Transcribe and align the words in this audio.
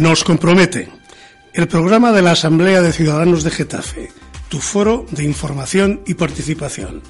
Nos 0.00 0.24
compromete 0.24 0.88
el 1.52 1.68
programa 1.68 2.10
de 2.10 2.22
la 2.22 2.30
Asamblea 2.30 2.80
de 2.80 2.90
Ciudadanos 2.90 3.44
de 3.44 3.50
Getafe, 3.50 4.10
tu 4.48 4.58
foro 4.58 5.04
de 5.10 5.24
información 5.24 6.00
y 6.06 6.14
participación. 6.14 7.02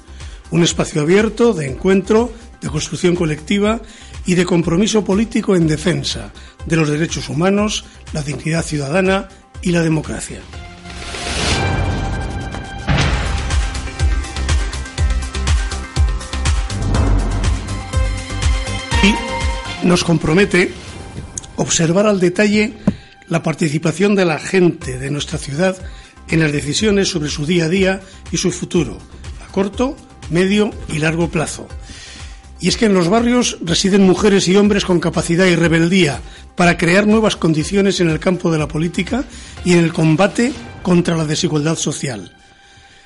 Un 0.51 0.61
espacio 0.61 1.01
abierto 1.01 1.53
de 1.53 1.67
encuentro, 1.67 2.33
de 2.59 2.67
construcción 2.67 3.15
colectiva 3.15 3.79
y 4.25 4.35
de 4.35 4.43
compromiso 4.43 5.05
político 5.05 5.55
en 5.55 5.69
defensa 5.69 6.33
de 6.65 6.75
los 6.75 6.89
derechos 6.89 7.29
humanos, 7.29 7.85
la 8.11 8.23
dignidad 8.23 8.65
ciudadana 8.65 9.29
y 9.61 9.71
la 9.71 9.83
democracia. 9.83 10.41
Y 19.01 19.87
nos 19.87 20.03
compromete 20.03 20.73
observar 21.55 22.07
al 22.07 22.19
detalle 22.19 22.73
la 23.27 23.43
participación 23.43 24.15
de 24.15 24.25
la 24.25 24.39
gente 24.39 24.97
de 24.97 25.11
nuestra 25.11 25.37
ciudad 25.37 25.77
en 26.29 26.39
las 26.39 26.51
decisiones 26.51 27.09
sobre 27.09 27.29
su 27.29 27.45
día 27.45 27.65
a 27.65 27.69
día 27.69 28.01
y 28.31 28.37
su 28.37 28.51
futuro, 28.51 28.97
a 29.45 29.51
corto, 29.51 29.95
medio 30.29 30.71
y 30.89 30.99
largo 30.99 31.29
plazo. 31.29 31.67
Y 32.59 32.67
es 32.67 32.77
que 32.77 32.85
en 32.85 32.93
los 32.93 33.09
barrios 33.09 33.57
residen 33.61 34.03
mujeres 34.03 34.47
y 34.47 34.55
hombres 34.55 34.85
con 34.85 34.99
capacidad 34.99 35.45
y 35.47 35.55
rebeldía 35.55 36.21
para 36.55 36.77
crear 36.77 37.07
nuevas 37.07 37.35
condiciones 37.35 37.99
en 37.99 38.09
el 38.09 38.19
campo 38.19 38.51
de 38.51 38.59
la 38.59 38.67
política 38.67 39.23
y 39.65 39.73
en 39.73 39.79
el 39.79 39.93
combate 39.93 40.53
contra 40.83 41.17
la 41.17 41.25
desigualdad 41.25 41.75
social. 41.75 42.35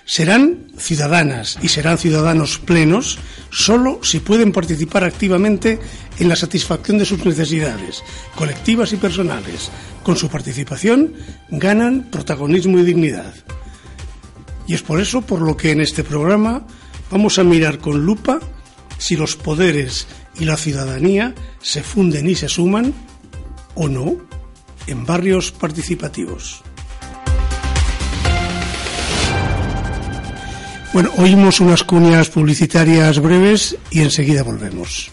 Serán 0.06 0.68
ciudadanas 0.78 1.58
y 1.64 1.70
serán 1.70 1.98
ciudadanos 1.98 2.60
plenos 2.60 3.18
solo 3.50 4.00
si 4.04 4.20
pueden 4.20 4.52
participar 4.52 5.04
activamente 5.04 5.80
en 6.20 6.30
la 6.30 6.36
satisfacción 6.36 7.00
de 7.00 7.06
sus 7.06 7.26
necesidades, 7.26 8.04
colectivas 8.36 8.94
y 8.94 8.98
personales. 8.98 9.72
Con 10.04 10.16
su 10.16 10.30
participación 10.30 11.14
ganan 11.50 12.10
protagonismo 12.12 12.78
y 12.78 12.84
dignidad. 12.84 13.34
Y 14.68 14.76
es 14.76 14.84
por 14.84 15.00
eso 15.00 15.22
por 15.22 15.42
lo 15.42 15.58
que 15.58 15.72
en 15.72 15.82
este 15.82 16.04
programa 16.04 16.68
vamos 17.10 17.40
a 17.40 17.44
mirar 17.44 17.80
con 17.80 18.06
lupa 18.06 18.40
si 19.00 19.16
los 19.16 19.36
poderes 19.36 20.08
y 20.40 20.46
la 20.46 20.58
ciudadanía 20.58 21.34
se 21.62 21.82
funden 21.82 22.30
y 22.30 22.36
se 22.36 22.50
suman 22.50 22.94
o 23.74 23.88
no 23.88 24.18
en 24.88 25.06
barrios 25.06 25.52
participativos. 25.52 26.65
Bueno, 30.96 31.12
oímos 31.18 31.60
unas 31.60 31.84
cuñas 31.84 32.30
publicitarias 32.30 33.20
breves 33.20 33.76
y 33.92 34.00
enseguida 34.00 34.44
volvemos. 34.44 35.12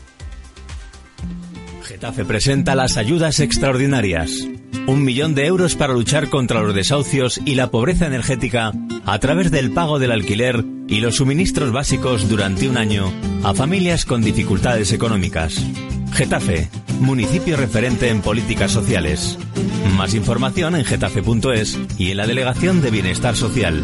Getafe 1.83 2.25
presenta 2.25 2.77
las 2.77 2.97
ayudas 2.97 3.41
extraordinarias. 3.41 4.47
Un 4.87 5.03
millón 5.03 5.35
de 5.35 5.47
euros 5.47 5.75
para 5.75 5.93
luchar 5.93 6.29
contra 6.29 6.63
los 6.63 6.73
desahucios 6.73 7.41
y 7.45 7.57
la 7.57 7.73
pobreza 7.73 8.07
energética 8.07 8.71
a 9.05 9.19
través 9.19 9.51
del 9.51 9.73
pago 9.73 9.99
del 9.99 10.13
alquiler 10.13 10.65
y 10.87 11.01
los 11.01 11.17
suministros 11.17 11.73
básicos 11.73 12.29
durante 12.29 12.69
un 12.69 12.77
año 12.77 13.13
a 13.43 13.53
familias 13.53 14.05
con 14.05 14.23
dificultades 14.23 14.93
económicas. 14.93 15.61
Getafe, 16.13 16.71
municipio 17.01 17.57
referente 17.57 18.09
en 18.09 18.21
políticas 18.21 18.71
sociales. 18.71 19.37
Más 19.97 20.15
información 20.15 20.77
en 20.77 20.85
getafe.es 20.85 21.77
y 21.99 22.13
en 22.13 22.19
la 22.19 22.29
Delegación 22.29 22.83
de 22.83 22.93
Bienestar 22.93 23.35
Social. 23.35 23.83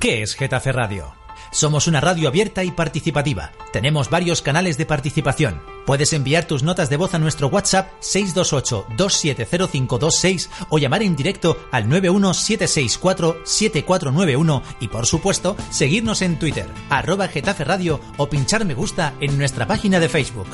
¿Qué 0.00 0.22
es 0.22 0.34
Getafe 0.34 0.72
Radio? 0.72 1.14
Somos 1.52 1.86
una 1.86 2.00
radio 2.02 2.28
abierta 2.28 2.62
y 2.62 2.70
participativa. 2.70 3.52
Tenemos 3.72 4.10
varios 4.10 4.42
canales 4.42 4.76
de 4.76 4.84
participación. 4.84 5.62
Puedes 5.86 6.12
enviar 6.12 6.44
tus 6.44 6.62
notas 6.62 6.90
de 6.90 6.98
voz 6.98 7.14
a 7.14 7.18
nuestro 7.18 7.48
WhatsApp 7.48 7.90
628-270526 8.02 10.50
o 10.68 10.76
llamar 10.76 11.02
en 11.02 11.16
directo 11.16 11.56
al 11.72 11.88
91764-7491 11.88 14.62
y 14.80 14.88
por 14.88 15.06
supuesto 15.06 15.56
seguirnos 15.70 16.20
en 16.20 16.38
Twitter, 16.38 16.68
arroba 16.90 17.28
Getafe 17.28 17.64
Radio 17.64 17.98
o 18.18 18.28
pinchar 18.28 18.66
me 18.66 18.74
gusta 18.74 19.14
en 19.20 19.38
nuestra 19.38 19.66
página 19.66 19.98
de 19.98 20.10
Facebook. 20.10 20.48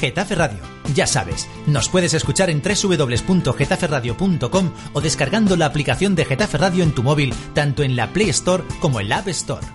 Getafe 0.00 0.34
Radio. 0.34 0.58
Ya 0.94 1.06
sabes, 1.06 1.48
nos 1.66 1.88
puedes 1.88 2.14
escuchar 2.14 2.50
en 2.50 2.62
www.getaferradio.com 2.62 4.72
o 4.92 5.00
descargando 5.00 5.56
la 5.56 5.66
aplicación 5.66 6.14
de 6.14 6.24
Getafe 6.24 6.58
Radio 6.58 6.84
en 6.84 6.92
tu 6.92 7.02
móvil, 7.02 7.34
tanto 7.54 7.82
en 7.82 7.96
la 7.96 8.12
Play 8.12 8.28
Store 8.28 8.62
como 8.80 9.00
en 9.00 9.08
la 9.08 9.18
App 9.18 9.28
Store. 9.28 9.66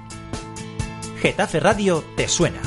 Getafe 1.21 1.59
Radio 1.59 2.03
te 2.15 2.27
suena. 2.27 2.61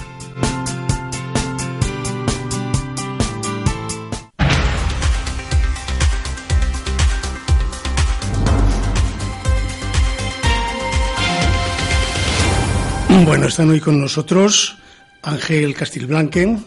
Bueno, 13.25 13.47
están 13.47 13.71
hoy 13.71 13.81
con 13.81 14.01
nosotros 14.01 14.77
Ángel 15.23 15.75
Castilblanquen, 15.75 16.65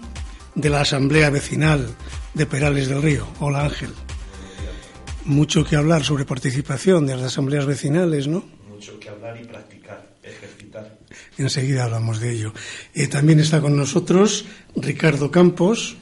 de 0.57 0.71
la 0.71 0.81
Asamblea 0.81 1.29
Vecinal 1.29 1.87
de 2.33 2.45
Perales 2.47 2.89
del 2.89 3.01
Río. 3.01 3.27
Hola 3.39 3.65
Ángel. 3.65 3.91
Mucho 5.23 5.63
que 5.63 5.75
hablar 5.75 6.03
sobre 6.03 6.25
participación 6.25 7.05
de 7.05 7.15
las 7.15 7.25
asambleas 7.25 7.67
vecinales, 7.67 8.27
¿no? 8.27 8.43
Mucho 8.67 8.99
que 8.99 9.09
hablar 9.09 9.39
y 9.39 9.45
practicar, 9.45 10.15
ejercitar. 10.23 10.97
Enseguida 11.37 11.83
hablamos 11.83 12.19
de 12.19 12.31
ello. 12.31 12.53
Eh, 12.95 13.07
también 13.07 13.39
está 13.39 13.61
con 13.61 13.77
nosotros 13.77 14.45
Ricardo 14.75 15.29
Campos, 15.29 15.95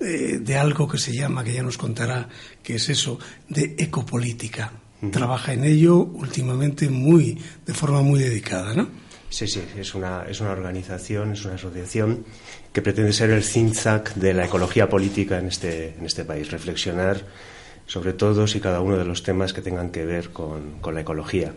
eh, 0.00 0.38
de 0.40 0.56
algo 0.56 0.88
que 0.88 0.98
se 0.98 1.14
llama, 1.14 1.44
que 1.44 1.52
ya 1.52 1.62
nos 1.62 1.78
contará 1.78 2.28
qué 2.60 2.76
es 2.76 2.88
eso, 2.88 3.20
de 3.48 3.76
ecopolítica. 3.78 4.72
Trabaja 5.12 5.52
en 5.52 5.64
ello 5.64 5.96
últimamente 5.96 6.88
muy, 6.88 7.40
de 7.66 7.74
forma 7.74 8.02
muy 8.02 8.20
dedicada, 8.20 8.72
¿no? 8.74 8.88
Sí, 9.32 9.48
sí, 9.48 9.62
es 9.76 9.94
una, 9.94 10.24
es 10.28 10.40
una 10.40 10.50
organización, 10.50 11.32
es 11.32 11.44
una 11.44 11.54
asociación 11.54 12.24
que 12.72 12.82
pretende 12.82 13.12
ser 13.12 13.30
el 13.30 13.44
think 13.44 13.76
de 14.14 14.34
la 14.34 14.46
ecología 14.46 14.88
política 14.88 15.38
en 15.38 15.48
este, 15.48 15.94
en 15.98 16.06
este 16.06 16.24
país, 16.24 16.50
reflexionar 16.50 17.22
sobre 17.86 18.12
todos 18.12 18.54
y 18.56 18.60
cada 18.60 18.80
uno 18.80 18.96
de 18.96 19.04
los 19.04 19.22
temas 19.22 19.52
que 19.52 19.60
tengan 19.60 19.90
que 19.90 20.04
ver 20.04 20.30
con, 20.30 20.80
con 20.80 20.94
la 20.94 21.02
ecología. 21.02 21.52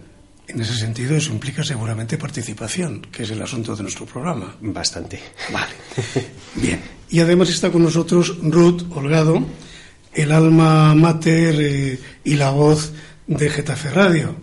En 0.48 0.62
ese 0.62 0.76
sentido, 0.76 1.16
eso 1.16 1.32
implica 1.32 1.64
seguramente 1.64 2.18
participación, 2.18 3.02
que 3.12 3.24
es 3.24 3.32
el 3.32 3.42
asunto 3.42 3.76
de 3.76 3.82
nuestro 3.82 4.06
programa. 4.06 4.56
Bastante. 4.62 5.20
Vale. 5.52 5.74
Bien. 6.56 6.80
Y 7.10 7.20
además 7.20 7.50
está 7.50 7.72
con 7.72 7.82
nosotros 7.82 8.38
Ruth 8.44 8.84
Holgado, 8.92 9.44
el 10.14 10.32
alma 10.32 10.94
mater 10.94 11.56
eh, 11.60 12.00
y 12.24 12.36
la 12.36 12.52
voz 12.52 12.94
de 13.28 13.50
Getafe 13.50 13.90
Radio. 13.90 14.36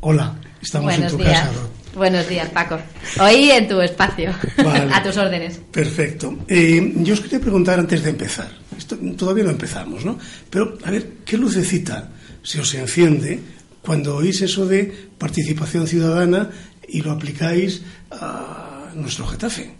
Hola, 0.00 0.36
estamos 0.62 0.92
Buenos 0.92 1.12
en 1.12 1.18
tu 1.18 1.24
días. 1.24 1.40
casa, 1.40 1.52
Ruth. 1.52 1.69
Buenos 2.00 2.26
días, 2.30 2.48
Paco. 2.48 2.78
Hoy 3.20 3.50
en 3.50 3.68
tu 3.68 3.78
espacio, 3.82 4.32
Vale. 4.56 4.90
a 4.94 5.02
tus 5.02 5.18
órdenes. 5.18 5.60
Perfecto. 5.70 6.34
Eh, 6.48 6.94
yo 6.96 7.12
os 7.12 7.20
quería 7.20 7.38
preguntar 7.38 7.78
antes 7.78 8.02
de 8.02 8.08
empezar. 8.08 8.50
Esto, 8.74 8.96
todavía 9.18 9.44
no 9.44 9.50
empezamos, 9.50 10.02
¿no? 10.02 10.18
Pero, 10.48 10.78
a 10.82 10.90
ver, 10.90 11.18
¿qué 11.26 11.36
lucecita 11.36 12.08
se 12.42 12.58
os 12.58 12.72
enciende 12.72 13.38
cuando 13.82 14.16
oís 14.16 14.40
eso 14.40 14.64
de 14.64 15.10
participación 15.18 15.86
ciudadana 15.86 16.48
y 16.88 17.02
lo 17.02 17.10
aplicáis 17.12 17.82
a 18.10 18.92
nuestro 18.94 19.26
Getafe? 19.26 19.70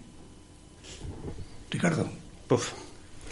Ricardo. 1.71 2.07
Puf. 2.47 2.73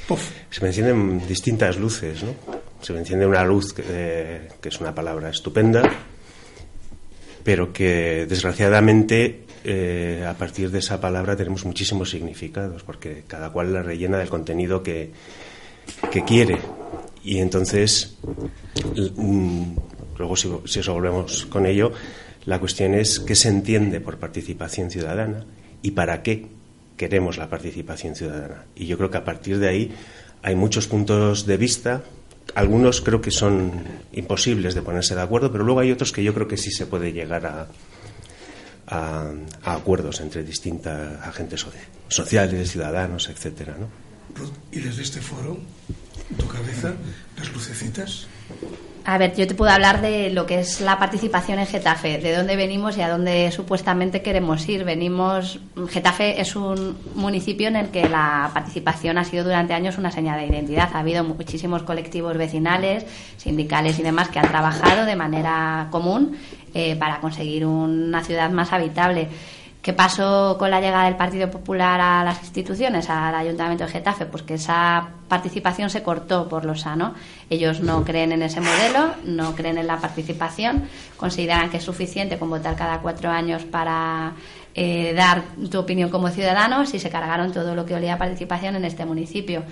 Puf. 0.09 0.31
Se 0.49 0.63
me 0.63 0.69
encienden 0.69 1.29
distintas 1.29 1.77
luces, 1.77 2.23
¿no? 2.23 2.35
Se 2.81 2.95
me 2.95 3.01
enciende 3.01 3.27
una 3.27 3.45
luz 3.45 3.75
que, 3.75 3.85
eh, 3.87 4.49
que 4.63 4.71
es 4.71 4.81
una 4.81 4.95
palabra 4.95 5.29
estupenda, 5.29 5.83
pero 7.49 7.73
que 7.73 8.27
desgraciadamente 8.29 9.45
eh, 9.65 10.23
a 10.29 10.35
partir 10.35 10.71
de 10.71 10.81
esa 10.81 11.01
palabra 11.01 11.35
tenemos 11.35 11.65
muchísimos 11.65 12.11
significados, 12.11 12.83
porque 12.83 13.25
cada 13.27 13.49
cual 13.49 13.73
la 13.73 13.83
rellena 13.83 14.19
del 14.19 14.29
contenido 14.29 14.83
que, 14.83 15.13
que 16.13 16.25
quiere. 16.25 16.59
Y 17.25 17.39
entonces, 17.39 18.19
mm, 19.17 19.63
luego 20.19 20.37
si, 20.37 20.51
si 20.67 20.81
eso 20.81 20.93
volvemos 20.93 21.47
con 21.47 21.65
ello, 21.65 21.91
la 22.45 22.61
cuestión 22.61 22.93
es 22.93 23.19
qué 23.19 23.35
se 23.35 23.49
entiende 23.49 24.03
por 24.03 24.19
participación 24.19 24.91
ciudadana 24.91 25.47
y 25.81 25.93
para 25.93 26.23
qué 26.23 26.49
queremos 26.99 27.39
la 27.39 27.49
participación 27.49 28.15
ciudadana. 28.15 28.67
Y 28.77 28.85
yo 28.85 28.99
creo 28.99 29.11
que 29.11 29.17
a 29.17 29.25
partir 29.25 29.59
de 29.59 29.69
ahí 29.69 29.91
hay 30.43 30.55
muchos 30.55 30.87
puntos 30.87 31.47
de 31.47 31.57
vista. 31.57 32.03
Algunos 32.55 33.01
creo 33.03 33.21
que 33.21 33.31
son 33.31 33.73
imposibles 34.13 34.75
de 34.75 34.83
ponerse 34.83 35.15
de 35.15 35.21
acuerdo, 35.23 35.53
pero 35.53 35.65
luego 35.65 35.81
hay 35.81 35.93
otros 35.93 36.13
que 36.13 36.25
yo 36.25 36.35
creo 36.35 36.49
que 36.49 36.57
sí 36.57 36.71
se 36.71 36.87
puede 36.87 37.13
llegar 37.13 37.47
a, 37.47 37.69
a, 38.89 39.31
acuerdos 39.65 40.21
entre 40.21 40.43
distintas 40.43 41.21
agentes 41.27 41.65
soci- 41.67 41.79
sociales, 42.09 42.71
ciudadanos, 42.73 43.29
etcétera, 43.29 43.77
¿no? 43.79 43.89
Y 44.73 44.81
desde 44.81 45.03
este 45.03 45.21
foro, 45.21 45.59
tu 46.39 46.47
cabeza, 46.49 46.95
las 47.37 47.53
Lucecitas? 47.53 48.27
A 49.11 49.17
ver, 49.17 49.35
yo 49.35 49.47
te 49.47 49.55
puedo 49.55 49.73
hablar 49.73 50.03
de 50.03 50.29
lo 50.29 50.45
que 50.45 50.61
es 50.61 50.83
la 50.83 50.99
participación 50.99 51.59
en 51.59 51.67
Getafe, 51.67 52.19
de 52.19 52.37
dónde 52.37 52.57
venimos 52.57 52.99
y 52.99 53.01
a 53.01 53.09
dónde 53.09 53.51
supuestamente 53.53 54.21
queremos 54.21 54.69
ir. 54.69 54.85
Venimos, 54.85 55.61
Getafe 55.89 56.43
es 56.43 56.55
un 56.55 56.95
municipio 57.15 57.69
en 57.69 57.77
el 57.77 57.89
que 57.89 58.07
la 58.07 58.51
participación 58.53 59.17
ha 59.17 59.25
sido 59.25 59.45
durante 59.45 59.73
años 59.73 59.97
una 59.97 60.11
señal 60.11 60.39
de 60.39 60.49
identidad. 60.49 60.91
Ha 60.93 60.99
habido 60.99 61.25
muchísimos 61.25 61.85
colectivos 61.85 62.37
vecinales, 62.37 63.07
sindicales 63.39 63.99
y 63.99 64.03
demás 64.03 64.29
que 64.29 64.41
han 64.41 64.49
trabajado 64.49 65.07
de 65.07 65.17
manera 65.17 65.89
común 65.91 66.37
eh, 66.75 66.95
para 66.97 67.19
conseguir 67.21 67.65
una 67.65 68.23
ciudad 68.23 68.51
más 68.51 68.75
habitable. 68.75 69.29
¿Qué 69.89 69.95
pasó 69.95 70.57
con 70.59 70.71
la 70.71 70.83
llegada 70.83 71.07
del 71.07 71.17
Partido 71.17 71.51
Popular 71.51 71.99
a 71.99 72.23
las 72.23 72.43
instituciones, 72.43 73.09
al 73.09 73.35
Ayuntamiento 73.35 73.85
de 73.87 73.91
Getafe? 73.91 74.27
Pues 74.27 74.43
que 74.43 74.53
esa 74.53 75.09
participación 75.29 75.89
se 75.89 76.03
cortó 76.03 76.47
por 76.47 76.67
lo 76.67 76.75
sano. 76.75 77.15
Ellos 77.49 77.81
no 77.81 78.05
creen 78.05 78.33
en 78.33 78.43
ese 78.43 78.61
modelo, 78.61 79.15
no 79.25 79.55
creen 79.55 79.79
en 79.79 79.87
la 79.87 79.97
participación, 79.97 80.83
consideran 81.17 81.71
que 81.71 81.79
es 81.79 81.85
suficiente 81.85 82.39
con 82.39 82.51
votar 82.51 82.77
cada 82.77 82.99
cuatro 82.99 83.31
años 83.31 83.65
para 83.65 84.35
eh, 84.75 85.15
dar 85.17 85.43
tu 85.71 85.79
opinión 85.79 86.11
como 86.11 86.29
ciudadanos 86.29 86.93
y 86.93 86.99
se 86.99 87.09
cargaron 87.09 87.51
todo 87.55 87.75
lo 87.75 87.87
que 87.87 87.95
olía 87.95 88.13
a 88.13 88.19
participación 88.19 88.77
en 88.77 88.85
este 88.85 89.07
municipio. 89.07 89.63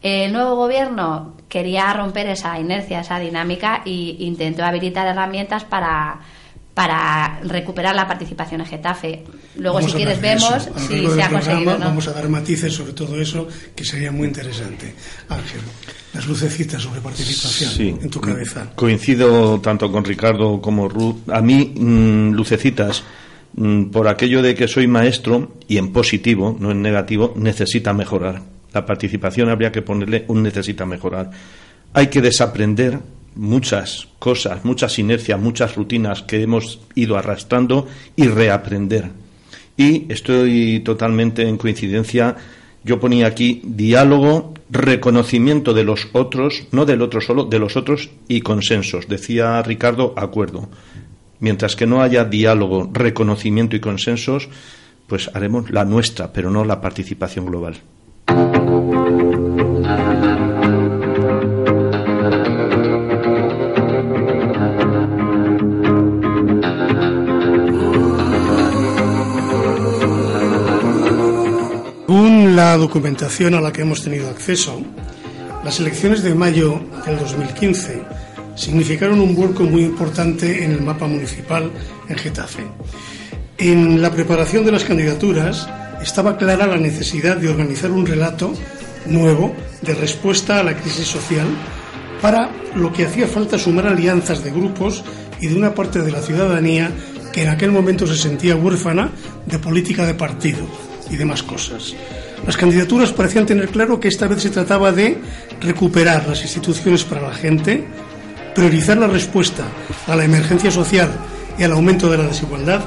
El 0.00 0.32
nuevo 0.32 0.54
gobierno 0.54 1.32
quería 1.48 1.92
romper 1.92 2.28
esa 2.28 2.56
inercia, 2.60 3.00
esa 3.00 3.18
dinámica 3.18 3.82
e 3.84 3.90
intentó 3.90 4.64
habilitar 4.64 5.08
herramientas 5.08 5.64
para 5.64 6.20
para 6.76 7.40
recuperar 7.42 7.96
la 7.96 8.06
participación 8.06 8.60
en 8.60 8.66
Getafe. 8.66 9.24
Luego, 9.56 9.80
si 9.80 9.92
quieres, 9.92 10.20
vemos 10.20 10.68
si 10.86 11.06
se 11.06 11.22
ha 11.22 11.30
conseguido. 11.30 11.78
Vamos 11.78 12.06
a 12.06 12.12
dar 12.12 12.28
matices 12.28 12.70
sobre 12.70 12.92
todo 12.92 13.18
eso, 13.18 13.48
que 13.74 13.82
sería 13.82 14.12
muy 14.12 14.26
interesante. 14.26 14.92
Ángel, 15.30 15.62
las 16.12 16.26
lucecitas 16.26 16.82
sobre 16.82 17.00
participación 17.00 17.98
en 18.02 18.10
tu 18.10 18.20
cabeza. 18.20 18.72
Coincido 18.74 19.58
tanto 19.62 19.90
con 19.90 20.04
Ricardo 20.04 20.60
como 20.60 20.86
Ruth. 20.86 21.30
A 21.30 21.40
mí, 21.40 21.72
mm, 21.74 22.32
lucecitas, 22.32 23.04
mm, 23.54 23.84
por 23.84 24.06
aquello 24.06 24.42
de 24.42 24.54
que 24.54 24.68
soy 24.68 24.86
maestro, 24.86 25.52
y 25.66 25.78
en 25.78 25.94
positivo, 25.94 26.58
no 26.60 26.72
en 26.72 26.82
negativo, 26.82 27.32
necesita 27.36 27.94
mejorar. 27.94 28.42
La 28.74 28.84
participación 28.84 29.48
habría 29.48 29.72
que 29.72 29.80
ponerle 29.80 30.26
un 30.28 30.42
necesita 30.42 30.84
mejorar. 30.84 31.30
Hay 31.94 32.08
que 32.08 32.20
desaprender 32.20 33.00
muchas 33.36 34.08
cosas, 34.18 34.64
muchas 34.64 34.98
inercias, 34.98 35.38
muchas 35.38 35.76
rutinas 35.76 36.22
que 36.22 36.42
hemos 36.42 36.80
ido 36.94 37.16
arrastrando 37.16 37.86
y 38.16 38.26
reaprender. 38.26 39.10
Y 39.76 40.10
estoy 40.12 40.80
totalmente 40.80 41.46
en 41.46 41.58
coincidencia. 41.58 42.36
Yo 42.82 42.98
ponía 42.98 43.26
aquí 43.26 43.60
diálogo, 43.64 44.54
reconocimiento 44.70 45.74
de 45.74 45.84
los 45.84 46.08
otros, 46.12 46.66
no 46.72 46.86
del 46.86 47.02
otro 47.02 47.20
solo, 47.20 47.44
de 47.44 47.58
los 47.58 47.76
otros 47.76 48.10
y 48.26 48.40
consensos. 48.40 49.06
Decía 49.06 49.62
Ricardo, 49.62 50.14
acuerdo. 50.16 50.68
Mientras 51.38 51.76
que 51.76 51.86
no 51.86 52.02
haya 52.02 52.24
diálogo, 52.24 52.88
reconocimiento 52.92 53.76
y 53.76 53.80
consensos, 53.80 54.48
pues 55.06 55.30
haremos 55.34 55.70
la 55.70 55.84
nuestra, 55.84 56.32
pero 56.32 56.50
no 56.50 56.64
la 56.64 56.80
participación 56.80 57.46
global. 57.46 57.76
La 72.76 72.82
documentación 72.82 73.54
a 73.54 73.60
la 73.62 73.72
que 73.72 73.80
hemos 73.80 74.02
tenido 74.02 74.28
acceso, 74.28 74.82
las 75.64 75.80
elecciones 75.80 76.22
de 76.22 76.34
mayo 76.34 76.78
del 77.06 77.18
2015 77.18 78.02
significaron 78.54 79.18
un 79.18 79.34
vuelco 79.34 79.62
muy 79.62 79.82
importante 79.82 80.62
en 80.62 80.72
el 80.72 80.82
mapa 80.82 81.06
municipal 81.06 81.70
en 82.06 82.18
Getafe. 82.18 82.64
En 83.56 84.02
la 84.02 84.10
preparación 84.10 84.66
de 84.66 84.72
las 84.72 84.84
candidaturas 84.84 85.66
estaba 86.02 86.36
clara 86.36 86.66
la 86.66 86.76
necesidad 86.76 87.38
de 87.38 87.48
organizar 87.48 87.90
un 87.90 88.04
relato 88.04 88.52
nuevo 89.06 89.54
de 89.80 89.94
respuesta 89.94 90.60
a 90.60 90.62
la 90.62 90.76
crisis 90.76 91.06
social 91.06 91.46
para 92.20 92.50
lo 92.74 92.92
que 92.92 93.06
hacía 93.06 93.26
falta 93.26 93.58
sumar 93.58 93.86
alianzas 93.86 94.44
de 94.44 94.50
grupos 94.50 95.02
y 95.40 95.46
de 95.46 95.56
una 95.56 95.74
parte 95.74 96.02
de 96.02 96.12
la 96.12 96.20
ciudadanía 96.20 96.90
que 97.32 97.44
en 97.44 97.48
aquel 97.48 97.72
momento 97.72 98.06
se 98.06 98.18
sentía 98.18 98.54
huérfana 98.54 99.12
de 99.46 99.58
política 99.58 100.04
de 100.04 100.12
partido 100.12 100.66
y 101.10 101.16
demás 101.16 101.42
cosas. 101.42 101.94
Las 102.44 102.56
candidaturas 102.56 103.12
parecían 103.12 103.46
tener 103.46 103.68
claro 103.68 103.98
que 103.98 104.08
esta 104.08 104.26
vez 104.26 104.42
se 104.42 104.50
trataba 104.50 104.92
de 104.92 105.18
recuperar 105.60 106.28
las 106.28 106.42
instituciones 106.42 107.04
para 107.04 107.22
la 107.22 107.34
gente, 107.34 107.84
priorizar 108.54 108.98
la 108.98 109.06
respuesta 109.06 109.64
a 110.06 110.16
la 110.16 110.24
emergencia 110.24 110.70
social 110.70 111.10
y 111.58 111.62
al 111.62 111.72
aumento 111.72 112.10
de 112.10 112.18
la 112.18 112.24
desigualdad, 112.24 112.84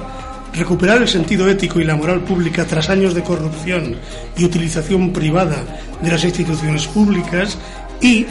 recuperar 0.53 1.01
el 1.01 1.07
sentido 1.07 1.47
ético 1.49 1.79
y 1.79 1.83
la 1.83 1.95
moral 1.95 2.21
pública 2.21 2.65
tras 2.65 2.89
años 2.89 3.13
de 3.13 3.23
corrupción 3.23 3.95
y 4.37 4.45
utilización 4.45 5.11
privada 5.11 5.63
de 6.01 6.11
las 6.11 6.23
instituciones 6.23 6.87
públicas 6.87 7.57
y 8.01 8.25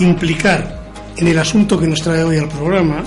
implicar 0.00 0.78
en 1.16 1.28
el 1.28 1.38
asunto 1.38 1.78
que 1.78 1.86
nos 1.86 2.02
trae 2.02 2.22
hoy 2.22 2.38
al 2.38 2.48
programa 2.48 3.04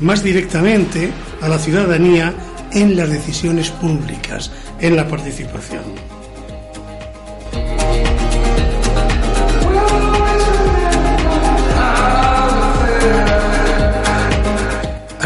más 0.00 0.22
directamente 0.22 1.10
a 1.40 1.48
la 1.48 1.58
ciudadanía 1.58 2.32
en 2.72 2.96
las 2.96 3.08
decisiones 3.08 3.70
públicas, 3.70 4.50
en 4.80 4.96
la 4.96 5.08
participación. 5.08 6.07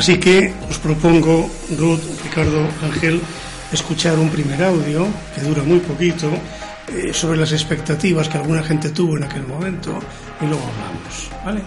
Así 0.03 0.19
que 0.19 0.51
os 0.69 0.83
propongo, 0.83 1.47
Ruth, 1.79 2.03
Ricardo, 2.27 2.67
Ángel, 2.83 3.23
escuchar 3.71 4.19
un 4.19 4.31
primer 4.31 4.59
audio 4.65 5.07
que 5.33 5.47
dura 5.47 5.63
muy 5.63 5.79
poquito 5.79 6.27
eh, 6.91 7.15
sobre 7.15 7.39
las 7.39 7.53
expectativas 7.53 8.29
que 8.29 8.37
alguna 8.37 8.65
gente 8.65 8.91
tuvo 8.91 9.17
en 9.17 9.23
aquel 9.23 9.47
momento 9.47 9.95
y 10.41 10.47
luego 10.47 10.65
hablamos, 10.67 11.31
¿vale? 11.47 11.63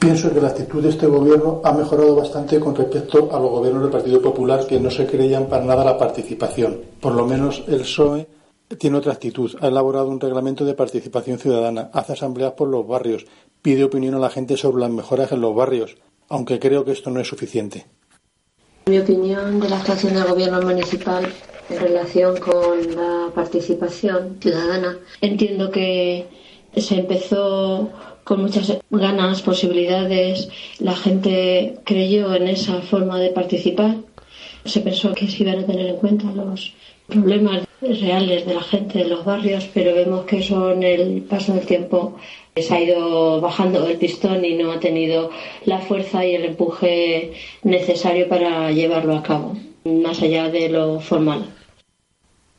Pienso 0.00 0.34
que 0.34 0.40
la 0.40 0.48
actitud 0.48 0.82
de 0.82 0.88
este 0.88 1.06
gobierno 1.06 1.60
ha 1.62 1.70
mejorado 1.70 2.16
bastante 2.16 2.58
con 2.58 2.74
respecto 2.74 3.30
a 3.32 3.38
los 3.38 3.50
gobiernos 3.52 3.82
del 3.82 3.92
Partido 3.92 4.20
Popular 4.20 4.66
que 4.66 4.80
no 4.80 4.90
se 4.90 5.06
creían 5.06 5.46
para 5.46 5.64
nada 5.64 5.84
la 5.84 5.96
participación. 5.96 6.76
Por 7.00 7.12
lo 7.14 7.24
menos 7.24 7.62
el 7.68 7.82
PSOE 7.82 8.41
tiene 8.78 8.98
otra 8.98 9.12
actitud. 9.12 9.54
Ha 9.60 9.68
elaborado 9.68 10.08
un 10.08 10.20
reglamento 10.20 10.64
de 10.64 10.74
participación 10.74 11.38
ciudadana, 11.38 11.90
hace 11.92 12.12
asambleas 12.12 12.52
por 12.52 12.68
los 12.68 12.86
barrios, 12.86 13.26
pide 13.62 13.84
opinión 13.84 14.14
a 14.14 14.18
la 14.18 14.30
gente 14.30 14.56
sobre 14.56 14.80
las 14.80 14.90
mejoras 14.90 15.32
en 15.32 15.40
los 15.40 15.54
barrios, 15.54 15.96
aunque 16.28 16.58
creo 16.58 16.84
que 16.84 16.92
esto 16.92 17.10
no 17.10 17.20
es 17.20 17.28
suficiente. 17.28 17.86
Mi 18.86 18.98
opinión 18.98 19.60
de 19.60 19.68
la 19.68 19.78
actuación 19.78 20.14
del 20.14 20.24
gobierno 20.24 20.60
municipal 20.60 21.32
en 21.70 21.78
relación 21.78 22.36
con 22.38 22.96
la 22.96 23.30
participación 23.34 24.38
ciudadana, 24.40 24.98
entiendo 25.20 25.70
que 25.70 26.26
se 26.76 26.96
empezó 26.96 27.90
con 28.24 28.42
muchas 28.42 28.78
ganas, 28.90 29.42
posibilidades, 29.42 30.48
la 30.78 30.94
gente 30.94 31.78
creyó 31.84 32.34
en 32.34 32.48
esa 32.48 32.80
forma 32.82 33.18
de 33.18 33.30
participar, 33.30 33.96
se 34.64 34.80
pensó 34.80 35.12
que 35.12 35.28
se 35.28 35.42
iban 35.42 35.58
a 35.58 35.66
tener 35.66 35.86
en 35.86 35.96
cuenta 35.96 36.30
los 36.32 36.72
problemas 37.12 37.66
reales 37.80 38.46
de 38.46 38.54
la 38.54 38.62
gente 38.62 38.98
de 38.98 39.08
los 39.08 39.24
barrios, 39.24 39.68
pero 39.74 39.94
vemos 39.94 40.24
que 40.24 40.38
eso 40.38 40.72
en 40.72 40.82
el 40.82 41.22
paso 41.22 41.54
del 41.54 41.66
tiempo 41.66 42.18
se 42.56 42.74
ha 42.74 42.80
ido 42.80 43.40
bajando 43.40 43.86
el 43.86 43.98
pistón 43.98 44.44
y 44.44 44.54
no 44.56 44.72
ha 44.72 44.80
tenido 44.80 45.30
la 45.64 45.78
fuerza 45.78 46.24
y 46.24 46.34
el 46.34 46.44
empuje 46.44 47.32
necesario 47.62 48.28
para 48.28 48.70
llevarlo 48.70 49.16
a 49.16 49.22
cabo, 49.22 49.56
más 49.84 50.22
allá 50.22 50.48
de 50.50 50.68
lo 50.68 51.00
formal. 51.00 51.46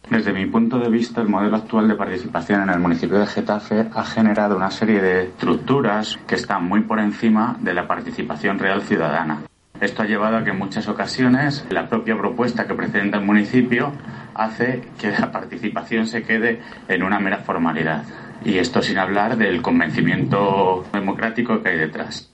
Desde 0.10 0.34
mi 0.34 0.46
punto 0.46 0.80
de 0.80 0.90
vista, 0.90 1.22
el 1.22 1.30
modelo 1.30 1.56
actual 1.56 1.88
de 1.88 1.96
participación 1.96 2.62
en 2.64 2.70
el 2.70 2.80
municipio 2.80 3.20
de 3.20 3.26
Getafe 3.26 3.86
ha 3.94 4.04
generado 4.04 4.58
una 4.58 4.70
serie 4.70 5.02
de 5.02 5.24
estructuras 5.24 6.20
que 6.28 6.36
están 6.36 6.66
muy 6.66 6.82
por 6.82 7.00
encima 7.00 7.58
de 7.62 7.74
la 7.74 7.88
participación 7.88 8.60
real 8.60 8.82
ciudadana. 8.82 9.44
Esto 9.80 10.04
ha 10.04 10.06
llevado 10.06 10.38
a 10.38 10.44
que 10.44 10.52
en 10.52 10.60
muchas 10.60 10.88
ocasiones 10.88 11.66
la 11.70 11.90
propia 11.90 12.18
propuesta 12.18 12.68
que 12.68 12.74
presenta 12.74 13.18
el 13.18 13.26
municipio 13.26 13.94
hace 14.36 14.82
que 15.00 15.12
la 15.12 15.32
participación 15.32 16.08
se 16.08 16.24
quede 16.24 16.60
en 16.88 17.04
una 17.04 17.20
mera 17.20 17.40
formalidad. 17.40 18.04
Y 18.46 18.58
esto 18.58 18.82
sin 18.82 18.98
hablar 18.98 19.38
del 19.38 19.62
convencimiento 19.62 20.86
democrático 20.92 21.62
que 21.62 21.70
hay 21.70 21.78
detrás. 21.78 22.34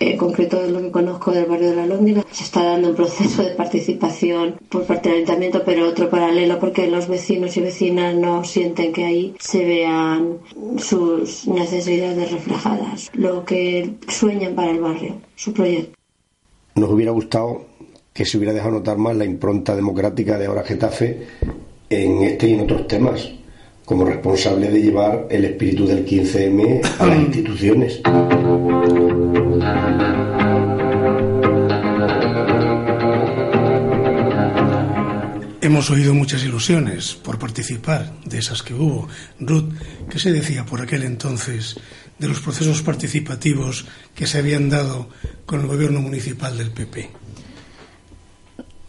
En 0.00 0.16
concreto, 0.18 0.60
de 0.60 0.70
lo 0.70 0.80
que 0.80 0.90
conozco 0.90 1.30
del 1.30 1.46
barrio 1.46 1.70
de 1.70 1.76
la 1.76 1.86
Lóndiga, 1.86 2.24
se 2.30 2.42
está 2.42 2.64
dando 2.64 2.90
un 2.90 2.96
proceso 2.96 3.42
de 3.44 3.50
participación 3.52 4.56
por 4.68 4.84
parte 4.84 5.08
del 5.08 5.18
ayuntamiento, 5.18 5.62
pero 5.64 5.88
otro 5.88 6.10
paralelo 6.10 6.58
porque 6.58 6.88
los 6.88 7.06
vecinos 7.06 7.56
y 7.56 7.60
vecinas 7.60 8.14
no 8.14 8.42
sienten 8.44 8.92
que 8.92 9.04
ahí 9.04 9.34
se 9.38 9.64
vean 9.64 10.38
sus 10.78 11.46
necesidades 11.46 12.32
reflejadas, 12.32 13.10
lo 13.14 13.44
que 13.44 13.94
sueñan 14.08 14.54
para 14.54 14.72
el 14.72 14.80
barrio, 14.80 15.14
su 15.36 15.52
proyecto. 15.52 15.96
Nos 16.74 16.90
hubiera 16.90 17.12
gustado 17.12 17.64
que 18.14 18.24
se 18.24 18.38
hubiera 18.38 18.54
dejado 18.54 18.74
notar 18.74 18.96
más 18.96 19.16
la 19.16 19.24
impronta 19.24 19.74
democrática 19.74 20.38
de 20.38 20.46
ahora 20.46 20.62
Getafe 20.62 21.26
en 21.90 22.22
este 22.22 22.48
y 22.48 22.54
en 22.54 22.60
otros 22.60 22.86
temas, 22.86 23.28
como 23.84 24.04
responsable 24.04 24.70
de 24.70 24.80
llevar 24.80 25.26
el 25.30 25.44
espíritu 25.44 25.84
del 25.84 26.06
15M 26.06 26.80
a 27.00 27.06
las 27.06 27.18
instituciones. 27.18 28.00
Hemos 35.60 35.90
oído 35.90 36.14
muchas 36.14 36.44
ilusiones 36.44 37.14
por 37.14 37.40
participar 37.40 38.12
de 38.24 38.38
esas 38.38 38.62
que 38.62 38.74
hubo. 38.74 39.08
Ruth, 39.40 39.72
¿qué 40.08 40.20
se 40.20 40.30
decía 40.30 40.64
por 40.64 40.80
aquel 40.80 41.02
entonces 41.02 41.80
de 42.20 42.28
los 42.28 42.38
procesos 42.38 42.80
participativos 42.82 43.86
que 44.14 44.28
se 44.28 44.38
habían 44.38 44.70
dado 44.70 45.08
con 45.46 45.62
el 45.62 45.66
gobierno 45.66 46.00
municipal 46.00 46.56
del 46.56 46.70
PP? 46.70 47.23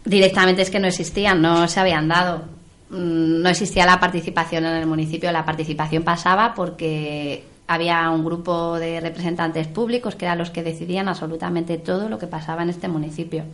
Directamente 0.06 0.62
es 0.62 0.70
que 0.70 0.78
no 0.78 0.86
existían, 0.86 1.42
no 1.42 1.66
se 1.66 1.80
habían 1.80 2.06
dado. 2.06 2.44
Mm, 2.90 3.42
no 3.42 3.48
existía 3.48 3.84
la 3.84 3.98
participación 3.98 4.64
en 4.64 4.76
el 4.76 4.86
municipio. 4.86 5.32
La 5.32 5.44
participación 5.44 6.04
pasaba 6.04 6.54
porque 6.54 7.44
había 7.66 8.08
un 8.10 8.24
grupo 8.24 8.78
de 8.78 9.00
representantes 9.00 9.66
públicos 9.66 10.14
que 10.14 10.24
eran 10.24 10.38
los 10.38 10.50
que 10.50 10.62
decidían 10.62 11.08
absolutamente 11.08 11.78
todo 11.78 12.08
lo 12.08 12.18
que 12.18 12.28
pasaba 12.28 12.62
en 12.62 12.70
este 12.70 12.86
municipio. 12.86 13.44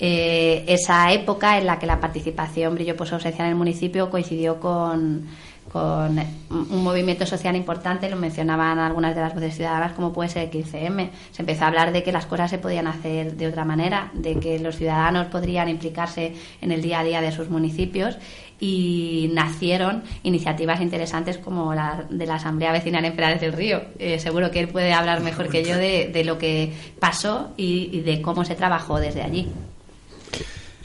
Eh, 0.00 0.64
esa 0.66 1.12
época 1.12 1.58
en 1.58 1.66
la 1.66 1.78
que 1.78 1.86
la 1.86 2.00
participación 2.00 2.74
brilló 2.74 2.96
por 2.96 3.06
su 3.06 3.14
ausencia 3.14 3.44
en 3.44 3.50
el 3.50 3.56
municipio 3.56 4.10
coincidió 4.10 4.58
con 4.60 5.26
con 5.72 6.18
un 6.50 6.82
movimiento 6.82 7.26
social 7.26 7.54
importante, 7.56 8.08
lo 8.08 8.16
mencionaban 8.16 8.78
algunas 8.78 9.14
de 9.14 9.20
las 9.20 9.34
voces 9.34 9.54
ciudadanas, 9.54 9.92
como 9.92 10.12
puede 10.12 10.28
ser 10.28 10.44
el 10.44 10.50
15M. 10.50 11.10
Se 11.32 11.42
empezó 11.42 11.64
a 11.64 11.68
hablar 11.68 11.92
de 11.92 12.02
que 12.02 12.12
las 12.12 12.26
cosas 12.26 12.50
se 12.50 12.58
podían 12.58 12.86
hacer 12.86 13.36
de 13.36 13.46
otra 13.46 13.64
manera, 13.64 14.10
de 14.14 14.38
que 14.38 14.58
los 14.58 14.76
ciudadanos 14.76 15.26
podrían 15.26 15.68
implicarse 15.68 16.34
en 16.60 16.72
el 16.72 16.82
día 16.82 17.00
a 17.00 17.04
día 17.04 17.20
de 17.20 17.32
sus 17.32 17.50
municipios 17.50 18.16
y 18.60 19.30
nacieron 19.34 20.02
iniciativas 20.22 20.80
interesantes 20.80 21.38
como 21.38 21.74
la 21.74 22.06
de 22.10 22.26
la 22.26 22.36
Asamblea 22.36 22.72
Vecinal 22.72 23.04
en 23.04 23.14
Perales 23.14 23.40
del 23.40 23.52
Río. 23.52 23.82
Eh, 23.98 24.18
seguro 24.18 24.50
que 24.50 24.60
él 24.60 24.68
puede 24.68 24.92
hablar 24.92 25.20
mejor 25.20 25.48
que 25.48 25.62
yo 25.62 25.76
de, 25.76 26.22
lo 26.24 26.38
que 26.38 26.72
pasó 26.98 27.52
y 27.56 28.00
de 28.00 28.20
cómo 28.20 28.44
se 28.44 28.54
trabajó 28.54 28.98
desde 28.98 29.22
allí. 29.22 29.48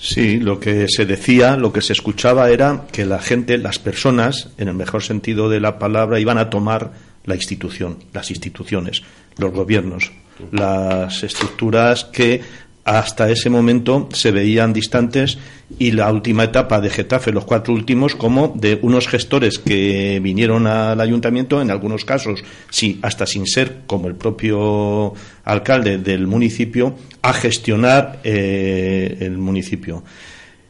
Sí, 0.04 0.38
lo 0.38 0.60
que 0.60 0.88
se 0.90 1.06
decía, 1.06 1.56
lo 1.56 1.72
que 1.72 1.82
se 1.82 1.94
escuchaba 1.94 2.50
era 2.50 2.88
que 2.92 3.06
la 3.06 3.20
gente, 3.20 3.58
las 3.58 3.80
personas, 3.80 4.50
en 4.58 4.68
el 4.68 4.74
mejor 4.74 5.02
sentido 5.02 5.48
de 5.48 5.62
la 5.62 5.80
palabra, 5.80 6.20
iban 6.20 6.38
a 6.38 6.50
tomar 6.50 6.92
la 7.24 7.36
institución, 7.36 8.00
las 8.12 8.30
instituciones, 8.30 9.02
los 9.38 9.54
gobiernos, 9.54 10.12
las 10.52 11.24
estructuras 11.24 12.04
que 12.04 12.42
hasta 12.86 13.30
ese 13.32 13.50
momento 13.50 14.10
se 14.12 14.32
veían 14.32 14.74
distantes 14.74 15.38
y 15.80 15.92
la 15.92 16.12
última 16.12 16.44
etapa 16.44 16.82
de 16.82 16.90
Getafe, 16.90 17.32
los 17.32 17.46
cuatro 17.46 17.74
últimos, 17.74 18.16
como 18.16 18.54
de 18.56 18.78
unos 18.82 19.08
gestores 19.08 19.58
que 19.58 20.20
vinieron 20.22 20.68
al 20.68 21.00
ayuntamiento, 21.00 21.62
en 21.62 21.72
algunos 21.72 22.06
casos, 22.06 22.44
sí, 22.70 23.00
hasta 23.02 23.26
sin 23.26 23.48
ser 23.48 23.82
como 23.88 24.08
el 24.08 24.16
propio 24.16 25.14
alcalde 25.46 25.98
del 25.98 26.28
municipio, 26.28 26.96
a 27.22 27.34
gestionar 27.34 28.20
eh, 28.24 29.18
el 29.22 29.38
municipio. 29.38 30.04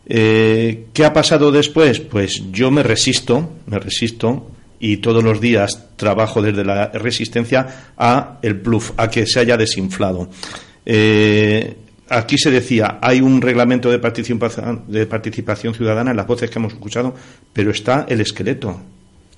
Eh, 0.05 0.85
¿Qué 0.93 1.05
ha 1.05 1.13
pasado 1.13 1.51
después? 1.51 1.99
Pues 1.99 2.43
yo 2.51 2.69
me 2.71 2.83
resisto, 2.83 3.53
me 3.65 3.79
resisto 3.79 4.51
y 4.79 4.97
todos 4.97 5.23
los 5.23 5.39
días 5.39 5.95
trabajo 5.95 6.41
desde 6.41 6.63
la 6.65 6.87
resistencia 6.87 7.93
a 7.97 8.39
el 8.41 8.55
bluff, 8.55 8.91
a 8.97 9.09
que 9.09 9.25
se 9.25 9.39
haya 9.39 9.57
desinflado. 9.57 10.29
Eh, 10.85 11.77
aquí 12.09 12.37
se 12.37 12.51
decía, 12.51 12.99
hay 13.01 13.21
un 13.21 13.41
reglamento 13.41 13.89
de 13.89 13.99
participación, 13.99 14.83
de 14.87 15.05
participación 15.05 15.73
ciudadana 15.73 16.11
en 16.11 16.17
las 16.17 16.27
voces 16.27 16.49
que 16.49 16.59
hemos 16.59 16.73
escuchado, 16.73 17.15
pero 17.51 17.71
está 17.71 18.05
el 18.09 18.21
esqueleto. 18.21 18.79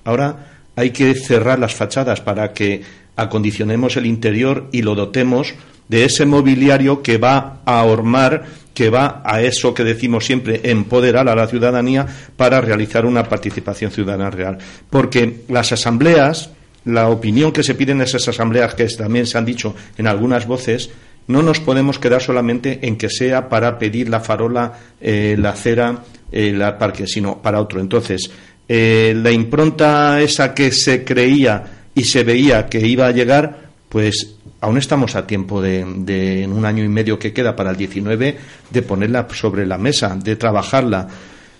Ahora 0.04 0.60
hay 0.76 0.90
que 0.90 1.14
cerrar 1.14 1.58
las 1.58 1.74
fachadas 1.74 2.20
para 2.20 2.52
que 2.52 2.82
acondicionemos 3.16 3.96
el 3.96 4.06
interior 4.06 4.68
y 4.72 4.82
lo 4.82 4.94
dotemos 4.94 5.54
de 5.88 6.04
ese 6.04 6.26
mobiliario 6.26 7.02
que 7.02 7.18
va 7.18 7.60
a 7.64 7.80
ahormar, 7.80 8.44
que 8.74 8.90
va 8.90 9.22
a 9.24 9.40
eso 9.40 9.72
que 9.72 9.84
decimos 9.84 10.26
siempre, 10.26 10.60
empoderar 10.64 11.28
a 11.28 11.34
la 11.34 11.46
ciudadanía 11.46 12.06
para 12.36 12.60
realizar 12.60 13.06
una 13.06 13.24
participación 13.24 13.90
ciudadana 13.90 14.30
real. 14.30 14.58
Porque 14.90 15.44
las 15.48 15.72
asambleas, 15.72 16.50
la 16.84 17.08
opinión 17.08 17.52
que 17.52 17.62
se 17.62 17.74
pide 17.74 17.92
en 17.92 18.02
esas 18.02 18.28
asambleas, 18.28 18.74
que 18.74 18.86
también 18.88 19.26
se 19.26 19.38
han 19.38 19.44
dicho 19.44 19.74
en 19.96 20.06
algunas 20.06 20.46
voces, 20.46 20.90
no 21.28 21.42
nos 21.42 21.60
podemos 21.60 21.98
quedar 21.98 22.22
solamente 22.22 22.80
en 22.82 22.96
que 22.96 23.10
sea 23.10 23.48
para 23.48 23.78
pedir 23.78 24.08
la 24.08 24.20
farola, 24.20 24.72
eh, 25.00 25.36
la 25.38 25.50
acera, 25.50 26.04
el 26.30 26.58
parque, 26.78 27.06
sino 27.06 27.40
para 27.42 27.60
otro. 27.60 27.80
Entonces, 27.80 28.30
eh, 28.68 29.14
la 29.16 29.30
impronta 29.30 30.20
esa 30.20 30.54
que 30.54 30.70
se 30.72 31.04
creía 31.04 31.64
y 31.94 32.04
se 32.04 32.24
veía 32.24 32.66
que 32.66 32.86
iba 32.86 33.06
a 33.06 33.12
llegar, 33.12 33.70
pues 33.88 34.34
aún 34.60 34.78
estamos 34.78 35.16
a 35.16 35.26
tiempo 35.26 35.60
de, 35.60 35.84
de, 35.98 36.42
en 36.42 36.52
un 36.52 36.64
año 36.64 36.84
y 36.84 36.88
medio 36.88 37.18
que 37.18 37.32
queda 37.32 37.56
para 37.56 37.70
el 37.70 37.76
19, 37.76 38.36
de 38.70 38.82
ponerla 38.82 39.26
sobre 39.32 39.66
la 39.66 39.78
mesa, 39.78 40.16
de 40.16 40.36
trabajarla. 40.36 41.08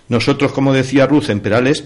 Nosotros, 0.09 0.51
como 0.51 0.73
decía 0.73 1.07
Ruth 1.07 1.29
en 1.29 1.41
Perales, 1.41 1.85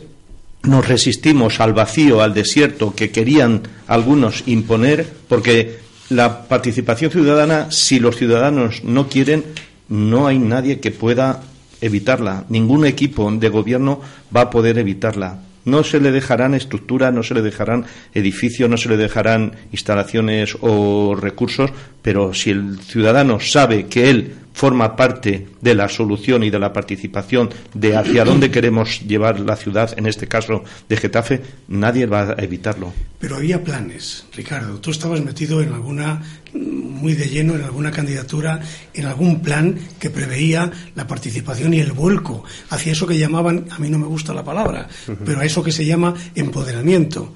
nos 0.63 0.87
resistimos 0.87 1.59
al 1.59 1.73
vacío, 1.73 2.21
al 2.21 2.33
desierto 2.33 2.93
que 2.95 3.09
querían 3.09 3.63
algunos 3.87 4.43
imponer, 4.45 5.07
porque 5.27 5.79
la 6.11 6.43
participación 6.49 7.09
ciudadana, 7.09 7.71
si 7.71 7.99
los 7.99 8.17
ciudadanos 8.17 8.83
no 8.83 9.07
quieren, 9.07 9.45
no 9.87 10.27
hay 10.27 10.39
nadie 10.39 10.81
que 10.81 10.91
pueda 10.91 11.41
evitarla. 11.79 12.43
Ningún 12.49 12.85
equipo 12.85 13.31
de 13.31 13.47
gobierno 13.47 14.01
va 14.35 14.41
a 14.41 14.49
poder 14.49 14.77
evitarla. 14.77 15.39
No 15.63 15.85
se 15.85 16.01
le 16.01 16.11
dejarán 16.11 16.53
estructuras, 16.53 17.13
no 17.13 17.23
se 17.23 17.33
le 17.33 17.41
dejarán 17.41 17.85
edificios, 18.13 18.69
no 18.69 18.75
se 18.75 18.89
le 18.89 18.97
dejarán 18.97 19.53
instalaciones 19.71 20.57
o 20.59 21.15
recursos, 21.15 21.71
pero 22.01 22.33
si 22.33 22.49
el 22.49 22.79
ciudadano 22.79 23.39
sabe 23.39 23.85
que 23.85 24.09
él 24.09 24.33
forma 24.53 24.95
parte 24.95 25.47
de 25.61 25.75
la 25.75 25.89
solución 25.89 26.43
y 26.43 26.49
de 26.49 26.59
la 26.59 26.73
participación 26.73 27.49
de 27.73 27.95
hacia 27.95 28.25
dónde 28.25 28.51
queremos 28.51 29.01
llevar 29.01 29.39
la 29.39 29.55
ciudad, 29.55 29.97
en 29.97 30.05
este 30.05 30.27
caso 30.27 30.63
de 30.87 30.97
Getafe, 30.97 31.41
nadie 31.67 32.05
va 32.05 32.35
a 32.37 32.43
evitarlo. 32.43 32.93
Pero 33.19 33.35
había 33.35 33.63
planes, 33.63 34.25
Ricardo. 34.33 34.79
Tú 34.79 34.91
estabas 34.91 35.21
metido 35.21 35.61
en 35.61 35.73
alguna, 35.73 36.21
muy 36.53 37.13
de 37.13 37.29
lleno, 37.29 37.55
en 37.55 37.63
alguna 37.63 37.91
candidatura, 37.91 38.59
en 38.93 39.05
algún 39.05 39.41
plan 39.41 39.79
que 39.99 40.09
preveía 40.09 40.71
la 40.95 41.07
participación 41.07 41.73
y 41.73 41.79
el 41.79 41.91
vuelco 41.91 42.43
hacia 42.69 42.91
eso 42.91 43.07
que 43.07 43.17
llamaban, 43.17 43.67
a 43.69 43.79
mí 43.79 43.89
no 43.89 43.99
me 43.99 44.07
gusta 44.07 44.33
la 44.33 44.43
palabra, 44.43 44.87
pero 45.25 45.39
a 45.39 45.45
eso 45.45 45.63
que 45.63 45.71
se 45.71 45.85
llama 45.85 46.13
empoderamiento. 46.35 47.33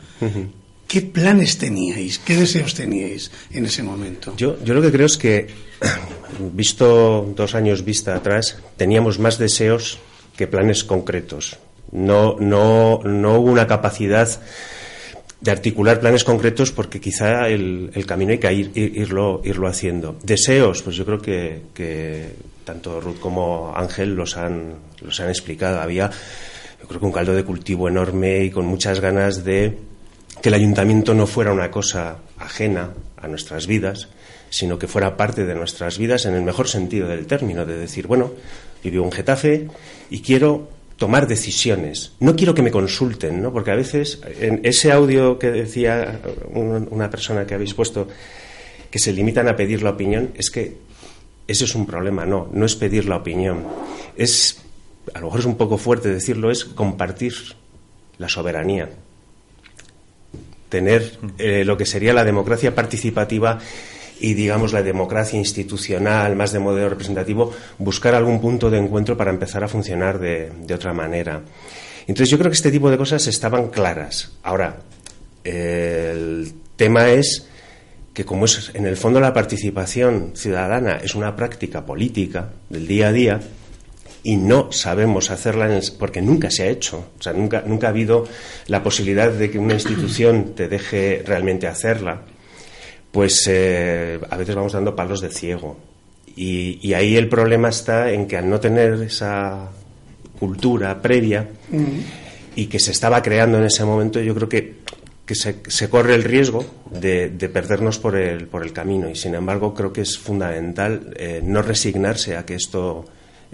¿Qué 0.88 1.01
planes 1.01 1.58
teníais? 1.58 2.20
¿Qué 2.20 2.36
deseos 2.36 2.74
teníais 2.74 3.32
en 3.51 3.65
ese 3.65 3.82
momento? 3.84 4.34
Yo, 4.38 4.58
yo 4.63 4.74
lo 4.74 4.82
que 4.82 4.92
creo 4.92 5.06
es 5.06 5.18
que, 5.18 5.48
visto 6.54 7.34
dos 7.36 7.56
años 7.56 7.84
vista 7.84 8.15
atrás, 8.15 8.58
teníamos 8.77 9.20
más 9.20 9.38
deseos 9.38 9.98
que 10.38 10.48
planes 10.48 10.84
concretos. 10.84 11.58
No, 11.92 12.36
no, 12.39 13.01
no 13.04 13.39
hubo 13.39 13.51
una 13.51 13.68
capacidad 13.68 14.30
de 15.42 15.51
articular 15.51 16.00
planes 16.00 16.24
concretos 16.24 16.72
porque 16.72 17.00
quizá 17.00 17.48
el, 17.50 17.92
camino 18.08 18.32
hay 18.32 18.39
que 18.39 18.54
ir, 18.54 18.72
irlo, 18.75 19.42
irlo 19.44 19.68
haciendo. 19.68 20.18
Deseos, 20.24 20.82
pues 20.82 20.96
yo 20.96 21.06
creo 21.06 21.22
que, 21.22 21.62
que 21.74 22.30
tanto 22.63 23.00
Ruth 23.00 23.20
como 23.20 23.74
Ángel 23.75 24.15
los 24.15 24.38
han, 24.38 24.75
los 25.01 25.20
han 25.20 25.30
explicado. 25.30 25.80
Había, 25.80 26.10
yo 26.82 26.88
creo 26.88 27.00
que 27.00 27.06
un 27.06 27.12
caldo 27.12 27.34
de 27.34 27.44
cultivo 27.44 27.88
enorme 27.88 28.44
y 28.44 28.50
con 28.50 28.65
muchas 28.65 29.00
ganas 29.00 29.46
de 29.46 29.77
que 30.46 30.50
el 30.50 30.62
ayuntamiento 30.62 31.16
no 31.16 31.25
fuera 31.25 31.52
una 31.52 31.72
cosa 31.72 32.18
ajena 32.38 32.94
a 33.18 33.28
nuestras 33.28 33.66
vidas, 33.66 34.10
sino 34.52 34.78
que 34.78 34.88
fuera 34.88 35.18
parte 35.18 35.44
de 35.44 35.56
nuestras 35.56 35.98
vidas 35.98 36.28
en 36.28 36.36
el 36.36 36.44
mejor 36.44 36.68
sentido 36.68 37.08
del 37.08 37.25
término, 37.25 37.66
de 37.66 37.75
decir, 37.75 38.06
bueno, 38.06 38.32
vivo 38.84 39.06
en 39.06 39.12
Getafe 39.12 39.68
y 40.12 40.22
quiero 40.22 40.70
tomar 40.98 41.25
decisiones. 41.25 42.12
No 42.20 42.36
quiero 42.36 42.54
que 42.54 42.62
me 42.62 42.70
consulten, 42.70 43.42
¿no? 43.42 43.52
Porque 43.52 43.72
a 43.72 43.75
veces 43.75 44.22
en 44.40 44.60
ese 44.64 44.92
audio 44.92 45.40
que 45.40 45.50
decía 45.50 46.22
una 46.54 47.10
persona 47.10 47.48
que 47.48 47.56
habéis 47.56 47.74
puesto 47.74 48.08
que 48.92 49.00
se 49.00 49.14
limitan 49.14 49.48
a 49.48 49.56
pedir 49.56 49.82
la 49.82 49.90
opinión, 49.90 50.30
es 50.36 50.52
que 50.52 50.78
ese 51.48 51.64
es 51.64 51.74
un 51.74 51.88
problema, 51.88 52.28
no, 52.28 52.50
no 52.54 52.68
es 52.68 52.75
pedir 52.75 53.06
la 53.06 53.16
opinión. 53.16 53.64
Es 54.16 54.62
a 55.12 55.22
lo 55.22 55.25
mejor 55.25 55.40
es 55.40 55.48
un 55.48 55.58
poco 55.58 55.80
fuerte 55.80 56.14
decirlo, 56.14 56.52
es 56.52 56.66
compartir 56.66 57.34
la 58.20 58.30
soberanía 58.30 58.92
tener 60.75 61.20
eh, 61.38 61.63
lo 61.63 61.77
que 61.77 61.86
sería 61.86 62.12
la 62.12 62.25
democracia 62.25 62.75
participativa 62.75 63.60
y, 64.20 64.34
digamos, 64.34 64.74
la 64.74 64.84
democracia 64.84 65.39
institucional, 65.39 66.36
más 66.36 66.51
de 66.51 66.60
modelo 66.60 66.89
representativo, 66.89 67.53
buscar 67.77 68.13
algún 68.13 68.41
punto 68.41 68.70
de 68.70 68.77
encuentro 68.77 69.15
para 69.15 69.32
empezar 69.32 69.63
a 69.63 69.70
funcionar 69.70 70.20
de, 70.20 70.51
otra 70.74 70.91
manera. 70.91 71.44
Entonces, 72.08 72.29
yo 72.29 72.38
creo 72.38 72.51
que 72.51 72.58
este 72.58 72.72
tipo 72.72 72.91
de 72.91 72.98
cosas 72.98 73.25
estaban 73.27 73.70
claras. 73.70 74.34
Ahora, 74.44 74.82
el 75.46 76.51
tema 76.75 77.08
es 77.08 77.48
que 78.13 78.25
como 78.25 78.44
es 78.44 78.72
en 78.74 78.86
el 78.86 78.98
fondo 78.98 79.22
la 79.22 79.32
participación 79.32 80.32
ciudadana 80.36 80.98
es 81.01 81.15
una 81.15 81.38
práctica 81.38 81.86
política 81.86 82.50
del 82.70 82.86
día 82.86 83.08
a 83.08 83.12
día 83.13 83.39
y 84.25 84.38
no 84.38 84.72
sabemos 84.72 85.29
hacerla 85.29 85.79
porque 86.00 86.20
nunca 86.20 86.50
se 86.50 86.63
ha 86.63 86.67
hecho, 86.67 87.12
o 87.20 87.22
sea, 87.22 87.32
nunca, 87.32 87.63
nunca 87.63 87.86
ha 87.86 87.89
habido 87.91 88.25
la 88.65 88.82
posibilidad 88.82 89.32
de 89.32 89.51
que 89.51 89.60
una 89.60 89.75
institución 89.75 90.55
te 90.55 90.67
deje 90.67 91.22
realmente 91.24 91.67
hacerla, 91.67 92.24
pues 93.12 93.46
eh, 93.48 94.20
a 94.27 94.36
veces 94.36 94.55
vamos 94.55 94.74
dando 94.74 94.96
palos 94.96 95.22
de 95.22 95.29
ciego. 95.29 95.77
Y, 96.36 96.91
ahí 96.96 97.15
el 97.15 97.29
problema 97.29 97.70
está 97.70 98.12
en 98.12 98.27
que 98.27 98.36
al 98.36 98.50
no 98.50 98.60
tener 98.60 98.94
esa 99.03 99.70
cultura 100.39 101.01
previa 101.03 101.48
y 102.55 102.65
que 102.65 102.79
se 102.79 102.91
estaba 102.91 103.22
creando 103.22 103.60
en 103.60 103.65
ese 103.65 103.86
momento, 103.86 104.20
yo 104.20 104.34
creo 104.34 104.50
que, 104.50 104.74
se, 105.36 105.89
corre 105.89 106.15
el 106.15 106.24
riesgo 106.24 106.65
de, 106.89 107.29
perdernos 107.53 108.00
por 108.00 108.15
el, 108.15 108.48
por 108.48 108.63
el 108.63 108.74
camino. 108.74 109.08
Y 109.08 109.15
sin 109.15 109.36
embargo, 109.36 109.75
creo 109.75 109.94
que 109.94 110.01
es 110.01 110.17
fundamental 110.17 111.13
eh, 111.15 111.41
no 111.44 111.62
resignarse 111.62 112.36
a 112.36 112.44
que 112.44 112.55
esto 112.55 113.05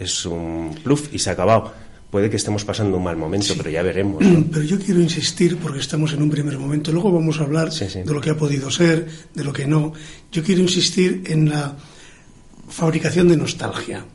es 0.01 0.25
un 0.25 0.75
bluff 0.84 1.13
y 1.13 1.20
se 1.20 1.29
ha 1.29 1.34
acabado. 1.34 1.74
Puede 2.10 2.29
que 2.29 2.36
estemos 2.36 2.65
pasando 2.65 2.98
un 2.98 3.03
mal 3.03 3.15
momento, 3.15 3.53
pero 3.55 3.70
ya 3.70 3.81
veremos. 3.81 4.22
Pero 4.51 4.63
yo 4.63 4.77
quiero 4.77 5.00
insistir, 5.00 5.58
porque 5.58 5.79
estamos 5.79 6.12
en 6.12 6.22
un 6.22 6.29
primer 6.29 6.58
momento, 6.58 6.91
luego 6.91 7.10
vamos 7.10 7.39
a 7.39 7.43
hablar 7.43 7.72
de 7.72 8.13
lo 8.13 8.20
que 8.20 8.31
ha 8.31 8.36
podido 8.36 8.70
ser, 8.70 9.08
de 9.34 9.43
lo 9.46 9.53
que 9.53 9.65
no. 9.65 9.93
Yo 10.29 10.43
quiero 10.43 10.62
insistir 10.62 11.24
en 11.27 11.50
la 11.50 11.74
fabricación 12.67 13.29
de 13.29 13.38
nostalgia 13.38 14.05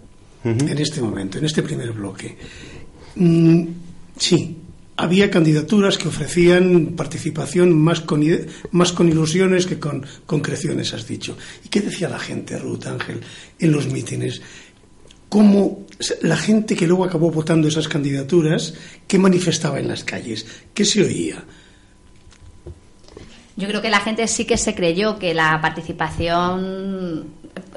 en 0.44 0.78
este 0.78 1.00
momento, 1.00 1.38
en 1.38 1.46
este 1.46 1.62
primer 1.62 1.92
bloque. 1.92 2.36
Mm, 3.16 3.64
sí, 4.16 4.56
había 4.96 5.30
candidaturas 5.30 5.98
que 5.98 6.08
ofrecían 6.08 6.94
participación 6.96 7.76
más 7.76 8.00
con, 8.00 8.24
más 8.70 8.92
con 8.92 9.08
ilusiones 9.08 9.66
que 9.66 9.78
con 9.78 10.04
concreciones, 10.24 10.94
has 10.94 11.06
dicho. 11.06 11.36
¿Y 11.64 11.68
qué 11.68 11.80
decía 11.80 12.08
la 12.08 12.18
gente, 12.18 12.58
Ruth 12.58 12.86
Ángel, 12.86 13.20
en 13.58 13.72
los 13.72 13.88
mítines? 13.88 14.40
¿Cómo 15.36 15.84
la 16.22 16.38
gente 16.38 16.74
que 16.74 16.86
luego 16.86 17.04
acabó 17.04 17.30
votando 17.30 17.68
esas 17.68 17.88
candidaturas, 17.88 18.72
qué 19.06 19.18
manifestaba 19.18 19.78
en 19.78 19.86
las 19.86 20.02
calles? 20.02 20.46
¿Qué 20.72 20.82
se 20.86 21.02
oía? 21.02 21.44
Yo 23.54 23.68
creo 23.68 23.82
que 23.82 23.90
la 23.90 24.00
gente 24.00 24.26
sí 24.28 24.46
que 24.46 24.56
se 24.56 24.74
creyó 24.74 25.18
que 25.18 25.34
la 25.34 25.60
participación 25.60 27.26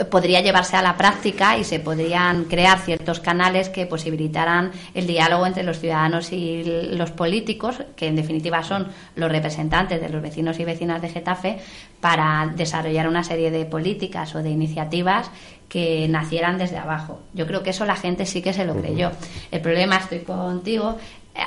podría 0.09 0.41
llevarse 0.41 0.75
a 0.75 0.81
la 0.81 0.97
práctica 0.97 1.57
y 1.57 1.63
se 1.63 1.79
podrían 1.79 2.45
crear 2.45 2.79
ciertos 2.79 3.19
canales 3.19 3.69
que 3.69 3.85
posibilitaran 3.85 4.71
el 4.93 5.07
diálogo 5.07 5.45
entre 5.45 5.63
los 5.63 5.79
ciudadanos 5.79 6.31
y 6.31 6.63
los 6.63 7.11
políticos, 7.11 7.83
que 7.95 8.07
en 8.07 8.15
definitiva 8.15 8.63
son 8.63 8.87
los 9.15 9.31
representantes 9.31 10.01
de 10.01 10.09
los 10.09 10.21
vecinos 10.21 10.59
y 10.59 10.65
vecinas 10.65 11.01
de 11.01 11.09
Getafe, 11.09 11.59
para 12.01 12.51
desarrollar 12.55 13.07
una 13.07 13.23
serie 13.23 13.51
de 13.51 13.65
políticas 13.65 14.35
o 14.35 14.43
de 14.43 14.49
iniciativas 14.49 15.29
que 15.67 16.07
nacieran 16.09 16.57
desde 16.57 16.77
abajo. 16.77 17.21
Yo 17.33 17.45
creo 17.45 17.61
que 17.61 17.69
eso 17.69 17.85
la 17.85 17.95
gente 17.95 18.25
sí 18.25 18.41
que 18.41 18.53
se 18.53 18.65
lo 18.65 18.75
creyó. 18.75 19.11
El 19.51 19.61
problema, 19.61 19.97
estoy 19.97 20.19
contigo, 20.19 20.97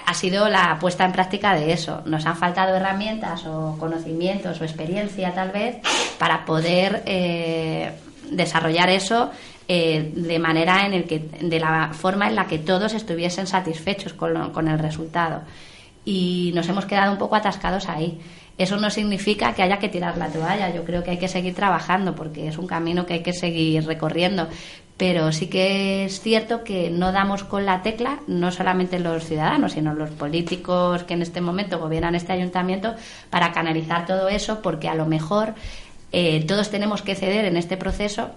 ha 0.07 0.15
sido 0.15 0.49
la 0.49 0.79
puesta 0.79 1.05
en 1.05 1.13
práctica 1.13 1.55
de 1.55 1.73
eso. 1.73 2.03
Nos 2.07 2.25
han 2.27 2.37
faltado 2.37 2.77
herramientas 2.77 3.45
o 3.47 3.77
conocimientos 3.79 4.61
o 4.61 4.65
experiencia 4.65 5.35
tal 5.35 5.51
vez 5.51 5.77
para 6.19 6.45
poder 6.45 7.03
eh, 7.07 7.91
desarrollar 8.33 8.91
eso 8.91 9.31
eh, 9.69 10.13
de 10.15 10.39
manera 10.39 10.87
en 10.87 10.95
el 10.95 11.05
que 11.05 11.19
de 11.19 11.61
la 11.61 11.91
forma 11.93 12.29
en 12.29 12.35
la 12.35 12.47
que 12.47 12.59
todos 12.59 12.95
estuviesen 12.95 13.47
satisfechos 13.47 14.13
con, 14.13 14.51
con 14.51 14.69
el 14.69 14.79
resultado 14.79 15.43
y 16.05 16.53
nos 16.55 16.69
hemos 16.69 16.87
quedado 16.87 17.13
un 17.13 17.19
poco 17.19 17.37
atascados 17.37 17.89
ahí. 17.89 18.19
Eso 18.59 18.77
no 18.77 18.91
significa 18.91 19.55
que 19.55 19.63
haya 19.63 19.79
que 19.79 19.89
tirar 19.89 20.19
la 20.19 20.29
toalla. 20.29 20.75
Yo 20.75 20.85
creo 20.85 21.03
que 21.03 21.13
hay 21.13 21.19
que 21.19 21.29
seguir 21.29 21.55
trabajando 21.55 22.15
porque 22.15 22.49
es 22.49 22.59
un 22.59 22.67
camino 22.67 23.07
que 23.07 23.15
hay 23.15 23.23
que 23.23 23.33
seguir 23.33 23.87
recorriendo. 23.87 24.49
Pero 24.97 25.33
sí 25.33 25.49
que 25.49 26.05
es 26.05 26.21
cierto 26.21 26.63
que 26.63 26.91
no 26.91 27.13
damos 27.13 27.45
con 27.45 27.65
la 27.65 27.83
tecla, 27.83 28.21
no 28.27 28.53
solamente 28.53 28.99
los 28.99 29.25
ciudadanos, 29.25 29.73
sino 29.73 29.95
los 29.95 30.11
políticos 30.11 31.03
que 31.05 31.15
en 31.15 31.23
este 31.23 31.41
momento 31.41 31.79
gobiernan 31.79 32.15
este 32.15 32.33
ayuntamiento, 32.33 32.95
para 33.31 33.53
canalizar 33.53 34.07
todo 34.07 34.29
eso, 34.29 34.61
porque 34.61 34.89
a 34.89 34.95
lo 34.95 35.07
mejor 35.07 35.55
eh, 36.13 36.45
todos 36.47 36.71
tenemos 36.71 37.03
que 37.03 37.15
ceder 37.15 37.47
en 37.47 37.57
este 37.57 37.77
proceso 37.77 38.31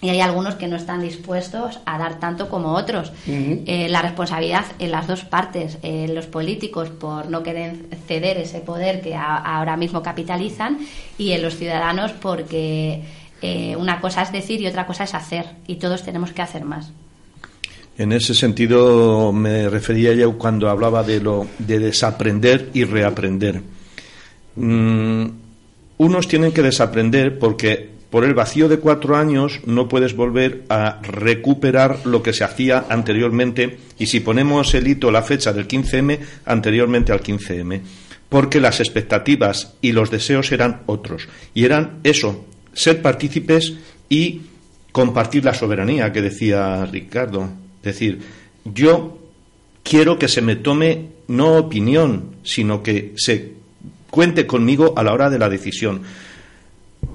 y 0.00 0.10
hay 0.10 0.20
algunos 0.20 0.54
que 0.54 0.68
no 0.68 0.76
están 0.76 1.00
dispuestos 1.00 1.80
a 1.84 1.98
dar 1.98 2.20
tanto 2.20 2.48
como 2.48 2.74
otros. 2.74 3.12
Eh, 3.26 3.88
la 3.90 4.00
responsabilidad 4.00 4.64
en 4.78 4.92
las 4.92 5.08
dos 5.08 5.24
partes, 5.24 5.78
eh, 5.82 6.06
los 6.08 6.26
políticos 6.26 6.90
por 6.90 7.28
no 7.28 7.42
querer 7.42 7.74
ceder 8.06 8.38
ese 8.38 8.60
poder 8.60 9.00
que 9.00 9.16
ahora 9.16 9.76
mismo 9.76 10.00
capitalizan 10.00 10.78
y 11.18 11.32
en 11.32 11.42
los 11.42 11.56
ciudadanos 11.56 12.12
porque 12.12 13.02
una 13.76 14.00
cosa 14.00 14.22
es 14.22 14.32
decir 14.32 14.60
y 14.60 14.66
otra 14.66 14.86
cosa 14.86 15.04
es 15.04 15.14
hacer 15.14 15.46
y 15.66 15.76
todos 15.76 16.04
tenemos 16.04 16.32
que 16.32 16.42
hacer 16.42 16.64
más. 16.64 16.92
En 17.98 18.12
ese 18.12 18.32
sentido 18.34 19.32
me 19.32 19.68
refería 19.68 20.12
yo 20.14 20.38
cuando 20.38 20.70
hablaba 20.70 21.02
de 21.02 21.20
lo 21.20 21.48
de 21.58 21.80
desaprender 21.80 22.70
y 22.72 22.84
reaprender. 22.84 23.60
Mm, 24.54 25.26
unos 25.98 26.28
tienen 26.28 26.52
que 26.52 26.62
desaprender 26.62 27.38
porque 27.38 27.98
por 28.10 28.24
el 28.24 28.34
vacío 28.34 28.68
de 28.68 28.78
cuatro 28.78 29.16
años 29.16 29.60
no 29.66 29.88
puedes 29.88 30.16
volver 30.16 30.64
a 30.70 31.00
recuperar 31.02 32.06
lo 32.06 32.22
que 32.22 32.32
se 32.32 32.44
hacía 32.44 32.86
anteriormente. 32.88 33.78
Y 33.98 34.06
si 34.06 34.20
ponemos 34.20 34.74
el 34.74 34.88
hito, 34.88 35.10
la 35.10 35.22
fecha 35.22 35.52
del 35.52 35.68
15M, 35.68 36.18
anteriormente 36.46 37.12
al 37.12 37.22
15M, 37.22 37.82
porque 38.28 38.60
las 38.60 38.80
expectativas 38.80 39.74
y 39.82 39.92
los 39.92 40.10
deseos 40.10 40.50
eran 40.52 40.82
otros. 40.86 41.28
Y 41.52 41.64
eran 41.64 41.98
eso, 42.02 42.46
ser 42.72 43.02
partícipes 43.02 43.74
y 44.08 44.42
compartir 44.92 45.44
la 45.44 45.52
soberanía 45.52 46.12
que 46.12 46.22
decía 46.22 46.86
Ricardo. 46.86 47.50
Es 47.78 47.92
decir, 47.92 48.20
yo 48.64 49.18
quiero 49.82 50.18
que 50.18 50.28
se 50.28 50.40
me 50.40 50.56
tome 50.56 51.08
no 51.28 51.56
opinión, 51.56 52.36
sino 52.42 52.82
que 52.82 53.12
se 53.16 53.52
cuente 54.18 54.48
conmigo 54.48 54.94
a 54.96 55.04
la 55.04 55.12
hora 55.12 55.30
de 55.30 55.38
la 55.38 55.48
decisión. 55.48 56.02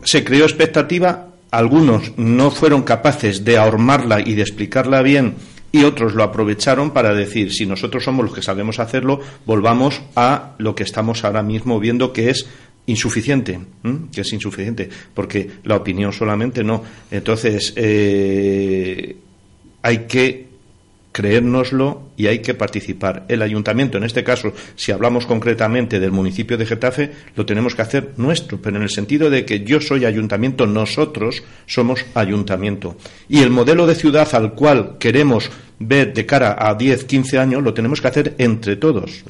Se 0.06 0.24
creó 0.24 0.46
expectativa, 0.46 1.34
algunos 1.52 2.18
no 2.18 2.50
fueron 2.50 2.84
capaces 2.84 3.44
de 3.44 3.58
ahormarla 3.58 4.22
y 4.22 4.36
de 4.36 4.42
explicarla 4.42 5.02
bien 5.02 5.36
y 5.74 5.84
otros 5.84 6.14
lo 6.14 6.24
aprovecharon 6.24 6.92
para 6.92 7.14
decir, 7.14 7.52
si 7.52 7.66
nosotros 7.66 8.06
somos 8.06 8.24
los 8.24 8.34
que 8.34 8.42
sabemos 8.42 8.80
hacerlo, 8.80 9.20
volvamos 9.46 10.02
a 10.16 10.54
lo 10.60 10.76
que 10.76 10.84
estamos 10.84 11.26
ahora 11.26 11.44
mismo 11.44 11.78
viendo 11.78 12.14
que 12.14 12.30
es 12.30 12.48
insuficiente, 12.86 13.60
que 14.10 14.22
es 14.22 14.32
insuficiente, 14.32 14.88
porque 15.14 15.50
la 15.66 15.76
opinión 15.76 16.14
solamente 16.14 16.64
no. 16.64 16.86
Entonces, 17.12 17.74
eh, 17.76 19.18
hay 19.82 19.98
que 20.08 20.53
creérnoslo 21.14 22.10
y 22.18 22.28
hay 22.28 22.40
que 22.40 22.56
participar. 22.56 23.26
El 23.30 23.42
ayuntamiento, 23.42 23.98
en 23.98 24.04
este 24.04 24.26
caso, 24.26 24.52
si 24.76 24.92
hablamos 24.92 25.26
concretamente 25.26 26.02
del 26.02 26.12
municipio 26.12 26.58
de 26.58 26.66
Getafe, 26.66 27.12
lo 27.36 27.46
tenemos 27.46 27.76
que 27.76 27.84
hacer 27.84 28.14
nuestro, 28.18 28.62
pero 28.62 28.76
en 28.76 28.84
el 28.84 28.90
sentido 28.90 29.30
de 29.30 29.46
que 29.46 29.64
yo 29.64 29.80
soy 29.80 30.04
ayuntamiento, 30.04 30.66
nosotros 30.66 31.44
somos 31.68 32.04
ayuntamiento. 32.16 32.98
Y 33.30 33.42
el 33.42 33.52
modelo 33.52 33.88
de 33.88 33.96
ciudad 33.96 34.28
al 34.34 34.54
cual 34.54 34.98
queremos 35.00 35.50
ver 35.80 36.14
de 36.14 36.26
cara 36.26 36.58
a 36.60 36.74
10, 36.74 37.06
15 37.06 37.40
años, 37.40 37.64
lo 37.64 37.74
tenemos 37.74 38.02
que 38.02 38.08
hacer 38.08 38.36
entre 38.40 38.76
todos. 38.76 39.24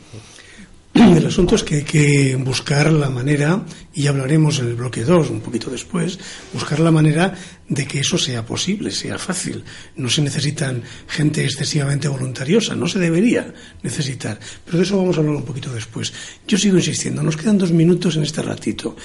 El 1.17 1.25
asunto 1.25 1.55
es 1.55 1.63
que 1.63 1.77
hay 1.77 1.83
que 1.83 2.35
buscar 2.35 2.91
la 2.91 3.09
manera, 3.09 3.65
y 3.95 4.05
hablaremos 4.05 4.59
en 4.59 4.67
el 4.67 4.75
bloque 4.75 5.03
2 5.03 5.31
un 5.31 5.41
poquito 5.41 5.71
después, 5.71 6.19
buscar 6.53 6.79
la 6.79 6.91
manera 6.91 7.33
de 7.67 7.87
que 7.87 8.01
eso 8.01 8.17
sea 8.19 8.45
posible, 8.45 8.91
sea 8.91 9.17
fácil. 9.17 9.63
No 9.95 10.07
se 10.07 10.21
necesitan 10.21 10.83
gente 11.07 11.43
excesivamente 11.43 12.07
voluntariosa, 12.07 12.75
no 12.75 12.87
se 12.87 12.99
debería 12.99 13.51
necesitar. 13.81 14.39
Pero 14.65 14.77
de 14.77 14.83
eso 14.83 14.97
vamos 14.97 15.17
a 15.17 15.21
hablar 15.21 15.35
un 15.35 15.45
poquito 15.45 15.73
después. 15.73 16.13
Yo 16.47 16.59
sigo 16.59 16.77
insistiendo, 16.77 17.23
nos 17.23 17.37
quedan 17.37 17.57
dos 17.57 17.71
minutos 17.71 18.15
en 18.15 18.23
este 18.23 18.43
ratito. 18.43 18.95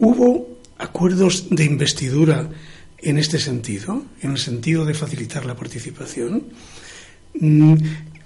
¿Hubo 0.00 0.58
acuerdos 0.78 1.46
de 1.50 1.64
investidura 1.64 2.50
en 2.98 3.18
este 3.18 3.38
sentido, 3.38 4.04
en 4.22 4.32
el 4.32 4.38
sentido 4.38 4.84
de 4.84 4.94
facilitar 4.94 5.46
la 5.46 5.54
participación? 5.54 6.46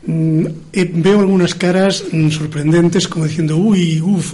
Mm, 0.02 0.46
eh, 0.72 0.90
veo 0.94 1.20
algunas 1.20 1.54
caras 1.54 2.04
mm, 2.10 2.30
sorprendentes 2.30 3.06
como 3.06 3.26
diciendo, 3.26 3.56
uy, 3.56 4.00
uff, 4.00 4.32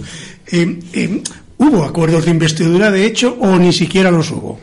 eh, 0.51 0.79
eh, 0.93 1.21
¿hubo 1.57 1.83
acuerdos 1.83 2.25
de 2.25 2.31
investidura 2.31 2.89
de 2.89 3.05
hecho 3.05 3.37
o 3.39 3.57
ni 3.57 3.73
siquiera 3.73 4.09
los 4.09 4.31
hubo? 4.31 4.59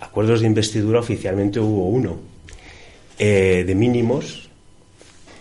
Acuerdos 0.00 0.40
de 0.40 0.46
investidura 0.46 1.00
oficialmente 1.00 1.58
hubo 1.60 1.88
uno, 1.88 2.18
de 3.18 3.74
mínimos, 3.74 4.48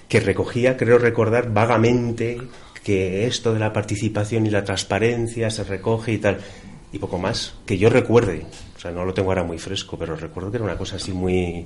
que 0.08 0.20
recogía, 0.20 0.78
creo 0.78 0.98
recordar 0.98 1.54
vagamente, 1.54 2.42
que 2.84 3.28
esto 3.28 3.54
de 3.54 3.60
la 3.60 3.72
participación 3.72 4.48
y 4.48 4.50
la 4.50 4.64
transparencia 4.64 5.52
se 5.52 5.64
recoge 5.64 6.14
y 6.14 6.18
tal. 6.18 6.40
y 6.92 7.00
poco 7.00 7.20
más, 7.20 7.54
que 7.66 7.78
yo 7.78 7.90
recuerde. 7.90 8.46
O 8.76 8.80
sea, 8.80 8.92
no 8.92 9.06
lo 9.06 9.14
tengo 9.14 9.30
ahora 9.30 9.44
muy 9.44 9.60
fresco, 9.60 9.98
pero 9.98 10.16
recuerdo 10.16 10.50
que 10.50 10.58
era 10.58 10.66
una 10.66 10.78
cosa 10.78 10.96
así 10.96 11.12
muy... 11.12 11.66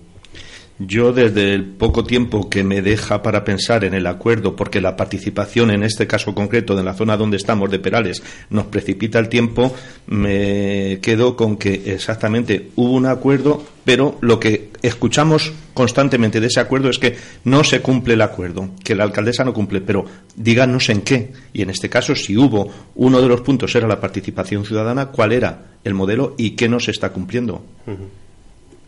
Yo 0.84 1.14
desde 1.14 1.54
el 1.54 1.64
poco 1.64 2.04
tiempo 2.04 2.50
que 2.50 2.64
me 2.64 2.82
deja 2.82 3.22
para 3.22 3.44
pensar 3.44 3.84
en 3.84 3.94
el 3.94 4.08
acuerdo, 4.08 4.56
porque 4.56 4.82
la 4.82 4.96
participación 4.96 5.70
en 5.70 5.84
este 5.84 6.08
caso 6.08 6.34
concreto 6.34 6.76
de 6.76 6.82
la 6.82 6.96
zona 6.96 7.18
donde 7.18 7.38
estamos 7.38 7.70
de 7.70 7.78
Perales 7.78 8.24
nos 8.50 8.66
precipita 8.66 9.20
el 9.20 9.30
tiempo, 9.30 9.76
me 10.08 10.98
quedo 11.04 11.36
con 11.36 11.58
que 11.58 11.84
exactamente 11.94 12.72
hubo 12.78 12.94
un 12.94 13.06
acuerdo, 13.06 13.64
pero 13.86 14.18
lo 14.22 14.40
que 14.40 14.72
escuchamos 14.82 15.54
constantemente 15.76 16.40
de 16.40 16.48
ese 16.48 16.60
acuerdo 16.60 16.90
es 16.90 16.98
que 16.98 17.16
no 17.44 17.64
se 17.64 17.82
cumple 17.82 18.16
el 18.16 18.22
acuerdo, 18.22 18.72
que 18.84 18.96
la 18.96 19.04
alcaldesa 19.04 19.44
no 19.44 19.54
cumple, 19.54 19.82
pero 19.82 20.06
díganos 20.36 20.90
en 20.90 21.02
qué. 21.02 21.32
Y 21.54 21.62
en 21.62 21.70
este 21.70 21.90
caso, 21.90 22.16
si 22.16 22.36
hubo 22.36 22.72
uno 22.96 23.22
de 23.22 23.28
los 23.28 23.42
puntos 23.42 23.76
era 23.76 23.88
la 23.88 24.00
participación 24.00 24.66
ciudadana, 24.66 25.10
¿cuál 25.10 25.32
era 25.32 25.74
el 25.84 25.94
modelo 25.94 26.34
y 26.40 26.52
qué 26.52 26.68
no 26.68 26.80
se 26.80 26.90
está 26.90 27.12
cumpliendo? 27.12 27.64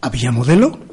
¿Había 0.01 0.31
modelo? 0.31 0.92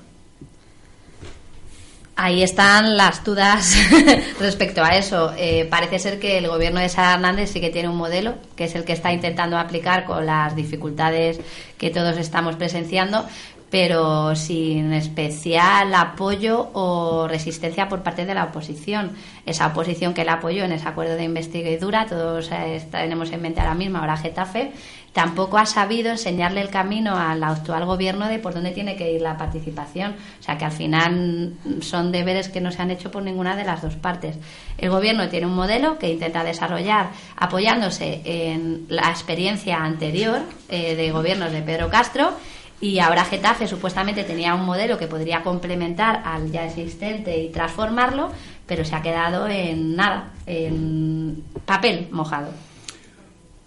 Ahí 2.22 2.42
están 2.42 2.98
las 2.98 3.24
dudas 3.24 3.74
respecto 4.40 4.84
a 4.84 4.90
eso. 4.90 5.32
Eh, 5.38 5.66
parece 5.70 5.98
ser 5.98 6.20
que 6.20 6.36
el 6.36 6.48
gobierno 6.48 6.78
de 6.78 6.90
Sara 6.90 7.14
Hernández 7.14 7.50
sí 7.50 7.62
que 7.62 7.70
tiene 7.70 7.88
un 7.88 7.96
modelo, 7.96 8.34
que 8.56 8.64
es 8.64 8.74
el 8.74 8.84
que 8.84 8.92
está 8.92 9.10
intentando 9.10 9.56
aplicar 9.56 10.04
con 10.04 10.26
las 10.26 10.54
dificultades 10.54 11.40
que 11.78 11.88
todos 11.88 12.18
estamos 12.18 12.56
presenciando, 12.56 13.24
pero 13.70 14.34
sin 14.34 14.92
especial 14.92 15.94
apoyo 15.94 16.70
o 16.72 17.28
resistencia 17.28 17.88
por 17.88 18.02
parte 18.02 18.26
de 18.26 18.34
la 18.34 18.44
oposición. 18.44 19.12
Esa 19.46 19.68
oposición 19.68 20.12
que 20.12 20.24
la 20.24 20.34
apoyó 20.34 20.64
en 20.64 20.72
ese 20.72 20.88
acuerdo 20.88 21.14
de 21.14 21.24
investidura, 21.24 22.06
todos 22.06 22.50
eh, 22.52 22.84
tenemos 22.90 23.30
en 23.30 23.40
mente 23.40 23.60
ahora 23.60 23.74
mismo, 23.74 23.98
ahora 23.98 24.16
Getafe, 24.16 24.72
tampoco 25.12 25.56
ha 25.58 25.66
sabido 25.66 26.10
enseñarle 26.10 26.60
el 26.60 26.68
camino 26.68 27.16
al 27.16 27.42
actual 27.42 27.84
gobierno 27.84 28.28
de 28.28 28.40
por 28.40 28.54
dónde 28.54 28.72
tiene 28.72 28.96
que 28.96 29.12
ir 29.12 29.22
la 29.22 29.36
participación. 29.36 30.16
O 30.40 30.42
sea 30.42 30.58
que 30.58 30.64
al 30.64 30.72
final 30.72 31.54
son 31.80 32.10
deberes 32.10 32.48
que 32.48 32.60
no 32.60 32.72
se 32.72 32.82
han 32.82 32.90
hecho 32.90 33.10
por 33.12 33.22
ninguna 33.22 33.54
de 33.54 33.64
las 33.64 33.82
dos 33.82 33.94
partes. 33.94 34.36
El 34.78 34.90
gobierno 34.90 35.28
tiene 35.28 35.46
un 35.46 35.54
modelo 35.54 35.98
que 35.98 36.10
intenta 36.10 36.42
desarrollar 36.42 37.10
apoyándose 37.36 38.20
en 38.24 38.86
la 38.88 39.10
experiencia 39.10 39.78
anterior 39.78 40.40
eh, 40.68 40.96
de 40.96 41.10
gobiernos 41.12 41.52
de 41.52 41.62
Pedro 41.62 41.88
Castro 41.88 42.32
y 42.80 42.98
ahora 42.98 43.24
Getafe 43.24 43.68
supuestamente 43.68 44.24
tenía 44.24 44.54
un 44.54 44.64
modelo 44.64 44.98
que 44.98 45.06
podría 45.06 45.42
complementar 45.42 46.22
al 46.24 46.50
ya 46.50 46.64
existente 46.64 47.36
y 47.38 47.50
transformarlo, 47.50 48.32
pero 48.66 48.84
se 48.84 48.94
ha 48.94 49.02
quedado 49.02 49.46
en 49.48 49.94
nada, 49.96 50.32
en 50.46 51.44
papel 51.66 52.08
mojado. 52.10 52.50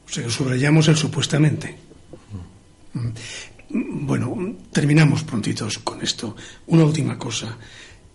O 0.06 0.10
sea, 0.10 0.28
subrayamos 0.30 0.88
el 0.88 0.95
supuestamente. 0.95 1.76
Mm, 2.93 4.06
bueno, 4.06 4.56
terminamos 4.71 5.23
prontitos 5.23 5.80
con 5.80 6.02
esto. 6.02 6.36
Una 6.67 6.84
última 6.84 7.17
cosa. 7.17 7.58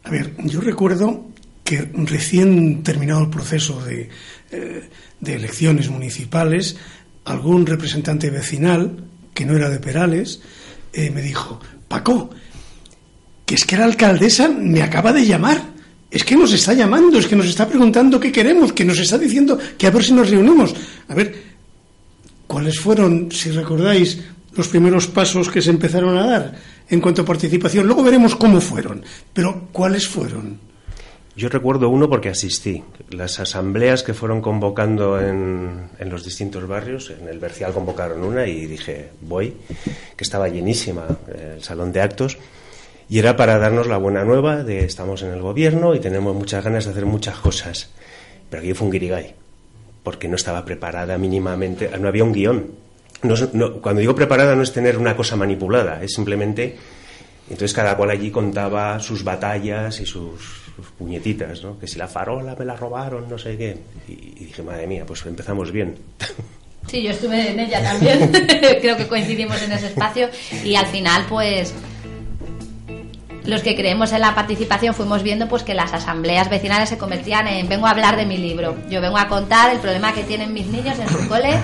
A 0.04 0.11
ver, 0.11 0.34
yo 0.44 0.61
recuerdo 0.61 1.26
que 1.62 1.90
recién 1.92 2.82
terminado 2.82 3.22
el 3.22 3.30
proceso 3.30 3.84
de, 3.84 4.08
eh, 4.50 4.88
de 5.20 5.34
elecciones 5.34 5.90
municipales, 5.90 6.76
algún 7.24 7.66
representante 7.66 8.30
vecinal, 8.30 9.04
que 9.34 9.44
no 9.44 9.54
era 9.54 9.68
de 9.68 9.78
Perales, 9.78 10.40
eh, 10.92 11.11
me 11.11 11.22
dijo, 11.22 11.61
Paco, 11.87 12.31
que 13.44 13.55
es 13.55 13.64
que 13.64 13.77
la 13.77 13.85
alcaldesa 13.85 14.48
me 14.48 14.83
acaba 14.83 15.12
de 15.12 15.24
llamar. 15.24 15.79
Es 16.11 16.24
que 16.24 16.37
nos 16.37 16.53
está 16.53 16.72
llamando, 16.72 17.18
es 17.18 17.27
que 17.27 17.37
nos 17.37 17.46
está 17.46 17.68
preguntando 17.68 18.18
qué 18.18 18.33
queremos, 18.33 18.72
que 18.72 18.85
nos 18.85 18.98
está 18.98 19.18
diciendo 19.18 19.59
que 19.77 19.87
a 19.87 19.90
ver 19.90 20.05
si 20.05 20.12
nos 20.12 20.31
reunimos. 20.31 20.74
A 21.09 21.14
ver, 21.14 21.42
¿cuáles 22.46 22.81
fueron, 22.81 23.31
si 23.31 23.51
recordáis, 23.51 24.18
los 24.55 24.68
primeros 24.68 25.07
pasos 25.07 25.51
que 25.51 25.61
se 25.61 25.70
empezaron 25.70 26.16
a 26.16 26.27
dar 26.27 26.59
en 26.88 27.01
cuanto 27.01 27.22
a 27.22 27.27
participación? 27.27 27.87
Luego 27.87 28.03
veremos 28.03 28.37
cómo 28.37 28.61
fueron, 28.61 29.03
pero 29.33 29.68
¿cuáles 29.72 30.07
fueron? 30.07 30.67
Yo 31.38 31.48
recuerdo 31.48 31.88
uno 31.88 32.11
porque 32.11 32.31
asistí. 32.31 32.83
Las 33.11 33.38
asambleas 33.38 34.03
que 34.03 34.12
fueron 34.12 34.40
convocando 34.40 35.20
en, 35.20 35.88
los 36.01 36.24
distintos 36.24 36.66
barrios, 36.66 37.11
en 37.11 37.29
el 37.29 37.38
Bercial 37.38 37.72
convocaron 37.72 38.24
una 38.24 38.48
y 38.48 38.66
dije, 38.66 39.11
voy, 39.20 39.55
que 40.16 40.24
estaba 40.24 40.48
llenísima 40.48 41.07
eh, 41.29 41.55
el 41.59 41.62
salón 41.62 41.92
de 41.92 42.01
actos. 42.01 42.38
Y 43.09 43.20
era 43.20 43.37
para 43.37 43.61
darnos 43.61 43.87
la 43.87 43.98
buena 43.98 44.24
nueva 44.24 44.64
de 44.64 44.85
estamos 44.85 45.22
en 45.22 45.31
el 45.31 45.40
gobierno 45.40 45.94
y 45.94 46.01
tenemos 46.01 46.35
muchas 46.35 46.64
ganas 46.64 46.87
de 46.87 46.90
hacer 46.90 47.07
muchas 47.07 47.38
cosas. 47.38 47.88
Pero 48.51 48.61
aquí 48.61 48.74
fue 48.74 48.87
un 48.87 48.92
guirigay, 48.92 49.37
porque 50.03 50.27
no 50.27 50.35
estaba 50.35 50.64
preparada 50.64 51.18
mínimamente, 51.18 51.88
no 52.01 52.09
había 52.09 52.24
un 52.24 52.33
guion. 52.33 52.66
Cuando 53.81 54.01
digo 54.01 54.16
preparada 54.16 54.57
no 54.57 54.64
es 54.64 54.72
tener 54.72 54.98
una 54.98 55.14
cosa 55.14 55.37
manipulada, 55.37 56.03
es 56.03 56.14
simplemente... 56.14 56.77
Entonces 57.48 57.72
cada 57.72 57.96
cual 57.96 58.11
allí 58.11 58.31
contaba 58.31 59.01
sus 59.01 59.24
batallas 59.24 60.01
y 60.01 60.05
sus, 60.05 60.67
puñetitas, 60.86 61.62
¿no? 61.62 61.78
Que 61.78 61.86
si 61.86 61.98
la 61.98 62.08
farola 62.08 62.54
me 62.58 62.64
la 62.64 62.76
robaron, 62.76 63.28
no 63.28 63.38
sé 63.38 63.56
qué. 63.56 63.78
Y, 64.08 64.12
y 64.12 64.44
dije, 64.46 64.62
madre 64.62 64.86
mía, 64.86 65.04
pues 65.06 65.24
empezamos 65.26 65.72
bien. 65.72 65.96
Sí, 66.86 67.02
yo 67.02 67.10
estuve 67.10 67.50
en 67.50 67.60
ella 67.60 67.82
también. 67.82 68.30
Creo 68.80 68.96
que 68.96 69.06
coincidimos 69.06 69.60
en 69.62 69.72
ese 69.72 69.88
espacio. 69.88 70.30
Y 70.64 70.74
al 70.74 70.86
final, 70.86 71.26
pues 71.28 71.74
los 73.44 73.62
que 73.62 73.74
creemos 73.74 74.12
en 74.12 74.20
la 74.20 74.34
participación 74.34 74.94
fuimos 74.94 75.22
viendo 75.22 75.48
pues 75.48 75.62
que 75.62 75.72
las 75.72 75.94
asambleas 75.94 76.50
vecinales 76.50 76.90
se 76.90 76.98
convertían 76.98 77.48
en 77.48 77.66
vengo 77.66 77.86
a 77.86 77.90
hablar 77.90 78.16
de 78.16 78.26
mi 78.26 78.36
libro, 78.36 78.76
yo 78.90 79.00
vengo 79.00 79.16
a 79.16 79.26
contar 79.26 79.70
el 79.72 79.78
problema 79.78 80.12
que 80.12 80.22
tienen 80.22 80.52
mis 80.52 80.66
niños 80.66 80.98
en 80.98 81.08
su 81.08 81.26
cole 81.28 81.58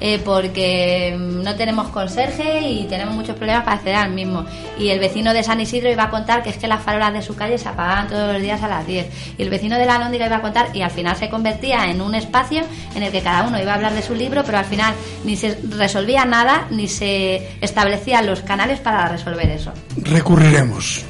eh, 0.00 0.20
porque 0.24 1.14
no 1.18 1.54
tenemos 1.56 1.88
conserje 1.88 2.62
y 2.62 2.84
tenemos 2.84 3.14
muchos 3.14 3.36
problemas 3.36 3.64
para 3.64 3.76
acceder 3.76 3.96
al 3.96 4.12
mismo. 4.12 4.44
Y 4.78 4.88
el 4.88 4.98
vecino 4.98 5.32
de 5.34 5.42
San 5.42 5.60
Isidro 5.60 5.90
iba 5.90 6.04
a 6.04 6.10
contar 6.10 6.42
que 6.42 6.50
es 6.50 6.56
que 6.56 6.66
las 6.66 6.82
farolas 6.82 7.12
de 7.12 7.22
su 7.22 7.36
calle 7.36 7.58
se 7.58 7.68
apagaban 7.68 8.08
todos 8.08 8.32
los 8.32 8.42
días 8.42 8.62
a 8.62 8.68
las 8.68 8.86
10. 8.86 9.36
Y 9.38 9.42
el 9.42 9.50
vecino 9.50 9.76
de 9.76 9.86
la 9.86 9.98
Lóndiga 9.98 10.26
iba 10.26 10.36
a 10.36 10.40
contar 10.40 10.74
y 10.74 10.82
al 10.82 10.90
final 10.90 11.16
se 11.16 11.28
convertía 11.28 11.90
en 11.90 12.00
un 12.00 12.14
espacio 12.14 12.62
en 12.94 13.02
el 13.02 13.12
que 13.12 13.20
cada 13.20 13.46
uno 13.46 13.60
iba 13.60 13.72
a 13.72 13.74
hablar 13.74 13.92
de 13.92 14.02
su 14.02 14.14
libro, 14.14 14.42
pero 14.44 14.58
al 14.58 14.64
final 14.64 14.94
ni 15.24 15.36
se 15.36 15.58
resolvía 15.68 16.24
nada 16.24 16.66
ni 16.70 16.88
se 16.88 17.48
establecían 17.60 18.26
los 18.26 18.40
canales 18.40 18.80
para 18.80 19.08
resolver 19.08 19.48
eso. 19.50 19.72
Recurriremos. 19.96 21.04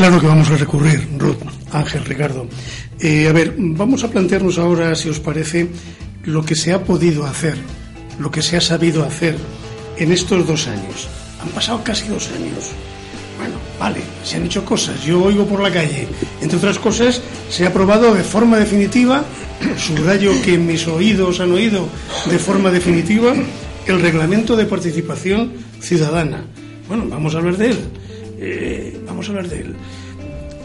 Claro 0.00 0.18
que 0.18 0.28
vamos 0.28 0.48
a 0.50 0.56
recurrir, 0.56 1.06
Ruth, 1.18 1.44
Ángel, 1.72 2.06
Ricardo. 2.06 2.48
Eh, 3.00 3.28
a 3.28 3.32
ver, 3.32 3.54
vamos 3.58 4.02
a 4.02 4.08
plantearnos 4.08 4.56
ahora, 4.56 4.96
si 4.96 5.10
os 5.10 5.20
parece, 5.20 5.68
lo 6.24 6.42
que 6.42 6.56
se 6.56 6.72
ha 6.72 6.84
podido 6.84 7.26
hacer, 7.26 7.58
lo 8.18 8.30
que 8.30 8.40
se 8.40 8.56
ha 8.56 8.62
sabido 8.62 9.04
hacer 9.04 9.36
en 9.98 10.10
estos 10.10 10.46
dos 10.46 10.68
años. 10.68 11.06
Han 11.42 11.50
pasado 11.50 11.84
casi 11.84 12.08
dos 12.08 12.30
años. 12.30 12.72
Bueno, 13.36 13.56
vale, 13.78 14.00
se 14.24 14.38
han 14.38 14.46
hecho 14.46 14.64
cosas. 14.64 15.04
Yo 15.04 15.22
oigo 15.22 15.44
por 15.44 15.60
la 15.60 15.70
calle. 15.70 16.08
Entre 16.40 16.56
otras 16.56 16.78
cosas, 16.78 17.20
se 17.50 17.66
ha 17.66 17.68
aprobado 17.68 18.14
de 18.14 18.24
forma 18.24 18.56
definitiva, 18.56 19.22
subrayo 19.76 20.32
que 20.40 20.56
mis 20.56 20.88
oídos 20.88 21.40
han 21.40 21.52
oído 21.52 21.86
de 22.24 22.38
forma 22.38 22.70
definitiva, 22.70 23.34
el 23.86 24.00
reglamento 24.00 24.56
de 24.56 24.64
participación 24.64 25.52
ciudadana. 25.78 26.46
Bueno, 26.88 27.04
vamos 27.06 27.34
a 27.34 27.38
hablar 27.38 27.58
de 27.58 27.66
él. 27.72 27.78
Eh, 28.42 28.79
vamos 29.10 29.26
a 29.26 29.30
hablar 29.30 29.48
de 29.48 29.60
él. 29.60 29.74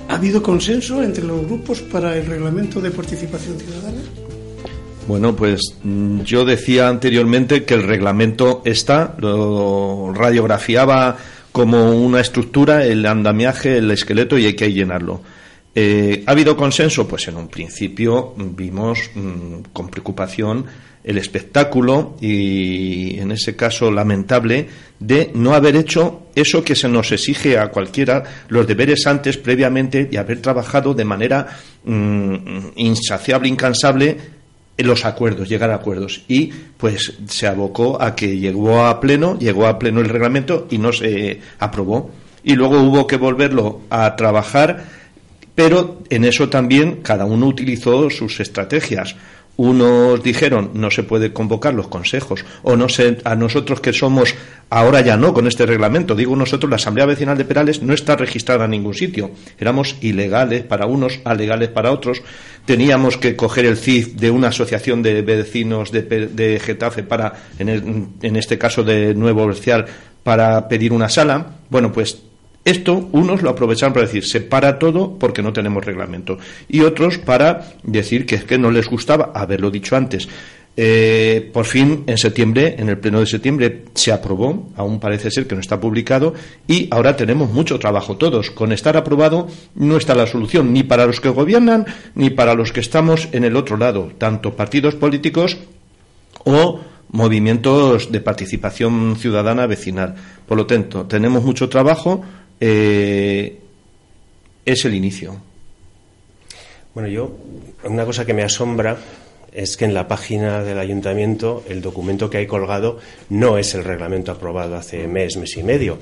¿Ha 0.07 0.15
habido 0.15 0.41
consenso 0.41 1.01
entre 1.03 1.23
los 1.23 1.45
grupos 1.45 1.81
para 1.81 2.15
el 2.15 2.25
reglamento 2.25 2.79
de 2.79 2.91
participación 2.91 3.59
ciudadana? 3.59 4.01
Bueno, 5.07 5.35
pues 5.35 5.61
mm, 5.83 6.21
yo 6.21 6.45
decía 6.45 6.87
anteriormente 6.87 7.63
que 7.63 7.73
el 7.73 7.83
reglamento 7.83 8.61
está, 8.65 9.15
lo 9.19 10.13
radiografiaba 10.13 11.17
como 11.51 11.91
una 11.91 12.21
estructura, 12.21 12.85
el 12.85 13.05
andamiaje, 13.05 13.77
el 13.77 13.89
esqueleto 13.91 14.37
y 14.37 14.45
hay 14.45 14.55
que 14.55 14.71
llenarlo. 14.71 15.21
Eh, 15.73 16.23
¿Ha 16.25 16.31
habido 16.31 16.55
consenso? 16.55 17.07
Pues 17.07 17.27
en 17.27 17.37
un 17.37 17.47
principio 17.47 18.33
vimos 18.37 19.09
mmm, 19.13 19.71
con 19.73 19.89
preocupación 19.89 20.65
el 21.05 21.17
espectáculo 21.17 22.17
y 22.19 23.19
en 23.19 23.31
ese 23.31 23.55
caso 23.55 23.91
lamentable 23.91 24.67
de 24.99 25.31
no 25.35 25.53
haber 25.53 25.75
hecho 25.75 26.23
eso 26.35 26.63
que 26.63 26.75
se 26.75 26.89
nos 26.89 27.11
exige 27.11 27.57
a 27.57 27.69
cualquiera 27.69 28.23
los 28.49 28.65
deberes 28.65 29.05
antes 29.05 29.37
previamente 29.37 30.09
y 30.11 30.17
haber 30.17 30.41
trabajado 30.41 30.93
de 30.93 31.05
manera 31.05 31.47
mmm, 31.83 32.71
insaciable, 32.75 33.47
incansable 33.47 34.17
en 34.77 34.87
los 34.87 35.05
acuerdos, 35.05 35.47
llegar 35.47 35.69
a 35.69 35.75
acuerdos. 35.75 36.23
Y 36.27 36.47
pues 36.77 37.13
se 37.27 37.47
abocó 37.47 38.01
a 38.01 38.15
que 38.15 38.37
llegó 38.37 38.85
a 38.85 38.99
pleno, 38.99 39.37
llegó 39.39 39.67
a 39.67 39.79
pleno 39.79 40.01
el 40.01 40.09
reglamento 40.09 40.67
y 40.69 40.79
no 40.79 40.91
se 40.91 41.39
aprobó. 41.59 42.11
Y 42.43 42.55
luego 42.55 42.81
hubo 42.81 43.07
que 43.07 43.17
volverlo 43.17 43.81
a 43.89 44.15
trabajar 44.15 44.85
pero 45.55 46.03
en 46.09 46.25
eso 46.25 46.49
también 46.49 46.97
cada 47.01 47.25
uno 47.25 47.47
utilizó 47.47 48.09
sus 48.09 48.41
estrategias 48.41 49.15
unos 49.57 50.21
dijeron 50.23 50.71
no 50.73 50.91
se 50.91 51.03
puede 51.03 51.31
convocar 51.33 51.73
los 51.73 51.87
consejos 51.87 52.43
o 52.63 52.75
no 52.75 52.89
sé 52.89 53.17
a 53.23 53.35
nosotros 53.35 53.79
que 53.79 53.93
somos 53.93 54.35
ahora 54.69 55.01
ya 55.01 55.15
no 55.15 55.33
con 55.33 55.47
este 55.47 55.65
reglamento 55.65 56.15
digo 56.15 56.35
nosotros 56.35 56.69
la 56.69 56.75
asamblea 56.75 57.05
vecinal 57.05 57.37
de 57.37 57.45
Perales 57.45 57.81
no 57.81 57.93
está 57.93 58.15
registrada 58.15 58.65
en 58.65 58.71
ningún 58.71 58.93
sitio. 58.93 59.31
Éramos 59.59 59.95
ilegales 60.01 60.63
para 60.63 60.85
unos 60.85 61.19
alegales 61.23 61.69
para 61.69 61.91
otros. 61.91 62.21
Teníamos 62.65 63.17
que 63.17 63.35
coger 63.35 63.65
el 63.65 63.77
CIF 63.77 64.15
de 64.15 64.31
una 64.31 64.49
asociación 64.49 65.01
de 65.03 65.21
vecinos 65.21 65.91
de, 65.91 66.61
Getafe 66.63 67.03
para 67.03 67.33
en, 67.59 68.09
en 68.21 68.35
este 68.35 68.57
caso 68.57 68.83
de 68.83 69.13
Nuevo 69.13 69.45
Bercial 69.47 69.85
para 70.23 70.67
pedir 70.67 70.91
una 70.91 71.09
sala. 71.09 71.57
Bueno 71.69 71.91
pues 71.91 72.24
esto 72.65 73.09
unos 73.11 73.43
lo 73.43 73.51
aprovecharon 73.51 73.93
para 73.93 74.07
decir 74.07 74.25
se 74.25 74.41
para 74.41 74.79
todo 74.79 75.17
porque 75.17 75.41
no 75.41 75.53
tenemos 75.53 75.85
reglamento 75.85 76.37
y 76.67 76.81
otros 76.81 77.19
para 77.19 77.73
decir 77.83 78.25
que 78.25 78.35
es 78.35 78.43
que 78.43 78.57
no 78.57 78.71
les 78.71 78.87
gustaba 78.87 79.31
haberlo 79.33 79.71
dicho 79.71 79.95
antes. 79.95 80.27
Eh, 80.77 81.49
por 81.53 81.65
fin, 81.65 82.03
en 82.05 82.17
septiembre, 82.17 82.75
en 82.77 82.89
el 82.89 82.97
pleno 82.97 83.21
de 83.21 83.25
septiembre, 83.27 83.85
se 83.93 84.11
aprobó, 84.11 84.69
aún 84.75 84.99
parece 84.99 85.31
ser 85.31 85.47
que 85.47 85.55
no 85.55 85.61
está 85.61 85.79
publicado, 85.79 86.33
y 86.67 86.89
ahora 86.91 87.15
tenemos 87.15 87.49
mucho 87.49 87.79
trabajo 87.79 88.17
todos. 88.17 88.51
Con 88.51 88.73
estar 88.73 88.97
aprobado 88.97 89.47
no 89.75 89.95
está 89.95 90.15
la 90.15 90.27
solución, 90.27 90.73
ni 90.73 90.83
para 90.83 91.05
los 91.05 91.21
que 91.21 91.29
gobiernan, 91.29 91.85
ni 92.13 92.29
para 92.29 92.55
los 92.55 92.73
que 92.73 92.81
estamos 92.81 93.29
en 93.31 93.45
el 93.45 93.55
otro 93.55 93.77
lado, 93.77 94.11
tanto 94.17 94.55
partidos 94.55 94.95
políticos 94.95 95.57
o 96.43 96.81
movimientos 97.09 98.11
de 98.11 98.19
participación 98.19 99.15
ciudadana 99.15 99.67
vecinal. 99.67 100.15
Por 100.45 100.57
lo 100.57 100.65
tanto, 100.65 101.05
tenemos 101.05 101.43
mucho 101.43 101.69
trabajo, 101.69 102.23
eh, 102.59 103.59
es 104.65 104.85
el 104.85 104.93
inicio. 104.93 105.35
Bueno, 106.93 107.09
yo, 107.09 107.35
una 107.83 108.05
cosa 108.05 108.25
que 108.25 108.33
me 108.33 108.43
asombra 108.43 108.97
es 109.51 109.77
que 109.77 109.85
en 109.85 109.93
la 109.93 110.07
página 110.07 110.63
del 110.63 110.79
ayuntamiento 110.79 111.63
el 111.69 111.81
documento 111.81 112.29
que 112.29 112.37
hay 112.37 112.47
colgado 112.47 112.99
no 113.29 113.57
es 113.57 113.73
el 113.73 113.83
reglamento 113.83 114.31
aprobado 114.31 114.75
hace 114.75 115.07
mes, 115.07 115.37
mes 115.37 115.55
y 115.57 115.63
medio. 115.63 115.97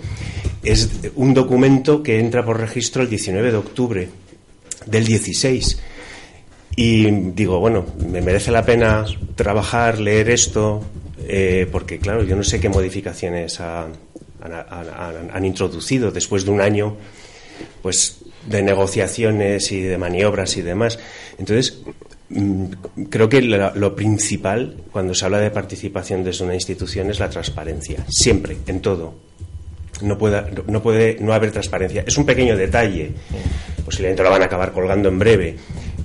Es 0.63 0.89
un 1.16 1.34
documento 1.34 2.02
que 2.02 2.20
entra 2.20 2.44
por 2.44 2.60
registro 2.60 3.04
el 3.04 3.10
19 3.10 3.52
de 3.52 3.58
octubre 3.58 4.10
del 4.86 5.06
16. 5.06 5.80
Y 6.76 7.12
digo, 7.12 7.60
bueno, 7.60 7.86
me 8.10 8.22
merece 8.22 8.52
la 8.52 8.66
pena 8.66 9.06
trabajar, 9.36 10.00
leer 10.00 10.32
esto, 10.32 10.82
eh, 11.28 11.68
porque 11.72 12.00
claro, 12.00 12.24
yo 12.24 12.36
no 12.36 12.44
sé 12.44 12.60
qué 12.60 12.70
modificaciones 12.70 13.60
ha, 13.60 13.88
han, 14.43 15.45
introducido 15.45 16.12
después 16.12 16.45
de 16.45 16.51
un 16.51 16.62
año 16.62 16.95
pues 17.82 18.19
de 18.47 18.62
negociaciones 18.62 19.71
y 19.71 19.82
de 19.82 19.97
maniobras 19.97 20.58
y 20.58 20.62
demás. 20.62 20.99
Entonces, 21.38 21.82
mm, 22.29 22.65
creo 23.10 23.29
que 23.29 23.41
lo, 23.41 23.95
principal 23.95 24.75
cuando 24.91 25.13
se 25.13 25.25
habla 25.25 25.39
de 25.39 25.51
participación 25.51 26.23
desde 26.23 26.43
una 26.43 26.56
institución 26.56 27.10
es 27.10 27.19
la 27.19 27.29
transparencia, 27.29 28.06
siempre, 28.10 28.58
en 28.67 28.82
todo. 28.82 29.13
No 30.01 30.17
puede, 30.17 30.43
no 30.67 30.82
puede 30.82 31.17
no 31.19 31.34
haber 31.34 31.51
transparencia. 31.51 32.03
Es 32.06 32.17
un 32.17 32.25
pequeño 32.25 32.58
detalle, 32.58 33.12
posiblemente 33.86 34.23
lo 34.23 34.32
van 34.32 34.41
a 34.41 34.45
acabar 34.45 34.73
colgando 34.73 35.08
en 35.08 35.19
breve, 35.19 35.56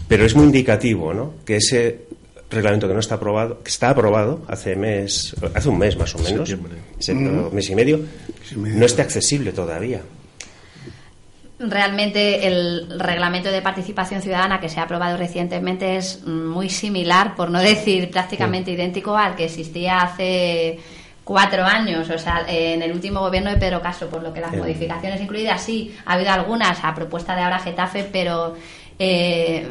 pero 0.06 0.24
es 0.24 0.34
muy 0.36 0.44
indicativo 0.44 1.12
¿no? 1.12 1.34
que 1.44 1.56
ese 1.56 2.07
reglamento 2.50 2.88
que 2.88 2.94
no 2.94 3.00
está 3.00 3.16
aprobado, 3.16 3.62
que 3.62 3.68
está 3.68 3.90
aprobado 3.90 4.42
hace 4.48 4.74
mes, 4.76 5.34
hace 5.54 5.68
un 5.68 5.78
mes 5.78 5.96
más 5.96 6.14
o 6.14 6.18
menos, 6.18 6.48
mes 7.52 7.70
y 7.70 7.74
medio, 7.74 8.00
no 8.56 8.86
esté 8.86 9.02
accesible 9.02 9.52
todavía. 9.52 10.00
Realmente 11.60 12.46
el 12.46 13.00
reglamento 13.00 13.50
de 13.50 13.60
participación 13.60 14.22
ciudadana 14.22 14.60
que 14.60 14.68
se 14.68 14.78
ha 14.78 14.84
aprobado 14.84 15.16
recientemente 15.16 15.96
es 15.96 16.24
muy 16.24 16.70
similar, 16.70 17.34
por 17.34 17.50
no 17.50 17.60
decir 17.60 18.10
prácticamente 18.10 18.70
idéntico 18.70 19.16
al 19.16 19.34
que 19.34 19.46
existía 19.46 19.98
hace 19.98 20.78
cuatro 21.24 21.64
años, 21.64 22.08
o 22.08 22.16
sea, 22.16 22.46
en 22.48 22.80
el 22.80 22.92
último 22.92 23.20
gobierno 23.20 23.50
de 23.50 23.56
Pedro 23.56 23.82
Castro, 23.82 24.08
por 24.08 24.22
lo 24.22 24.32
que 24.32 24.40
las 24.40 24.56
modificaciones 24.56 25.20
incluidas 25.20 25.60
sí, 25.60 25.94
ha 26.06 26.14
habido 26.14 26.30
algunas 26.30 26.82
a 26.82 26.94
propuesta 26.94 27.34
de 27.34 27.42
ahora 27.42 27.58
Getafe, 27.58 28.08
pero 28.10 28.56
eh, 28.98 29.66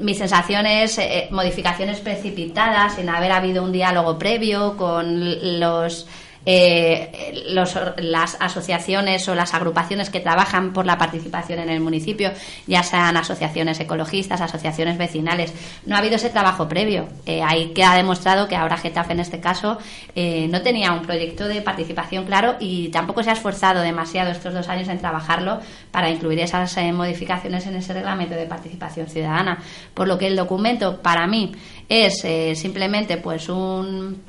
mi 0.00 0.14
sensación 0.14 0.66
es 0.66 0.98
eh, 0.98 1.28
modificaciones 1.30 2.00
precipitadas, 2.00 2.96
sin 2.96 3.08
haber 3.08 3.32
habido 3.32 3.62
un 3.62 3.72
diálogo 3.72 4.18
previo 4.18 4.76
con 4.76 5.60
los 5.60 6.06
eh, 6.46 7.42
las 7.96 8.36
asociaciones 8.40 9.28
o 9.28 9.34
las 9.34 9.54
agrupaciones 9.54 10.10
que 10.10 10.20
trabajan 10.20 10.72
por 10.72 10.86
la 10.86 10.98
participación 10.98 11.58
en 11.58 11.70
el 11.70 11.80
municipio, 11.80 12.32
ya 12.66 12.82
sean 12.82 13.16
asociaciones 13.16 13.80
ecologistas, 13.80 14.40
asociaciones 14.40 14.98
vecinales. 14.98 15.52
No 15.86 15.96
ha 15.96 15.98
habido 15.98 16.16
ese 16.16 16.30
trabajo 16.30 16.68
previo. 16.68 17.08
Eh, 17.26 17.42
ahí 17.42 17.72
queda 17.72 17.94
demostrado 17.94 18.48
que 18.48 18.56
ahora 18.56 18.76
Getafe, 18.76 19.12
en 19.12 19.20
este 19.20 19.40
caso, 19.40 19.78
eh, 20.14 20.46
no 20.48 20.62
tenía 20.62 20.92
un 20.92 21.02
proyecto 21.02 21.48
de 21.48 21.62
participación 21.62 22.24
claro 22.24 22.56
y 22.60 22.88
tampoco 22.88 23.22
se 23.22 23.30
ha 23.30 23.34
esforzado 23.34 23.80
demasiado 23.80 24.30
estos 24.30 24.52
dos 24.52 24.68
años 24.68 24.88
en 24.88 24.98
trabajarlo 24.98 25.60
para 25.90 26.10
incluir 26.10 26.40
esas 26.40 26.76
eh, 26.76 26.92
modificaciones 26.92 27.66
en 27.66 27.76
ese 27.76 27.94
reglamento 27.94 28.34
de 28.34 28.46
participación 28.46 29.06
ciudadana. 29.06 29.58
Por 29.94 30.08
lo 30.08 30.18
que 30.18 30.26
el 30.26 30.36
documento, 30.36 31.00
para 31.00 31.26
mí, 31.26 31.52
es 31.88 32.26
simplemente 32.58 33.18
pues 33.18 33.48
un 33.48 34.22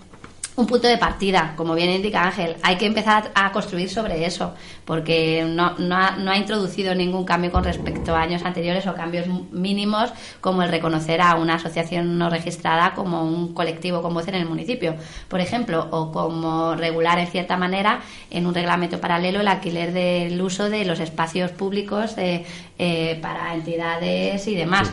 un 0.57 0.67
punto 0.67 0.87
de 0.87 0.97
partida, 0.97 1.53
como 1.57 1.75
bien 1.75 1.89
indica 1.89 2.23
Ángel. 2.23 2.55
Hay 2.63 2.77
que 2.77 2.85
empezar 2.85 3.31
a 3.35 3.51
construir 3.51 3.89
sobre 3.89 4.25
eso, 4.25 4.53
porque 4.85 5.45
no, 5.47 5.77
no, 5.77 5.95
ha, 5.95 6.11
no, 6.11 6.31
ha, 6.31 6.37
introducido 6.37 6.95
ningún 6.95 7.25
cambio 7.25 7.51
con 7.51 7.63
respecto 7.63 8.15
a 8.15 8.21
años 8.21 8.43
anteriores 8.45 8.87
o 8.87 8.93
cambios 8.93 9.27
mínimos 9.51 10.11
como 10.39 10.63
el 10.63 10.69
reconocer 10.69 11.21
a 11.21 11.35
una 11.35 11.55
asociación 11.55 12.17
no 12.17 12.29
registrada 12.29 12.93
como 12.93 13.23
un 13.23 13.53
colectivo 13.53 14.01
con 14.01 14.13
voz 14.13 14.27
en 14.29 14.35
el 14.35 14.45
municipio, 14.45 14.95
por 15.27 15.41
ejemplo, 15.41 15.87
o 15.91 16.11
como 16.11 16.75
regular 16.75 17.19
en 17.19 17.27
cierta 17.27 17.57
manera 17.57 17.99
en 18.31 18.47
un 18.47 18.53
reglamento 18.53 19.01
paralelo 19.01 19.41
el 19.41 19.47
alquiler 19.49 19.91
del 19.91 20.41
uso 20.41 20.69
de 20.69 20.85
los 20.85 20.99
espacios 20.99 21.51
públicos 21.51 22.15
eh, 22.17 23.19
para 23.21 23.53
entidades 23.53 24.47
y 24.47 24.55
demás 24.55 24.91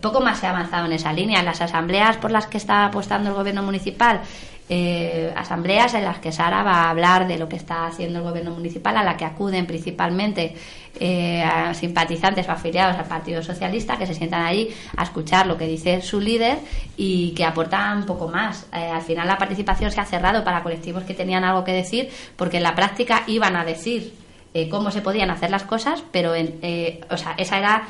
poco 0.00 0.20
más 0.20 0.38
se 0.38 0.46
ha 0.46 0.50
avanzado 0.50 0.86
en 0.86 0.92
esa 0.92 1.12
línea. 1.12 1.40
En 1.40 1.44
las 1.44 1.60
asambleas 1.60 2.16
por 2.16 2.30
las 2.30 2.46
que 2.46 2.56
está 2.56 2.86
apostando 2.86 3.30
el 3.30 3.36
gobierno 3.36 3.62
municipal 3.62 4.20
eh, 4.72 5.32
asambleas 5.34 5.94
en 5.94 6.04
las 6.04 6.20
que 6.20 6.30
Sara 6.30 6.62
va 6.62 6.84
a 6.84 6.90
hablar 6.90 7.26
de 7.26 7.36
lo 7.36 7.48
que 7.48 7.56
está 7.56 7.86
haciendo 7.86 8.20
el 8.20 8.24
gobierno 8.24 8.52
municipal, 8.52 8.96
a 8.96 9.02
la 9.02 9.16
que 9.16 9.24
acuden 9.24 9.66
principalmente 9.66 10.54
eh, 11.00 11.44
simpatizantes 11.74 12.48
o 12.48 12.52
afiliados 12.52 12.96
al 12.96 13.06
Partido 13.06 13.42
Socialista, 13.42 13.98
que 13.98 14.06
se 14.06 14.14
sientan 14.14 14.44
allí 14.44 14.68
a 14.96 15.02
escuchar 15.02 15.48
lo 15.48 15.58
que 15.58 15.66
dice 15.66 16.00
su 16.02 16.20
líder 16.20 16.58
y 16.96 17.32
que 17.32 17.44
aportan 17.44 17.98
un 17.98 18.06
poco 18.06 18.28
más. 18.28 18.68
Eh, 18.72 18.76
al 18.76 19.02
final 19.02 19.26
la 19.26 19.36
participación 19.36 19.90
se 19.90 20.00
ha 20.00 20.04
cerrado 20.04 20.44
para 20.44 20.62
colectivos 20.62 21.02
que 21.02 21.14
tenían 21.14 21.42
algo 21.42 21.64
que 21.64 21.72
decir, 21.72 22.08
porque 22.36 22.58
en 22.58 22.62
la 22.62 22.76
práctica 22.76 23.24
iban 23.26 23.56
a 23.56 23.64
decir 23.64 24.19
eh, 24.52 24.68
cómo 24.68 24.90
se 24.90 25.00
podían 25.00 25.30
hacer 25.30 25.50
las 25.50 25.62
cosas, 25.62 26.02
pero 26.10 26.34
en, 26.34 26.58
eh, 26.62 27.02
o 27.08 27.16
sea, 27.16 27.34
esa 27.38 27.58
era 27.58 27.86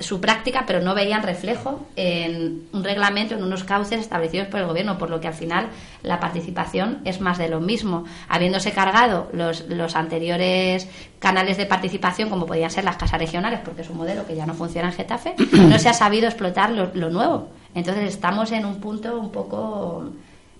su 0.00 0.20
práctica, 0.20 0.64
pero 0.66 0.80
no 0.80 0.96
veían 0.96 1.22
reflejo 1.22 1.86
en 1.94 2.66
un 2.72 2.82
reglamento, 2.82 3.34
en 3.34 3.44
unos 3.44 3.62
cauces 3.62 4.00
establecidos 4.00 4.48
por 4.48 4.58
el 4.58 4.66
gobierno, 4.66 4.98
por 4.98 5.10
lo 5.10 5.20
que 5.20 5.28
al 5.28 5.34
final 5.34 5.68
la 6.02 6.18
participación 6.18 6.98
es 7.04 7.20
más 7.20 7.38
de 7.38 7.48
lo 7.48 7.60
mismo. 7.60 8.04
Habiéndose 8.28 8.72
cargado 8.72 9.28
los, 9.32 9.68
los 9.68 9.94
anteriores 9.94 10.88
canales 11.20 11.56
de 11.56 11.66
participación, 11.66 12.30
como 12.30 12.46
podían 12.46 12.70
ser 12.70 12.82
las 12.82 12.96
casas 12.96 13.20
regionales, 13.20 13.60
porque 13.64 13.82
es 13.82 13.90
un 13.90 13.98
modelo 13.98 14.26
que 14.26 14.34
ya 14.34 14.44
no 14.44 14.54
funciona 14.54 14.88
en 14.88 14.94
Getafe, 14.94 15.36
no 15.52 15.78
se 15.78 15.88
ha 15.88 15.94
sabido 15.94 16.26
explotar 16.26 16.70
lo, 16.70 16.90
lo 16.94 17.10
nuevo. 17.10 17.48
Entonces 17.76 18.12
estamos 18.12 18.50
en 18.50 18.66
un 18.66 18.80
punto 18.80 19.18
un 19.18 19.30
poco 19.30 20.10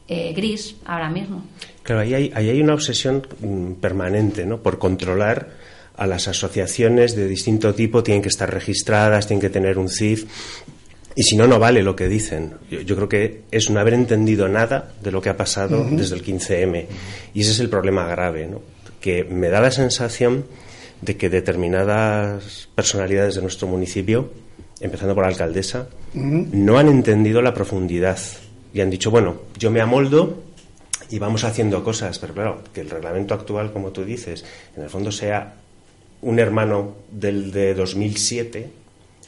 eh, 0.09 0.33
gris 0.35 0.77
ahora 0.85 1.09
mismo. 1.09 1.43
Claro, 1.83 2.03
ahí 2.03 2.15
hay, 2.15 2.33
ahí 2.35 2.51
hay 2.51 2.61
una 2.61 2.75
obsesión 2.75 3.27
mm, 3.41 3.73
permanente 3.75 4.47
¿no? 4.47 4.63
por 4.63 4.79
controlar 4.79 5.51
a 5.97 6.07
las 6.07 6.29
asociaciones 6.29 7.15
de 7.17 7.29
distinto 7.29 7.75
tipo, 7.75 8.03
tienen 8.03 8.23
que 8.23 8.29
estar 8.29 8.53
registradas, 8.53 9.27
tienen 9.27 9.41
que 9.41 9.51
tener 9.51 9.79
un 9.79 9.89
CIF. 9.89 10.25
Y 11.15 11.25
si 11.25 11.37
no, 11.37 11.47
no 11.47 11.59
vale 11.59 11.83
lo 11.83 11.95
que 11.95 12.09
dicen. 12.09 12.55
Yo, 12.71 12.97
creo 12.97 13.09
que 13.09 13.43
es 13.51 13.69
no 13.69 13.81
haber 13.81 13.93
entendido 13.93 14.49
nada 14.49 14.95
de 15.03 15.13
lo 15.13 15.21
que 15.21 15.29
ha 15.29 15.37
pasado 15.37 15.87
desde 15.91 16.15
el 16.15 16.25
15M. 16.25 16.87
Y 17.35 17.41
ese 17.43 17.51
es 17.51 17.61
el 17.61 17.69
problema 17.69 18.07
grave, 18.07 18.47
¿no? 18.47 18.63
que 19.03 19.25
me 19.25 19.49
da 19.49 19.61
la 19.61 19.71
sensación 19.71 20.47
de 21.03 21.17
que 21.17 21.29
determinadas 21.29 22.69
personalidades 22.75 23.35
de 23.35 23.43
nuestro 23.43 23.69
municipio, 23.69 24.31
empezando 24.81 25.15
por 25.15 25.25
la 25.25 25.31
alcaldesa, 25.31 25.89
no 26.15 26.79
han 26.79 26.89
entendido 26.89 27.43
la 27.43 27.53
profundidad 27.53 28.19
y 28.73 28.81
han 28.81 28.89
dicho, 28.89 29.11
bueno, 29.11 29.43
yo 29.59 29.71
me 29.71 29.81
amoldo 29.81 30.43
y 31.13 31.19
vamos 31.19 31.45
haciendo 31.45 31.85
cosas, 31.85 32.19
pero 32.19 32.33
claro, 32.33 32.63
que 32.73 32.81
el 32.81 32.89
reglamento 32.89 33.35
actual, 33.35 33.71
como 33.71 33.91
tú 33.91 34.03
dices, 34.03 34.47
en 34.75 34.83
el 34.83 34.89
fondo 34.89 35.13
sea 35.13 35.53
un 36.23 36.39
hermano 36.39 36.95
del 37.11 37.53
de 37.53 37.75
2007, 37.75 38.71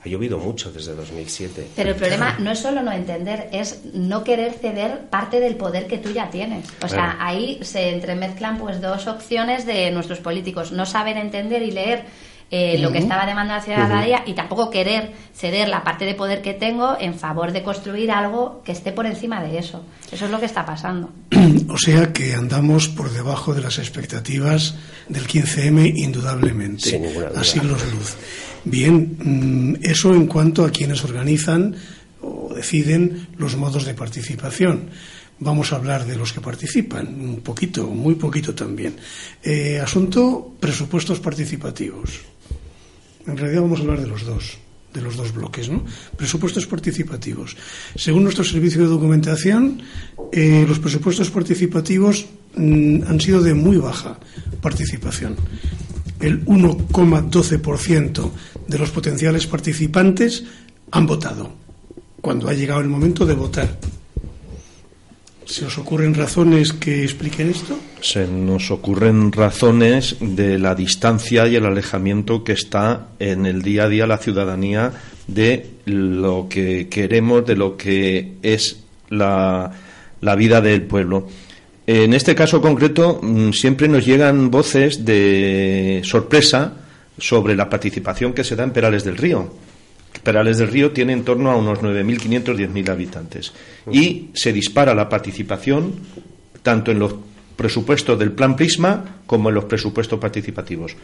ha 0.02 0.08
llovido 0.08 0.38
mucho 0.38 0.72
desde 0.72 0.94
2007. 0.94 1.68
Pero 1.76 1.90
el 1.90 1.96
problema 1.96 2.38
no 2.38 2.52
es 2.52 2.58
solo 2.58 2.82
no 2.82 2.90
entender, 2.90 3.50
es 3.52 3.82
no 3.92 4.24
querer 4.24 4.54
ceder 4.54 5.00
parte 5.10 5.40
del 5.40 5.56
poder 5.56 5.86
que 5.86 5.98
tú 5.98 6.10
ya 6.10 6.30
tienes. 6.30 6.64
O 6.82 6.88
sea, 6.88 7.18
ahí 7.20 7.58
se 7.62 7.90
entremezclan 7.90 8.56
pues 8.56 8.80
dos 8.80 9.06
opciones 9.06 9.66
de 9.66 9.90
nuestros 9.90 10.20
políticos, 10.20 10.72
no 10.72 10.86
saber 10.86 11.18
entender 11.18 11.62
y 11.62 11.70
leer 11.70 12.04
eh, 12.56 12.78
lo 12.78 12.92
que 12.92 12.98
estaba 12.98 13.26
demandando 13.26 13.54
la 13.54 13.60
ciudadanía 13.62 14.22
y 14.26 14.34
tampoco 14.34 14.70
querer 14.70 15.10
ceder 15.34 15.68
la 15.68 15.82
parte 15.82 16.04
de 16.04 16.14
poder 16.14 16.40
que 16.40 16.54
tengo 16.54 16.96
en 17.00 17.18
favor 17.18 17.50
de 17.50 17.64
construir 17.64 18.12
algo 18.12 18.62
que 18.64 18.70
esté 18.70 18.92
por 18.92 19.06
encima 19.06 19.42
de 19.42 19.58
eso. 19.58 19.84
Eso 20.12 20.26
es 20.26 20.30
lo 20.30 20.38
que 20.38 20.46
está 20.46 20.64
pasando. 20.64 21.10
O 21.68 21.76
sea 21.76 22.12
que 22.12 22.34
andamos 22.34 22.86
por 22.86 23.10
debajo 23.10 23.54
de 23.54 23.60
las 23.60 23.78
expectativas 23.78 24.76
del 25.08 25.26
15M 25.26 25.94
indudablemente, 25.96 27.02
a 27.34 27.42
siglos 27.42 27.82
luz. 27.92 28.16
Bien, 28.64 29.16
mm, 29.18 29.76
eso 29.82 30.14
en 30.14 30.28
cuanto 30.28 30.64
a 30.64 30.70
quienes 30.70 31.02
organizan 31.02 31.74
o 32.20 32.54
deciden 32.54 33.30
los 33.36 33.56
modos 33.56 33.84
de 33.84 33.94
participación. 33.94 34.90
Vamos 35.40 35.72
a 35.72 35.76
hablar 35.76 36.06
de 36.06 36.14
los 36.14 36.32
que 36.32 36.40
participan, 36.40 37.08
un 37.20 37.40
poquito, 37.40 37.88
muy 37.88 38.14
poquito 38.14 38.54
también. 38.54 38.94
Eh, 39.42 39.80
asunto 39.82 40.54
presupuestos 40.60 41.18
participativos. 41.18 42.33
En 43.26 43.36
realidad 43.36 43.62
vamos 43.62 43.80
a 43.80 43.82
hablar 43.82 44.00
de 44.00 44.06
los 44.06 44.24
dos, 44.24 44.58
de 44.92 45.00
los 45.00 45.16
dos 45.16 45.32
bloques, 45.32 45.68
¿no? 45.68 45.84
Presupuestos 46.16 46.66
participativos. 46.66 47.56
Según 47.96 48.24
nuestro 48.24 48.44
servicio 48.44 48.82
de 48.82 48.88
documentación, 48.88 49.82
eh, 50.32 50.64
los 50.68 50.78
presupuestos 50.78 51.30
participativos 51.30 52.26
mm, 52.56 53.02
han 53.06 53.20
sido 53.20 53.42
de 53.42 53.54
muy 53.54 53.76
baja 53.76 54.18
participación. 54.60 55.36
El 56.20 56.44
1,12% 56.44 58.30
de 58.68 58.78
los 58.78 58.90
potenciales 58.90 59.46
participantes 59.46 60.44
han 60.90 61.06
votado 61.06 61.52
cuando 62.20 62.48
ha 62.48 62.54
llegado 62.54 62.80
el 62.80 62.88
momento 62.88 63.26
de 63.26 63.34
votar. 63.34 63.78
¿Se 65.44 65.66
os 65.66 65.76
ocurren 65.76 66.14
razones 66.14 66.72
que 66.72 67.04
expliquen 67.04 67.50
esto? 67.50 67.78
Se 68.04 68.26
nos 68.26 68.70
ocurren 68.70 69.32
razones 69.32 70.16
de 70.20 70.58
la 70.58 70.74
distancia 70.74 71.48
y 71.48 71.56
el 71.56 71.64
alejamiento 71.64 72.44
que 72.44 72.52
está 72.52 73.08
en 73.18 73.46
el 73.46 73.62
día 73.62 73.84
a 73.84 73.88
día 73.88 74.06
la 74.06 74.18
ciudadanía 74.18 74.92
de 75.26 75.70
lo 75.86 76.46
que 76.50 76.88
queremos, 76.90 77.46
de 77.46 77.56
lo 77.56 77.78
que 77.78 78.34
es 78.42 78.84
la, 79.08 79.72
la 80.20 80.34
vida 80.36 80.60
del 80.60 80.82
pueblo. 80.82 81.28
En 81.86 82.12
este 82.12 82.34
caso 82.34 82.60
concreto 82.60 83.20
mm, 83.22 83.52
siempre 83.52 83.88
nos 83.88 84.04
llegan 84.04 84.50
voces 84.50 85.06
de 85.06 86.02
sorpresa 86.04 86.74
sobre 87.16 87.56
la 87.56 87.70
participación 87.70 88.34
que 88.34 88.44
se 88.44 88.54
da 88.54 88.64
en 88.64 88.72
Perales 88.72 89.04
del 89.04 89.16
Río 89.16 89.50
Perales 90.22 90.58
del 90.58 90.68
Río 90.68 90.92
tiene 90.92 91.14
en 91.14 91.24
torno 91.24 91.50
a 91.50 91.56
unos 91.56 91.80
9.500, 91.80 92.44
10.000 92.54 92.88
habitantes. 92.90 93.52
Y 93.90 94.28
se 94.34 94.52
dispara 94.52 94.94
la 94.94 95.08
participación 95.08 95.94
tanto 96.62 96.90
en 96.90 96.98
los 96.98 97.14
presupuestos 97.56 98.18
del 98.18 98.32
Plan 98.32 98.56
Prisma 98.56 99.20
como 99.26 99.48
en 99.48 99.54
los 99.54 99.64
presupuestos 99.64 100.18
participativos. 100.18 100.96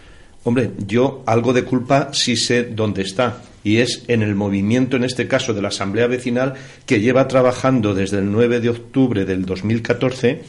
Hombre, 0.44 0.70
yo 0.86 1.22
algo 1.26 1.52
de 1.52 1.64
culpa 1.64 2.10
sí 2.12 2.36
sé 2.36 2.64
dónde 2.64 3.02
está, 3.02 3.42
y 3.62 3.78
es 3.78 4.04
en 4.08 4.22
el 4.22 4.34
movimiento, 4.34 4.96
en 4.96 5.04
este 5.04 5.28
caso, 5.28 5.52
de 5.52 5.60
la 5.60 5.68
Asamblea 5.68 6.06
Vecinal, 6.06 6.54
que 6.86 7.00
lleva 7.00 7.28
trabajando 7.28 7.94
desde 7.94 8.18
el 8.18 8.32
9 8.32 8.60
de 8.60 8.70
octubre 8.70 9.24
del 9.24 9.44
2014 9.44 10.42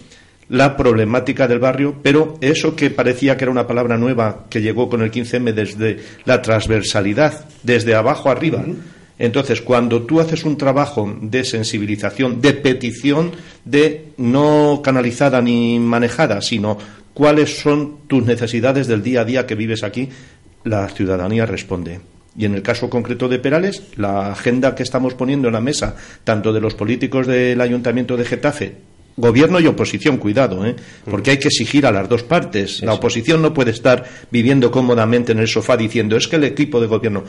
la 0.52 0.76
problemática 0.76 1.48
del 1.48 1.60
barrio, 1.60 1.96
pero 2.04 2.38
eso 2.42 2.76
que 2.76 2.90
parecía 2.90 3.38
que 3.38 3.46
era 3.46 3.52
una 3.52 3.68
palabra 3.68 3.98
nueva 3.98 4.48
que 4.50 4.62
llegó 4.62 4.90
con 4.90 5.02
el 5.02 5.10
15M 5.10 5.54
desde 5.54 6.00
la 6.26 6.42
transversalidad, 6.42 7.46
desde 7.64 7.96
abajo 7.96 8.30
arriba. 8.30 8.66
Entonces, 9.20 9.62
cuando 9.62 10.04
tú 10.04 10.20
haces 10.20 10.44
un 10.44 10.58
trabajo 10.58 11.14
de 11.22 11.44
sensibilización, 11.44 12.42
de 12.42 12.54
petición, 12.54 13.32
de 13.66 14.14
no 14.18 14.82
canalizada 14.84 15.42
ni 15.42 15.80
manejada, 15.80 16.42
sino 16.42 16.78
cuáles 17.14 17.60
son 17.60 17.98
tus 18.08 18.26
necesidades 18.26 18.88
del 18.88 19.04
día 19.04 19.22
a 19.22 19.26
día 19.26 19.46
que 19.46 19.56
vives 19.56 19.84
aquí, 19.84 20.10
la 20.64 20.88
ciudadanía 20.90 21.46
responde. 21.46 22.02
Y 22.36 22.46
en 22.46 22.56
el 22.56 22.62
caso 22.62 22.90
concreto 22.90 23.28
de 23.28 23.40
Perales, 23.40 23.84
la 23.98 24.32
agenda 24.32 24.74
que 24.74 24.84
estamos 24.84 25.14
poniendo 25.14 25.50
en 25.50 25.54
la 25.54 25.62
mesa, 25.62 25.96
tanto 26.24 26.54
de 26.54 26.62
los 26.62 26.76
políticos 26.76 27.28
del 27.28 27.60
Ayuntamiento 27.60 28.16
de 28.16 28.26
Getafe 28.26 28.76
Gobierno 29.18 29.60
y 29.60 29.68
oposición, 29.68 30.18
cuidado, 30.18 30.66
¿eh? 30.66 30.76
porque 31.10 31.32
hay 31.32 31.38
que 31.38 31.50
exigir 31.50 31.86
a 31.86 31.92
las 31.92 32.08
dos 32.08 32.24
partes. 32.24 32.82
La 32.82 32.94
oposición 32.94 33.42
no 33.42 33.54
puede 33.54 33.72
estar 33.72 34.06
viviendo 34.32 34.72
cómodamente 34.72 35.34
en 35.34 35.40
el 35.40 35.50
sofá 35.50 35.76
diciendo 35.76 36.16
es 36.16 36.28
que 36.28 36.38
el 36.38 36.46
equipo 36.46 36.80
de 36.80 36.88
gobierno. 36.88 37.24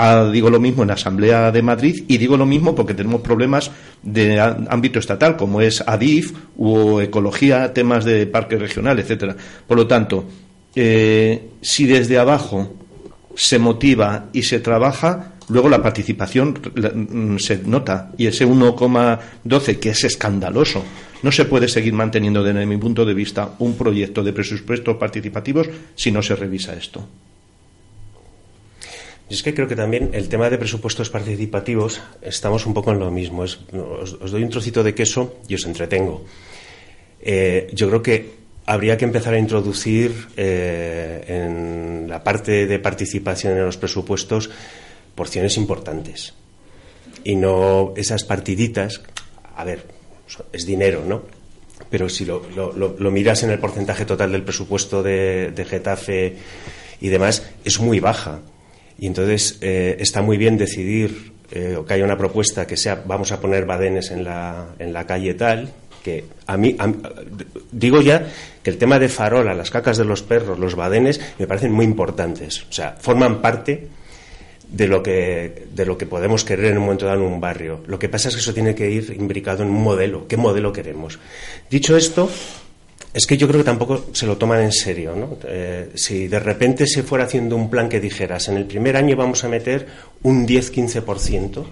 Ah, 0.00 0.30
digo 0.32 0.48
lo 0.48 0.60
mismo 0.60 0.82
en 0.82 0.88
la 0.88 0.94
Asamblea 0.94 1.50
de 1.50 1.60
Madrid 1.60 2.04
y 2.06 2.18
digo 2.18 2.36
lo 2.36 2.46
mismo 2.46 2.72
porque 2.72 2.94
tenemos 2.94 3.20
problemas 3.20 3.72
de 4.00 4.38
ámbito 4.38 5.00
estatal, 5.00 5.36
como 5.36 5.60
es 5.60 5.82
ADIF 5.84 6.34
o 6.56 7.00
ecología, 7.00 7.74
temas 7.74 8.04
de 8.04 8.24
parque 8.28 8.56
regional, 8.56 9.00
etcétera. 9.00 9.34
Por 9.66 9.76
lo 9.76 9.88
tanto, 9.88 10.24
eh, 10.76 11.48
si 11.60 11.86
desde 11.86 12.16
abajo 12.16 12.76
se 13.34 13.58
motiva 13.58 14.26
y 14.32 14.44
se 14.44 14.60
trabaja, 14.60 15.32
luego 15.48 15.68
la 15.68 15.82
participación 15.82 16.54
mm, 16.54 17.38
se 17.38 17.58
nota 17.64 18.12
y 18.16 18.28
ese 18.28 18.46
1,12 18.46 19.80
que 19.80 19.90
es 19.90 20.04
escandaloso 20.04 20.84
no 21.24 21.32
se 21.32 21.44
puede 21.44 21.66
seguir 21.66 21.94
manteniendo, 21.94 22.44
desde 22.44 22.66
mi 22.66 22.76
punto 22.76 23.04
de 23.04 23.14
vista, 23.14 23.56
un 23.58 23.74
proyecto 23.74 24.22
de 24.22 24.32
presupuestos 24.32 24.96
participativos 24.96 25.68
si 25.96 26.12
no 26.12 26.22
se 26.22 26.36
revisa 26.36 26.74
esto. 26.74 27.04
Es 29.34 29.42
que 29.42 29.54
creo 29.54 29.68
que 29.68 29.76
también 29.76 30.10
el 30.12 30.28
tema 30.28 30.48
de 30.48 30.58
presupuestos 30.58 31.10
participativos 31.10 32.00
estamos 32.22 32.66
un 32.66 32.74
poco 32.74 32.92
en 32.92 32.98
lo 32.98 33.10
mismo. 33.10 33.42
os, 33.42 34.30
doy 34.30 34.42
un 34.42 34.50
trocito 34.50 34.82
de 34.82 34.94
queso 34.94 35.36
y 35.48 35.54
os 35.54 35.64
entretengo. 35.66 36.24
Eh, 37.20 37.68
yo 37.72 37.88
creo 37.88 38.02
que 38.02 38.38
habría 38.66 38.96
que 38.96 39.04
empezar 39.04 39.34
a 39.34 39.38
introducir 39.38 40.28
eh, 40.36 41.24
en 41.28 42.08
la 42.08 42.22
parte 42.22 42.66
de 42.66 42.78
participación 42.78 43.56
en 43.56 43.64
los 43.64 43.76
presupuestos 43.76 44.50
porciones 45.14 45.56
importantes 45.56 46.34
y 47.24 47.36
no 47.36 47.92
esas 47.96 48.24
partiditas. 48.24 49.02
A 49.56 49.64
ver, 49.64 49.84
es 50.52 50.66
dinero, 50.66 51.04
¿no? 51.06 51.22
Pero 51.90 52.08
si 52.08 52.24
lo, 52.24 52.42
miras 53.10 53.42
en 53.42 53.50
el 53.50 53.58
porcentaje 53.58 54.04
total 54.04 54.32
del 54.32 54.42
presupuesto 54.42 55.02
de, 55.02 55.66
Getafe 55.68 56.36
y 57.00 57.08
demás, 57.08 57.48
es 57.64 57.80
muy 57.80 58.00
baja. 58.00 58.40
Y 58.98 59.06
entonces 59.06 59.58
eh, 59.60 59.96
está 60.00 60.22
muy 60.22 60.36
bien 60.36 60.58
decidir 60.58 61.32
eh, 61.50 61.78
que 61.86 61.94
haya 61.94 62.04
una 62.04 62.18
propuesta 62.18 62.66
que 62.66 62.76
sea 62.76 63.02
vamos 63.06 63.32
a 63.32 63.40
poner 63.40 63.64
badenes 63.64 64.10
en 64.10 64.24
la, 64.24 64.74
en 64.78 64.92
la 64.92 65.06
calle 65.06 65.34
tal, 65.34 65.70
que 66.02 66.24
a 66.46 66.56
mí, 66.56 66.76
digo 67.72 68.00
ya 68.00 68.26
que 68.62 68.70
el 68.70 68.78
tema 68.78 68.98
de 68.98 69.08
farola, 69.08 69.54
las 69.54 69.70
cacas 69.70 69.96
de 69.96 70.04
los 70.04 70.22
perros, 70.22 70.58
los 70.58 70.74
badenes, 70.74 71.20
me 71.38 71.46
parecen 71.46 71.72
muy 71.72 71.84
importantes. 71.84 72.64
O 72.68 72.72
sea, 72.72 72.96
forman 72.98 73.40
parte 73.40 73.88
de 74.70 74.86
lo 74.86 75.02
que 75.02 75.66
de 75.72 75.86
lo 75.86 75.96
que 75.96 76.06
podemos 76.06 76.44
querer 76.44 76.72
en 76.72 76.78
un 76.78 76.84
momento 76.84 77.06
dado 77.06 77.20
en 77.20 77.32
un 77.32 77.40
barrio. 77.40 77.82
Lo 77.86 77.98
que 77.98 78.08
pasa 78.08 78.28
es 78.28 78.34
que 78.34 78.40
eso 78.40 78.52
tiene 78.52 78.74
que 78.74 78.90
ir 78.90 79.14
imbricado 79.18 79.62
en 79.62 79.70
un 79.70 79.82
modelo. 79.82 80.26
¿Qué 80.28 80.36
modelo 80.36 80.72
queremos? 80.72 81.18
Dicho 81.70 81.96
esto, 81.96 82.30
es 83.18 83.26
que 83.26 83.36
yo 83.36 83.48
creo 83.48 83.60
que 83.60 83.64
tampoco 83.64 84.06
se 84.12 84.26
lo 84.26 84.38
toman 84.38 84.60
en 84.60 84.70
serio. 84.70 85.12
¿no? 85.16 85.38
Eh, 85.44 85.90
si 85.96 86.28
de 86.28 86.38
repente 86.38 86.86
se 86.86 87.02
fuera 87.02 87.24
haciendo 87.24 87.56
un 87.56 87.68
plan 87.68 87.88
que 87.88 87.98
dijeras, 87.98 88.46
en 88.46 88.56
el 88.56 88.64
primer 88.64 88.96
año 88.96 89.16
vamos 89.16 89.42
a 89.42 89.48
meter 89.48 89.88
un 90.22 90.46
10-15% 90.46 91.64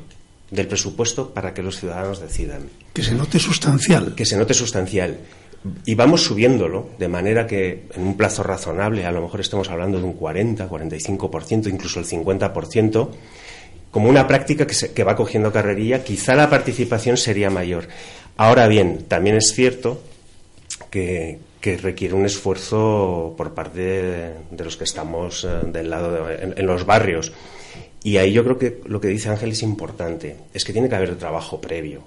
del 0.50 0.66
presupuesto 0.66 1.32
para 1.32 1.54
que 1.54 1.62
los 1.62 1.78
ciudadanos 1.78 2.20
decidan. 2.20 2.62
Que 2.92 3.04
se 3.04 3.14
note 3.14 3.38
sustancial. 3.38 4.16
Que 4.16 4.24
se 4.24 4.36
note 4.36 4.54
sustancial 4.54 5.18
y 5.84 5.94
vamos 5.94 6.22
subiéndolo 6.22 6.90
de 6.98 7.08
manera 7.08 7.46
que 7.46 7.86
en 7.94 8.02
un 8.02 8.16
plazo 8.16 8.42
razonable, 8.42 9.04
a 9.04 9.12
lo 9.12 9.22
mejor 9.22 9.40
estemos 9.40 9.68
hablando 9.70 9.98
de 9.98 10.04
un 10.04 10.14
40, 10.14 10.68
45%, 10.68 11.68
incluso 11.68 12.00
el 12.00 12.06
50%, 12.06 13.08
como 13.92 14.08
una 14.08 14.26
práctica 14.26 14.66
que, 14.66 14.74
que 14.92 15.04
va 15.04 15.16
cogiendo 15.16 15.52
carrerilla, 15.52 16.02
quizá 16.02 16.34
la 16.34 16.50
participación 16.50 17.16
sería 17.16 17.50
mayor. 17.50 17.88
Ahora 18.36 18.68
bien, 18.68 19.04
también 19.08 19.36
es 19.36 19.52
cierto 19.54 20.02
que, 21.60 21.76
requiere 21.78 22.14
un 22.14 22.24
esfuerzo 22.24 23.34
por 23.36 23.52
parte 23.52 23.80
de, 24.50 24.64
los 24.64 24.76
que 24.76 24.84
estamos 24.84 25.44
eh, 25.44 25.48
del 25.66 25.90
lado 25.90 26.30
en, 26.30 26.66
los 26.66 26.86
barrios. 26.86 27.32
Y 28.04 28.18
ahí 28.18 28.32
yo 28.32 28.44
creo 28.44 28.56
que 28.56 28.80
lo 28.86 29.00
que 29.00 29.08
dice 29.08 29.30
Ángel 29.30 29.50
es 29.50 29.62
importante, 29.62 30.36
es 30.54 30.64
que 30.64 30.72
tiene 30.72 30.88
que 30.88 30.94
haber 30.94 31.16
trabajo 31.16 31.60
previo. 31.60 32.02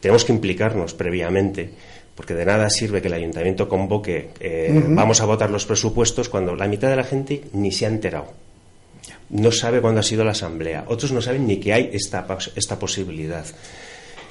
Tenemos 0.00 0.24
que 0.24 0.32
implicarnos 0.32 0.94
previamente 0.94 1.70
porque 2.14 2.34
de 2.34 2.46
nada 2.46 2.70
sirve 2.70 3.02
que 3.02 3.08
el 3.08 3.14
ayuntamiento 3.14 3.68
convoque, 3.68 4.30
eh, 4.40 4.82
vamos 4.88 5.20
a 5.20 5.26
votar 5.26 5.50
los 5.50 5.66
presupuestos, 5.66 6.30
cuando 6.30 6.56
la 6.56 6.66
mitad 6.66 6.88
de 6.88 6.96
la 6.96 7.04
gente 7.04 7.42
ni 7.52 7.70
se 7.70 7.84
ha 7.84 7.90
enterado. 7.90 8.32
No 9.28 9.52
sabe 9.52 9.82
cuándo 9.82 10.00
ha 10.00 10.02
sido 10.02 10.24
la 10.24 10.30
asamblea. 10.30 10.86
Otros 10.88 11.12
no 11.12 11.20
saben 11.20 11.46
ni 11.46 11.58
que 11.58 11.74
hay 11.74 11.90
esta, 11.92 12.26
esta 12.54 12.78
posibilidad. 12.78 13.44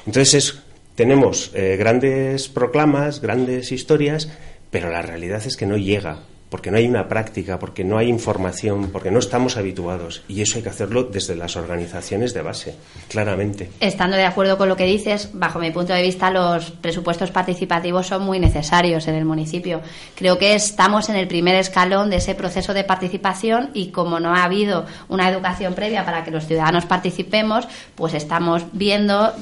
Entonces, 0.08 0.64
tenemos 0.96 1.52
eh, 1.54 1.76
grandes 1.78 2.48
proclamas, 2.48 3.22
grandes 3.22 3.72
historias, 3.72 4.30
pero 4.72 4.90
la 4.90 5.02
realidad 5.02 5.44
es 5.46 5.58
que 5.58 5.66
no 5.66 5.78
llega 5.78 6.24
porque 6.56 6.72
no 6.72 6.78
hay 6.78 6.88
una 6.88 7.10
práctica, 7.10 7.60
porque 7.60 7.84
no 7.84 7.98
hay 7.98 8.08
información, 8.08 8.90
porque 8.90 9.12
no 9.12 9.20
estamos 9.20 9.58
habituados. 9.58 10.24
Y 10.30 10.42
eso 10.42 10.56
hay 10.56 10.64
que 10.64 10.70
hacerlo 10.70 11.04
desde 11.04 11.36
las 11.36 11.58
organizaciones 11.58 12.34
de 12.34 12.42
base, 12.42 12.78
claramente. 13.10 13.72
Estando 13.82 14.16
de 14.16 14.24
acuerdo 14.24 14.58
con 14.58 14.70
lo 14.70 14.78
que 14.78 14.86
dices, 14.86 15.32
bajo 15.34 15.60
mi 15.60 15.72
punto 15.72 15.92
de 15.92 16.02
vista, 16.02 16.32
los 16.32 16.72
presupuestos 16.72 17.32
participativos 17.32 18.08
son 18.08 18.24
muy 18.24 18.40
necesarios 18.40 19.06
en 19.10 19.16
el 19.16 19.26
municipio. 19.26 19.82
Creo 20.16 20.38
que 20.38 20.56
estamos 20.56 21.10
en 21.10 21.18
el 21.18 21.28
primer 21.28 21.56
escalón 21.56 22.10
de 22.10 22.16
ese 22.16 22.36
proceso 22.36 22.74
de 22.74 22.86
participación 22.86 23.72
y 23.74 23.88
como 23.88 24.22
no 24.22 24.34
ha 24.34 24.46
habido 24.46 24.86
una 25.10 25.28
educación 25.28 25.74
previa 25.74 26.06
para 26.06 26.24
que 26.24 26.32
los 26.32 26.48
ciudadanos 26.48 26.86
participemos, 26.86 27.68
pues 27.96 28.14
estamos 28.14 28.64
viendo 28.72 29.34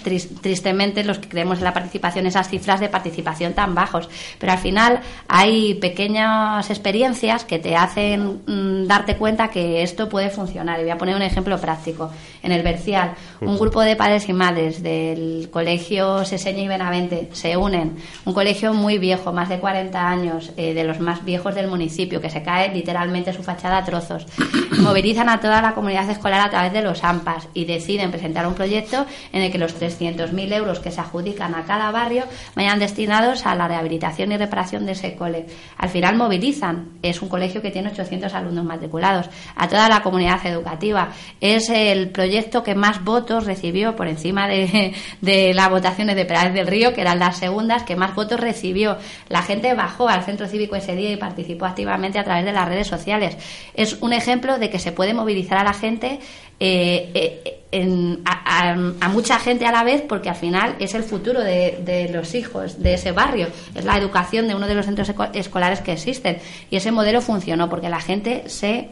tristemente 0.41 1.03
los 1.03 1.19
que 1.19 1.29
creemos 1.29 1.59
en 1.59 1.65
la 1.65 1.75
participación 1.75 2.25
esas 2.25 2.49
cifras 2.49 2.79
de 2.79 2.89
participación 2.89 3.53
tan 3.53 3.75
bajos. 3.75 4.09
Pero 4.39 4.51
al 4.51 4.57
final 4.57 5.01
hay 5.27 5.75
pequeñas 5.75 6.71
experiencias 6.71 7.02
que 7.47 7.59
te 7.59 7.75
hacen 7.75 8.41
mm, 8.47 8.87
darte 8.87 9.17
cuenta 9.17 9.49
que 9.49 9.83
esto 9.83 10.07
puede 10.07 10.29
funcionar. 10.29 10.79
Y 10.79 10.83
voy 10.83 10.91
a 10.91 10.97
poner 10.97 11.15
un 11.15 11.21
ejemplo 11.21 11.59
práctico. 11.59 12.09
En 12.41 12.51
el 12.53 12.63
Bercial, 12.63 13.13
un 13.41 13.57
grupo 13.57 13.81
de 13.81 13.95
padres 13.95 14.29
y 14.29 14.33
madres 14.33 14.81
del 14.81 15.49
colegio 15.51 16.23
Seseña 16.23 16.61
y 16.63 16.67
Benavente 16.67 17.29
se 17.33 17.57
unen. 17.57 17.97
Un 18.25 18.33
colegio 18.33 18.73
muy 18.73 18.99
viejo, 18.99 19.33
más 19.33 19.49
de 19.49 19.59
40 19.59 20.09
años, 20.09 20.51
eh, 20.55 20.73
de 20.73 20.83
los 20.85 21.01
más 21.01 21.25
viejos 21.25 21.55
del 21.55 21.67
municipio, 21.67 22.21
que 22.21 22.29
se 22.29 22.41
cae 22.41 22.73
literalmente 22.73 23.33
su 23.33 23.43
fachada 23.43 23.79
a 23.79 23.83
trozos. 23.83 24.25
Movilizan 24.79 25.27
a 25.27 25.41
toda 25.41 25.61
la 25.61 25.73
comunidad 25.73 26.09
escolar 26.09 26.47
a 26.47 26.49
través 26.49 26.71
de 26.71 26.81
los 26.81 27.03
AMPAs 27.03 27.49
y 27.53 27.65
deciden 27.65 28.11
presentar 28.11 28.47
un 28.47 28.53
proyecto 28.53 29.05
en 29.33 29.41
el 29.41 29.51
que 29.51 29.57
los 29.57 29.79
300.000 29.79 30.53
euros 30.53 30.79
que 30.79 30.91
se 30.91 31.01
adjudican 31.01 31.53
a 31.55 31.63
cada 31.63 31.91
barrio 31.91 32.23
vayan 32.55 32.79
destinados 32.79 33.45
a 33.45 33.55
la 33.55 33.67
rehabilitación 33.67 34.31
y 34.31 34.37
reparación 34.37 34.85
de 34.85 34.93
ese 34.93 35.15
cole. 35.15 35.47
Al 35.77 35.89
final 35.89 36.15
movilizan. 36.15 36.92
Es 37.01 37.21
un 37.21 37.29
colegio 37.29 37.61
que 37.61 37.71
tiene 37.71 37.89
800 37.89 38.33
alumnos 38.33 38.65
matriculados. 38.65 39.29
A 39.55 39.67
toda 39.67 39.89
la 39.89 40.01
comunidad 40.01 40.45
educativa. 40.45 41.09
Es 41.41 41.69
el 41.69 42.09
proyecto 42.09 42.63
que 42.63 42.75
más 42.75 43.03
votos 43.03 43.45
recibió 43.45 43.95
por 43.95 44.07
encima 44.07 44.47
de, 44.47 44.93
de 45.21 45.53
las 45.53 45.69
votaciones 45.69 46.15
de 46.15 46.25
Perales 46.25 46.53
del 46.53 46.67
Río, 46.67 46.93
que 46.93 47.01
eran 47.01 47.19
las 47.19 47.37
segundas, 47.37 47.83
que 47.83 47.95
más 47.95 48.15
votos 48.15 48.39
recibió. 48.39 48.97
La 49.29 49.41
gente 49.41 49.73
bajó 49.73 50.07
al 50.09 50.23
centro 50.23 50.47
cívico 50.47 50.75
ese 50.75 50.95
día 50.95 51.11
y 51.11 51.17
participó 51.17 51.65
activamente 51.65 52.19
a 52.19 52.23
través 52.23 52.45
de 52.45 52.53
las 52.53 52.67
redes 52.67 52.87
sociales. 52.87 53.37
Es 53.73 53.97
un 54.01 54.13
ejemplo 54.13 54.57
de 54.59 54.69
que 54.69 54.79
se 54.79 54.91
puede 54.91 55.13
movilizar 55.13 55.57
a 55.57 55.63
la 55.63 55.73
gente 55.73 56.19
eh, 56.65 57.41
eh, 57.73 58.17
a, 58.23 59.09
mucha 59.09 59.37
gente 59.37 59.65
a 59.65 59.71
la 59.73 59.83
vez 59.83 60.01
porque 60.07 60.29
al 60.29 60.35
final 60.35 60.77
es 60.79 60.93
el 60.93 61.03
futuro 61.03 61.41
de, 61.41 62.09
los 62.13 62.35
hijos 62.35 62.81
de 62.81 62.93
ese 62.93 63.11
barrio, 63.11 63.47
es 63.75 63.83
la 63.83 63.97
educación 63.97 64.47
de 64.47 64.55
uno 64.55 64.65
de 64.65 64.75
los 64.75 64.85
centros 64.85 65.11
escolares 65.33 65.81
que 65.81 65.91
existen 65.91 66.37
y 66.69 66.77
ese 66.77 66.93
modelo 66.93 67.19
funcionó 67.19 67.69
porque 67.69 67.89
la 67.89 67.99
gente 67.99 68.43
se 68.47 68.91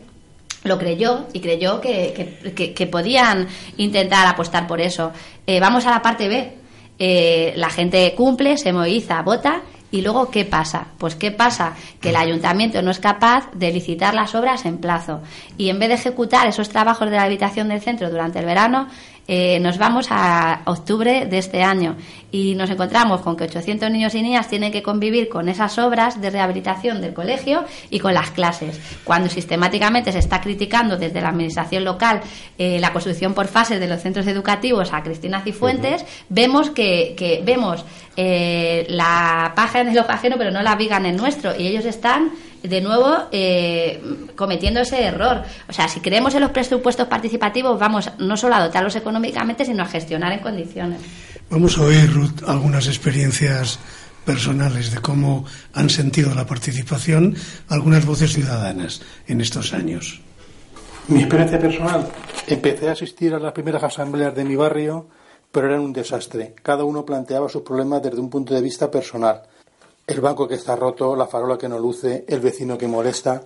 lo 0.66 0.78
creyó 0.78 1.28
y 1.32 1.40
creyó 1.40 1.80
que, 1.80 2.90
podían 2.92 3.48
intentar 3.78 4.28
apostar 4.28 4.68
por 4.68 4.82
eso. 4.82 5.14
Eh, 5.48 5.62
vamos 5.62 5.86
a 5.86 5.92
la 5.92 6.02
parte 6.02 6.28
B. 6.28 7.54
la 7.56 7.70
gente 7.70 8.14
cumple, 8.18 8.58
se 8.58 8.74
moviliza, 8.74 9.22
vota 9.22 9.62
¿Y 9.92 10.02
luego 10.02 10.32
qué 10.32 10.46
pasa? 10.46 10.88
Pues 10.98 11.16
qué 11.16 11.32
pasa 11.32 11.74
que 12.00 12.10
el 12.10 12.16
ayuntamiento 12.16 12.82
no 12.82 12.92
es 12.92 13.00
capaz 13.00 13.52
de 13.54 13.72
licitar 13.72 14.14
las 14.14 14.34
obras 14.36 14.66
en 14.66 14.78
plazo 14.78 15.22
y 15.58 15.70
en 15.70 15.80
vez 15.80 15.90
de 15.90 15.96
ejecutar 15.96 16.48
esos 16.48 16.70
trabajos 16.70 17.10
de 17.10 17.18
la 17.18 17.24
habitación 17.24 17.68
del 17.68 17.82
centro 17.82 18.10
durante 18.10 18.40
el 18.40 18.46
verano, 18.46 18.88
eh, 19.28 19.60
nos 19.60 19.78
vamos 19.78 20.08
a 20.10 20.62
octubre 20.66 21.26
de 21.26 21.38
este 21.38 21.64
año 21.64 21.96
y 22.32 22.56
nos 22.56 22.70
encontramos 22.70 23.22
con 23.22 23.36
que 23.36 23.44
800 23.44 23.92
niños 23.92 24.16
y 24.16 24.22
niñas 24.22 24.48
tienen 24.48 24.72
que 24.72 24.82
convivir 24.82 25.30
con 25.30 25.50
esas 25.50 25.78
obras 25.78 26.22
de 26.22 26.30
rehabilitación 26.30 27.02
del 27.02 27.14
colegio 27.14 27.64
y 27.90 28.00
con 28.00 28.14
las 28.14 28.32
clases. 28.32 28.80
Cuando 29.04 29.30
sistemáticamente 29.30 30.12
se 30.12 30.20
está 30.20 30.42
criticando 30.42 30.98
desde 30.98 31.22
la 31.22 31.30
administración 31.30 31.84
local 31.84 32.22
eh, 32.58 32.80
la 32.80 32.94
construcción 32.94 33.34
por 33.34 33.48
fases 33.48 33.80
de 33.80 33.88
los 33.88 34.02
centros 34.02 34.28
educativos 34.28 34.94
a 34.94 35.04
Cristina 35.04 35.42
Cifuentes, 35.42 36.06
vemos 36.30 36.70
que, 36.70 37.42
vemos 37.46 37.86
eh, 38.18 38.86
la 38.90 39.54
paja 39.56 39.82
en 39.82 39.90
el 39.90 40.00
ojo 40.00 40.12
ajeno, 40.12 40.36
pero 40.38 40.52
no 40.52 40.62
la 40.62 40.76
viga 40.76 40.98
en 40.98 41.06
el 41.06 41.18
nuestro 41.18 41.56
y 41.58 41.68
ellos 41.68 41.86
están 41.86 42.32
de 42.64 42.82
nuevo 42.82 43.28
eh, 43.32 44.02
cometiendo 44.36 44.82
ese 44.82 45.04
error. 45.04 45.44
O 45.68 45.74
sea, 45.74 45.88
si 45.88 46.00
creemos 46.00 46.36
en 46.36 46.42
los 46.42 46.52
presupuestos 46.52 47.08
participativos, 47.08 47.80
vamos 47.80 48.10
no 48.20 48.38
solo 48.38 48.56
a 48.56 48.64
dotarlos 48.64 48.96
económicamente, 48.96 49.66
sino 49.66 49.84
a 49.84 49.88
gestionar 49.88 50.32
en 50.34 50.40
condiciones. 50.40 51.02
Vamos 51.50 51.78
a 51.78 51.84
oír, 51.84 52.12
Ruth, 52.14 52.44
algunas 52.48 52.88
experiencias 52.88 53.80
personales 54.26 54.92
de 54.92 55.02
cómo 55.02 55.46
han 55.74 55.90
sentido 55.90 56.34
la 56.36 56.46
participación 56.46 57.36
algunas 57.70 58.06
voces 58.06 58.34
ciudadanas 58.34 59.02
en 59.28 59.42
estos 59.42 59.74
años. 59.74 60.22
Mi 61.08 61.22
experiencia 61.22 61.60
personal, 61.60 62.08
empecé 62.48 62.90
a 62.90 62.92
asistir 62.92 63.34
a 63.34 63.40
las 63.40 63.52
primeras 63.52 63.84
asambleas 63.84 64.36
de 64.36 64.46
mi 64.46 64.56
barrio, 64.56 65.08
pero 65.52 65.68
eran 65.68 65.82
un 65.82 65.92
desastre. 65.92 66.54
Cada 66.62 66.84
uno 66.86 67.04
planteaba 67.04 67.50
sus 67.50 67.64
problemas 67.64 68.04
desde 68.04 68.20
un 68.20 68.30
punto 68.30 68.54
de 68.54 68.62
vista 68.62 68.90
personal 68.90 69.42
el 70.12 70.22
banco 70.22 70.48
que 70.48 70.56
está 70.56 70.76
roto, 70.76 71.16
la 71.16 71.28
farola 71.28 71.58
que 71.58 71.70
no 71.70 71.80
luce, 71.80 72.26
el 72.28 72.40
vecino 72.40 72.78
que 72.78 72.88
molesta. 72.88 73.42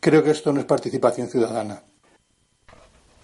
Creo 0.00 0.22
que 0.22 0.30
esto 0.30 0.52
no 0.52 0.60
es 0.60 0.66
participación 0.66 1.28
ciudadana. 1.28 1.82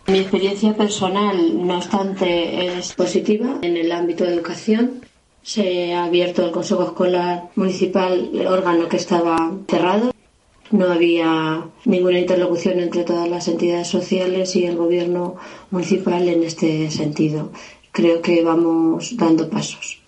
Mi 0.07 0.19
experiencia 0.19 0.77
personal, 0.77 1.67
no 1.67 1.79
obstante, 1.79 2.79
es 2.79 2.93
positiva 2.93 3.59
en 3.63 3.77
el 3.77 3.91
ámbito 3.91 4.25
de 4.25 4.35
educación. 4.35 5.01
Se 5.43 5.95
ha 5.95 6.05
abierto 6.05 6.45
el 6.45 6.53
Consejo 6.53 6.85
Escolar 6.85 7.49
Municipal, 7.55 8.31
el 8.35 8.47
órgano 8.47 8.89
que 8.89 8.97
estaba 8.97 9.53
cerrado. 9.69 10.13
No 10.71 10.93
había 10.93 11.67
ninguna 11.85 12.19
interlocución 12.19 12.81
entre 12.81 13.05
todas 13.05 13.29
las 13.29 13.49
entidades 13.49 13.89
sociales 13.89 14.55
y 14.57 14.67
el 14.67 14.77
gobierno 14.77 15.37
municipal 15.71 16.29
en 16.29 16.45
este 16.45 16.91
sentido. 16.91 17.51
Creo 17.93 18.21
que 18.21 18.43
vamos 18.43 19.17
dando 19.17 19.49
pasos. 19.49 20.04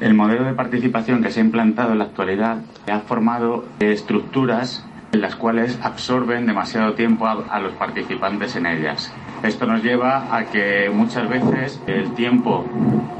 El 0.00 0.14
modelo 0.14 0.44
de 0.44 0.54
participación 0.54 1.22
que 1.22 1.30
se 1.30 1.40
ha 1.40 1.44
implantado 1.44 1.92
en 1.92 1.98
la 1.98 2.04
actualidad 2.04 2.58
ha 2.90 3.00
formado 3.00 3.64
estructuras 3.80 4.84
en 5.12 5.20
las 5.20 5.36
cuales 5.36 5.78
absorben 5.82 6.46
demasiado 6.46 6.94
tiempo 6.94 7.26
a, 7.26 7.60
los 7.60 7.72
participantes 7.74 8.56
en 8.56 8.66
ellas. 8.66 9.12
Esto 9.42 9.66
nos 9.66 9.82
lleva 9.82 10.34
a 10.34 10.46
que 10.46 10.90
muchas 10.92 11.28
veces 11.28 11.80
el 11.86 12.14
tiempo 12.14 12.64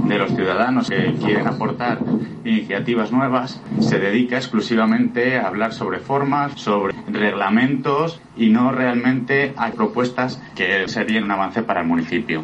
de 0.04 0.18
los 0.18 0.34
ciudadanos 0.34 0.88
que 0.88 1.14
quieren 1.22 1.46
aportar 1.46 1.98
iniciativas 2.44 3.12
nuevas 3.12 3.60
se 3.80 3.98
dedica 3.98 4.36
exclusivamente 4.36 5.38
a 5.38 5.46
hablar 5.46 5.74
sobre 5.74 5.98
formas, 5.98 6.52
sobre 6.54 6.94
reglamentos 7.08 8.20
y 8.36 8.48
no 8.48 8.72
realmente 8.72 9.52
a 9.56 9.70
propuestas 9.70 10.42
que 10.54 10.88
serían 10.88 11.24
un 11.24 11.32
avance 11.32 11.62
para 11.62 11.82
el 11.82 11.86
municipio. 11.86 12.42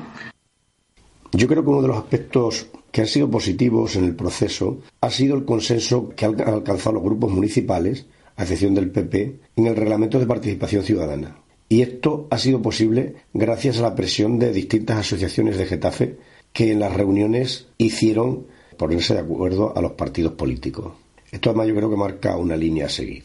Yo 1.32 1.46
creo 1.46 1.62
que 1.62 1.70
uno 1.70 1.82
de 1.82 1.88
los 1.88 1.98
aspectos 1.98 2.68
que 2.90 3.02
han 3.02 3.06
sido 3.06 3.30
positivos 3.30 3.96
en 3.96 4.04
el 4.04 4.14
proceso 4.14 4.78
ha 5.00 5.10
sido 5.10 5.36
el 5.36 5.44
consenso 5.44 6.08
que 6.10 6.24
han 6.24 6.40
alcanzado 6.40 6.94
los 6.94 7.02
grupos 7.02 7.32
municipales, 7.32 8.06
a 8.36 8.42
excepción 8.42 8.74
del 8.74 8.90
PP, 8.90 9.40
en 9.56 9.66
el 9.66 9.76
reglamento 9.76 10.18
de 10.18 10.26
participación 10.26 10.82
ciudadana. 10.82 11.38
Y 11.68 11.82
esto 11.82 12.28
ha 12.30 12.38
sido 12.38 12.62
posible 12.62 13.16
gracias 13.34 13.78
a 13.78 13.82
la 13.82 13.94
presión 13.94 14.38
de 14.38 14.52
distintas 14.52 14.98
asociaciones 14.98 15.58
de 15.58 15.66
Getafe 15.66 16.16
que 16.52 16.72
en 16.72 16.80
las 16.80 16.94
reuniones 16.94 17.68
hicieron 17.76 18.46
ponerse 18.78 19.12
de 19.12 19.20
acuerdo 19.20 19.76
a 19.76 19.82
los 19.82 19.92
partidos 19.92 20.32
políticos. 20.32 20.92
Esto 21.30 21.50
además 21.50 21.68
yo 21.68 21.74
creo 21.74 21.90
que 21.90 21.96
marca 21.96 22.36
una 22.38 22.56
línea 22.56 22.86
a 22.86 22.88
seguir. 22.88 23.24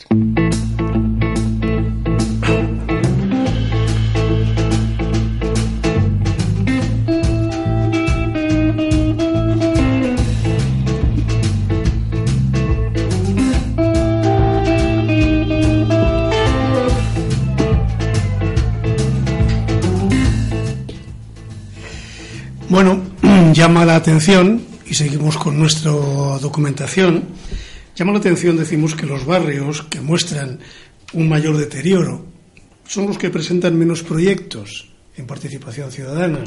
Llama 23.74 23.86
la 23.88 23.96
atención, 23.96 24.62
y 24.86 24.94
seguimos 24.94 25.36
con 25.36 25.58
nuestra 25.58 25.90
documentación, 25.90 27.24
llama 27.96 28.12
la 28.12 28.20
atención, 28.20 28.56
decimos, 28.56 28.94
que 28.94 29.08
los 29.08 29.26
barrios 29.26 29.82
que 29.82 30.00
muestran 30.00 30.60
un 31.14 31.28
mayor 31.28 31.58
deterioro 31.58 32.24
son 32.88 33.08
los 33.08 33.18
que 33.18 33.32
presentan 33.32 33.76
menos 33.76 34.04
proyectos 34.04 34.94
en 35.18 35.26
participación 35.26 35.92
ciudadana 35.92 36.44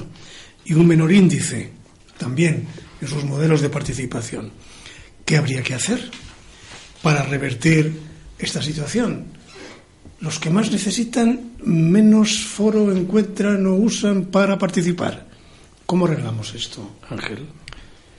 y 0.65 0.75
un 0.75 0.87
menor 0.87 1.11
índice 1.11 1.73
también 2.17 2.69
en 3.01 3.09
sus 3.09 3.25
modelos 3.25 3.61
de 3.61 3.71
participación. 3.71 4.53
¿Qué 5.25 5.37
habría 5.37 5.65
que 5.65 5.75
hacer 5.75 6.09
para 7.03 7.25
revertir 7.25 8.03
esta 8.39 8.63
situación? 8.63 9.25
Los 10.21 10.39
que 10.39 10.51
más 10.51 10.71
necesitan 10.71 11.57
menos 11.65 12.39
foro 12.39 12.93
encuentran 12.93 13.67
o 13.67 13.75
usan 13.75 14.27
para 14.27 14.57
participar. 14.57 15.26
¿Cómo 15.87 16.07
arreglamos 16.07 16.55
esto, 16.55 16.91
Ángel? 17.09 17.47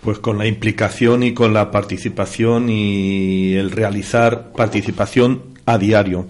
Pues 0.02 0.20
con 0.20 0.38
la 0.38 0.48
implicación 0.48 1.24
y 1.24 1.34
con 1.34 1.54
la 1.54 1.70
participación 1.70 2.70
y 2.70 3.56
el 3.56 3.72
realizar 3.72 4.54
participación 4.54 5.42
a 5.66 5.78
diario. 5.78 6.28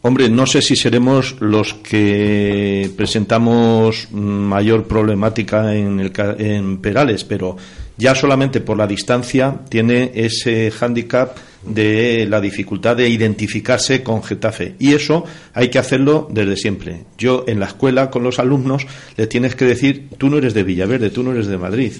Hombre, 0.00 0.30
no 0.30 0.46
sé 0.46 0.62
si 0.62 0.76
seremos 0.76 1.36
los 1.40 1.74
que 1.74 2.90
presentamos 2.96 4.08
mayor 4.12 4.86
problemática 4.86 5.74
en, 5.74 6.00
el, 6.00 6.12
en 6.38 6.78
Perales, 6.78 7.24
pero 7.24 7.56
ya 7.96 8.14
solamente 8.14 8.60
por 8.60 8.76
la 8.76 8.86
distancia 8.86 9.60
tiene 9.68 10.12
ese 10.14 10.70
hándicap 10.70 11.36
de 11.62 12.26
la 12.28 12.40
dificultad 12.40 12.96
de 12.96 13.08
identificarse 13.08 14.02
con 14.02 14.22
Getafe. 14.22 14.74
Y 14.78 14.94
eso 14.94 15.24
hay 15.54 15.68
que 15.68 15.78
hacerlo 15.78 16.28
desde 16.30 16.56
siempre. 16.56 17.04
Yo 17.18 17.44
en 17.46 17.58
la 17.60 17.66
escuela 17.66 18.10
con 18.10 18.22
los 18.22 18.38
alumnos 18.38 18.86
le 19.16 19.26
tienes 19.26 19.56
que 19.56 19.64
decir, 19.64 20.08
tú 20.18 20.30
no 20.30 20.38
eres 20.38 20.54
de 20.54 20.62
Villaverde, 20.62 21.10
tú 21.10 21.22
no 21.22 21.32
eres 21.32 21.46
de 21.46 21.58
Madrid, 21.58 21.92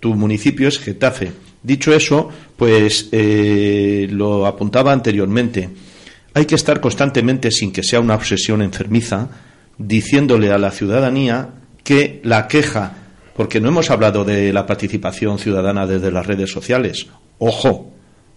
tu 0.00 0.14
municipio 0.14 0.68
es 0.68 0.78
Getafe. 0.78 1.32
Dicho 1.62 1.94
eso, 1.94 2.28
pues 2.56 3.08
eh, 3.12 4.08
lo 4.10 4.46
apuntaba 4.46 4.92
anteriormente 4.92 5.70
hay 6.34 6.46
que 6.46 6.54
estar 6.54 6.80
constantemente, 6.80 7.50
sin 7.50 7.72
que 7.72 7.82
sea 7.82 8.00
una 8.00 8.14
obsesión 8.14 8.62
enfermiza, 8.62 9.28
diciéndole 9.78 10.50
a 10.50 10.58
la 10.58 10.70
ciudadanía 10.70 11.50
que 11.84 12.20
la 12.24 12.48
queja, 12.48 13.01
porque 13.34 13.60
no 13.60 13.68
hemos 13.68 13.90
hablado 13.90 14.24
de 14.24 14.52
la 14.52 14.66
participación 14.66 15.38
ciudadana 15.38 15.86
desde 15.86 16.10
las 16.10 16.26
redes 16.26 16.50
sociales, 16.50 17.06
ojo, 17.38 17.92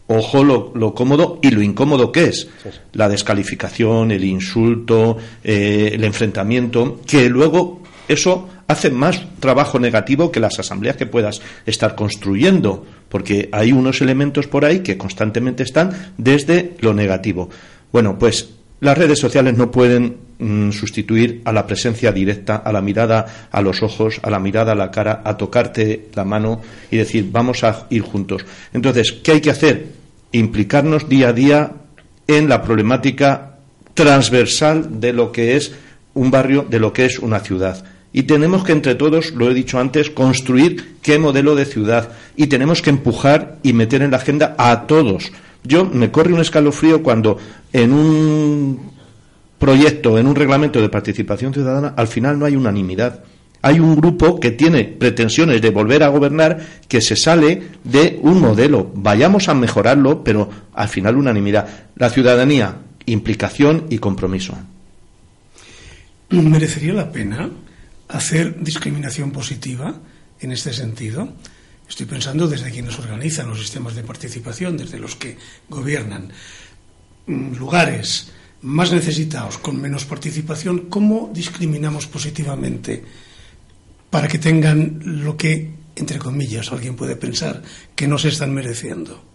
ojo 0.08 0.44
lo, 0.44 0.94
cómodo 0.94 1.40
y 1.42 1.52
lo 1.52 1.62
incómodo 1.62 2.12
que 2.12 2.26
es. 2.26 2.48
La 2.94 3.10
descalificación, 3.10 4.12
el 4.12 4.24
insulto, 4.24 5.18
eh, 5.44 5.92
el 5.94 6.04
enfrentamiento, 6.04 7.02
que 7.06 7.30
luego 7.30 7.82
eso 8.08 8.50
hace 8.68 8.90
más 8.90 9.22
trabajo 9.40 9.80
negativo 9.80 10.32
que 10.32 10.40
las 10.40 10.60
asambleas 10.60 10.98
que 10.98 11.06
puedas 11.06 11.42
estar 11.66 11.96
construyendo, 11.96 12.86
porque 13.10 13.50
hay 13.52 13.72
unos 13.72 14.02
elementos 14.02 14.48
por 14.48 14.66
ahí 14.66 14.80
que 14.80 14.98
constantemente 14.98 15.64
están 15.64 16.14
desde 16.18 16.76
lo 16.80 16.94
negativo. 16.94 17.50
Bueno, 17.92 18.18
pues 18.18 18.55
las 18.82 18.98
redes 18.98 19.20
sociales 19.20 19.58
no 19.58 19.72
pueden 19.72 20.18
mm, 20.38 20.72
sustituir 20.72 21.42
a 21.46 21.54
la 21.54 21.66
presencia 21.66 22.12
directa, 22.12 22.58
a 22.58 22.72
la 22.72 22.82
mirada 22.82 23.48
a 23.52 23.62
los 23.62 23.82
ojos, 23.82 24.20
a 24.22 24.30
la 24.30 24.40
mirada 24.40 24.74
a 24.74 24.76
la 24.76 24.92
cara, 24.92 25.22
a 25.24 25.38
tocarte 25.38 26.10
la 26.14 26.26
mano 26.26 26.62
y 26.92 26.98
decir, 26.98 27.30
vamos 27.32 27.64
a 27.64 27.88
ir 27.90 28.02
juntos. 28.02 28.46
Entonces, 28.74 29.14
¿qué 29.14 29.34
hay 29.34 29.42
que 29.42 29.52
hacer? 29.52 29.88
Implicarnos 30.32 31.08
día 31.08 31.30
a 31.30 31.34
día 31.34 31.72
en 32.28 32.50
la 32.50 32.62
problemática 32.62 33.58
transversal 33.94 35.00
de 35.00 35.14
lo 35.14 35.32
que 35.32 35.56
es 35.56 35.74
un 36.14 36.30
barrio, 36.32 36.66
de 36.70 36.80
lo 36.80 36.92
que 36.92 37.06
es 37.06 37.20
una 37.20 37.40
ciudad. 37.40 37.86
Y 38.12 38.24
tenemos 38.24 38.64
que 38.64 38.72
entre 38.72 38.96
todos, 38.96 39.32
lo 39.32 39.50
he 39.50 39.54
dicho 39.54 39.80
antes, 39.80 40.10
construir 40.10 40.98
qué 41.02 41.20
modelo 41.20 41.56
de 41.56 41.66
ciudad. 41.66 42.10
Y 42.38 42.48
tenemos 42.48 42.82
que 42.82 42.90
empujar 42.90 43.58
y 43.62 43.74
meter 43.74 44.02
en 44.02 44.12
la 44.12 44.18
agenda 44.18 44.56
a 44.58 44.88
todos 44.88 45.32
yo 45.66 45.86
me 45.86 46.12
corre 46.12 46.34
un 46.34 46.42
escalofrío 46.42 47.04
cuando 47.04 47.38
en 47.74 47.94
un 47.94 48.92
proyecto, 49.58 50.18
en 50.18 50.28
un 50.28 50.36
reglamento 50.36 50.82
de 50.82 50.90
participación 50.90 51.54
ciudadana, 51.54 51.94
al 51.96 52.08
final 52.08 52.38
no 52.38 52.46
hay 52.46 52.56
unanimidad. 52.56 53.24
Hay 53.62 53.80
un 53.80 53.96
grupo 53.96 54.40
que 54.40 54.52
tiene 54.52 54.84
pretensiones 54.84 55.60
de 55.60 55.72
volver 55.72 56.04
a 56.04 56.10
gobernar 56.10 56.60
que 56.88 57.02
se 57.02 57.16
sale 57.16 57.64
de 57.84 58.20
un 58.22 58.40
modelo. 58.40 58.92
Vayamos 58.94 59.50
a 59.50 59.56
mejorarlo, 59.56 60.24
pero 60.24 60.50
al 60.74 60.88
final 60.88 61.18
unanimidad. 61.18 61.68
La 61.96 62.12
ciudadanía, 62.12 62.76
implicación 63.08 63.86
y 63.90 63.98
compromiso. 63.98 64.56
¿Merecería 66.30 66.94
la 66.94 67.12
pena 67.12 67.50
hacer 68.08 68.62
discriminación 68.62 69.32
positiva 69.32 69.96
en 70.40 70.52
este 70.52 70.72
sentido? 70.72 71.30
Estoy 71.88 72.06
pensando 72.06 72.48
desde 72.48 72.72
quienes 72.72 72.98
organizan 72.98 73.50
los 73.50 73.60
sistemas 73.60 73.96
de 73.96 74.04
participación, 74.04 74.78
desde 74.78 74.98
los 74.98 75.16
que 75.16 75.38
gobiernan 75.70 76.32
mm, 77.28 77.56
lugares 77.56 78.32
más 78.62 78.92
necesitados 78.92 79.60
con 79.60 79.80
menos 79.80 80.06
participación, 80.06 80.90
¿cómo 80.90 81.30
discriminamos 81.32 82.08
positivamente 82.08 83.04
para 84.10 84.28
que 84.28 84.40
tengan 84.40 85.02
lo 85.04 85.38
que, 85.38 85.72
entre 85.96 86.18
comillas, 86.18 86.72
alguien 86.72 86.96
puede 86.96 87.16
pensar 87.16 87.62
que 87.96 88.08
no 88.08 88.18
se 88.18 88.30
están 88.30 88.54
mereciendo? 88.54 89.35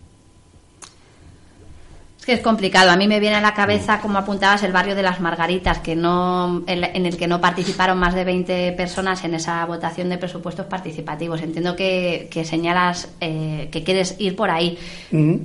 Es 2.20 2.26
que 2.26 2.32
es 2.34 2.40
complicado. 2.40 2.90
A 2.90 2.96
mí 2.96 3.08
me 3.08 3.18
viene 3.18 3.36
a 3.36 3.40
la 3.40 3.54
cabeza, 3.54 3.98
como 4.02 4.18
apuntabas, 4.18 4.62
el 4.62 4.72
barrio 4.72 4.94
de 4.94 5.02
las 5.02 5.20
Margaritas, 5.20 5.78
que 5.78 5.96
no, 5.96 6.62
en 6.66 7.06
el 7.06 7.16
que 7.16 7.26
no 7.26 7.40
participaron 7.40 7.98
más 7.98 8.14
de 8.14 8.24
20 8.24 8.72
personas 8.72 9.24
en 9.24 9.32
esa 9.32 9.64
votación 9.64 10.10
de 10.10 10.18
presupuestos 10.18 10.66
participativos. 10.66 11.40
Entiendo 11.40 11.74
que, 11.74 12.28
señalas 12.44 13.08
eh, 13.22 13.70
que 13.72 13.82
quieres 13.82 14.16
ir 14.18 14.36
por 14.36 14.50
ahí, 14.50 14.76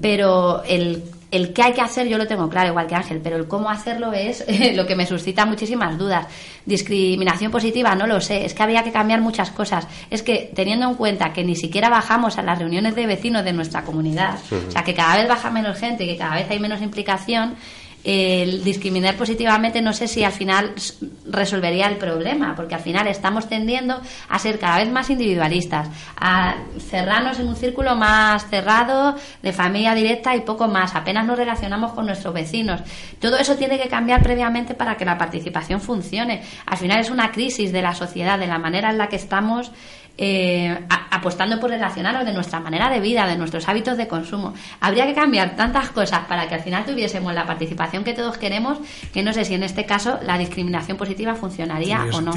pero 0.01 0.63
el 0.63 1.01
el 1.31 1.53
qué 1.53 1.63
hay 1.63 1.73
que 1.73 1.81
hacer 1.81 2.07
yo 2.07 2.17
lo 2.17 2.27
tengo 2.27 2.49
claro, 2.49 2.69
igual 2.69 2.87
que 2.87 2.95
Ángel, 2.95 3.19
pero 3.23 3.37
el 3.37 3.47
cómo 3.47 3.69
hacerlo 3.69 4.13
es 4.13 4.45
lo 4.75 4.85
que 4.85 4.95
me 4.95 5.05
suscita 5.05 5.45
muchísimas 5.45 5.97
dudas. 5.97 6.27
Discriminación 6.65 7.51
positiva, 7.51 7.95
no 7.95 8.07
lo 8.07 8.21
sé, 8.21 8.45
es 8.45 8.53
que 8.53 8.63
habría 8.63 8.83
que 8.83 8.91
cambiar 8.91 9.21
muchas 9.21 9.51
cosas. 9.51 9.87
Es 10.09 10.23
que 10.23 10.51
teniendo 10.55 10.87
en 10.87 10.95
cuenta 10.95 11.33
que 11.33 11.43
ni 11.43 11.55
siquiera 11.55 11.89
bajamos 11.89 12.37
a 12.37 12.41
las 12.41 12.59
reuniones 12.59 12.95
de 12.95 13.05
vecinos 13.05 13.43
de 13.43 13.53
nuestra 13.53 13.83
comunidad, 13.83 14.39
o 14.67 14.71
sea, 14.71 14.83
que 14.83 14.93
cada 14.93 15.17
vez 15.17 15.27
baja 15.27 15.51
menos 15.51 15.77
gente, 15.77 16.05
que 16.05 16.17
cada 16.17 16.35
vez 16.35 16.49
hay 16.49 16.59
menos 16.59 16.81
implicación, 16.81 17.55
el 18.05 18.63
discriminar 18.63 19.15
positivamente 19.15 19.81
no 19.81 19.91
sé 19.91 20.07
si 20.07 20.23
al 20.23 20.31
final 20.31 20.73
resolvería 21.25 21.87
el 21.87 21.97
problema, 21.97 22.55
porque 22.55 22.75
al 22.75 22.81
final 22.81 23.07
estamos 23.07 23.49
tendiendo 23.49 23.99
a 24.29 24.37
ser 24.37 24.59
cada 24.59 24.77
vez 24.77 24.91
más 24.91 25.09
individualistas, 25.09 25.89
a 26.15 26.55
cerrarnos 26.87 27.39
en 27.39 27.47
un 27.47 27.55
círculo 27.55 27.95
más 27.95 28.47
cerrado, 28.47 29.15
de 29.41 29.51
familia 29.51 29.95
directa 29.95 30.35
y 30.35 30.41
poco 30.41 30.67
más. 30.67 30.95
Apenas 30.95 31.25
nos 31.25 31.37
relacionamos 31.37 31.93
con 31.93 32.05
nuestros 32.05 32.33
vecinos. 32.33 32.81
Todo 33.19 33.37
eso 33.37 33.55
tiene 33.55 33.79
que 33.79 33.89
cambiar 33.89 34.21
previamente 34.21 34.75
para 34.75 34.95
que 34.97 35.05
la 35.05 35.17
participación 35.17 35.81
funcione. 35.81 36.43
Al 36.67 36.77
final 36.77 36.99
es 36.99 37.09
una 37.09 37.31
crisis 37.31 37.71
de 37.71 37.81
la 37.81 37.95
sociedad, 37.95 38.37
de 38.37 38.47
la 38.47 38.59
manera 38.59 38.91
en 38.91 38.99
la 38.99 39.09
que 39.09 39.15
estamos 39.15 39.71
eh, 40.17 40.77
apostando 41.11 41.59
por 41.59 41.69
relacionarnos 41.69 42.25
de 42.25 42.33
nuestra 42.33 42.59
manera 42.59 42.89
de 42.89 42.99
vida, 42.99 43.27
de 43.27 43.37
nuestros 43.37 43.67
hábitos 43.67 43.97
de 43.97 44.07
consumo. 44.07 44.53
Habría 44.79 45.05
que 45.05 45.13
cambiar 45.13 45.55
tantas 45.55 45.89
cosas 45.89 46.25
para 46.27 46.47
que 46.47 46.55
al 46.55 46.61
final 46.61 46.85
tuviésemos 46.85 47.33
la 47.33 47.45
participación 47.45 48.03
que 48.03 48.13
todos 48.13 48.37
queremos, 48.37 48.77
que 49.13 49.23
no 49.23 49.33
sé 49.33 49.45
si 49.45 49.53
en 49.55 49.63
este 49.63 49.85
caso 49.85 50.19
la 50.23 50.37
discriminación 50.37 50.97
positiva 50.97 51.35
funcionaría 51.35 52.05
o 52.13 52.21
no. 52.21 52.33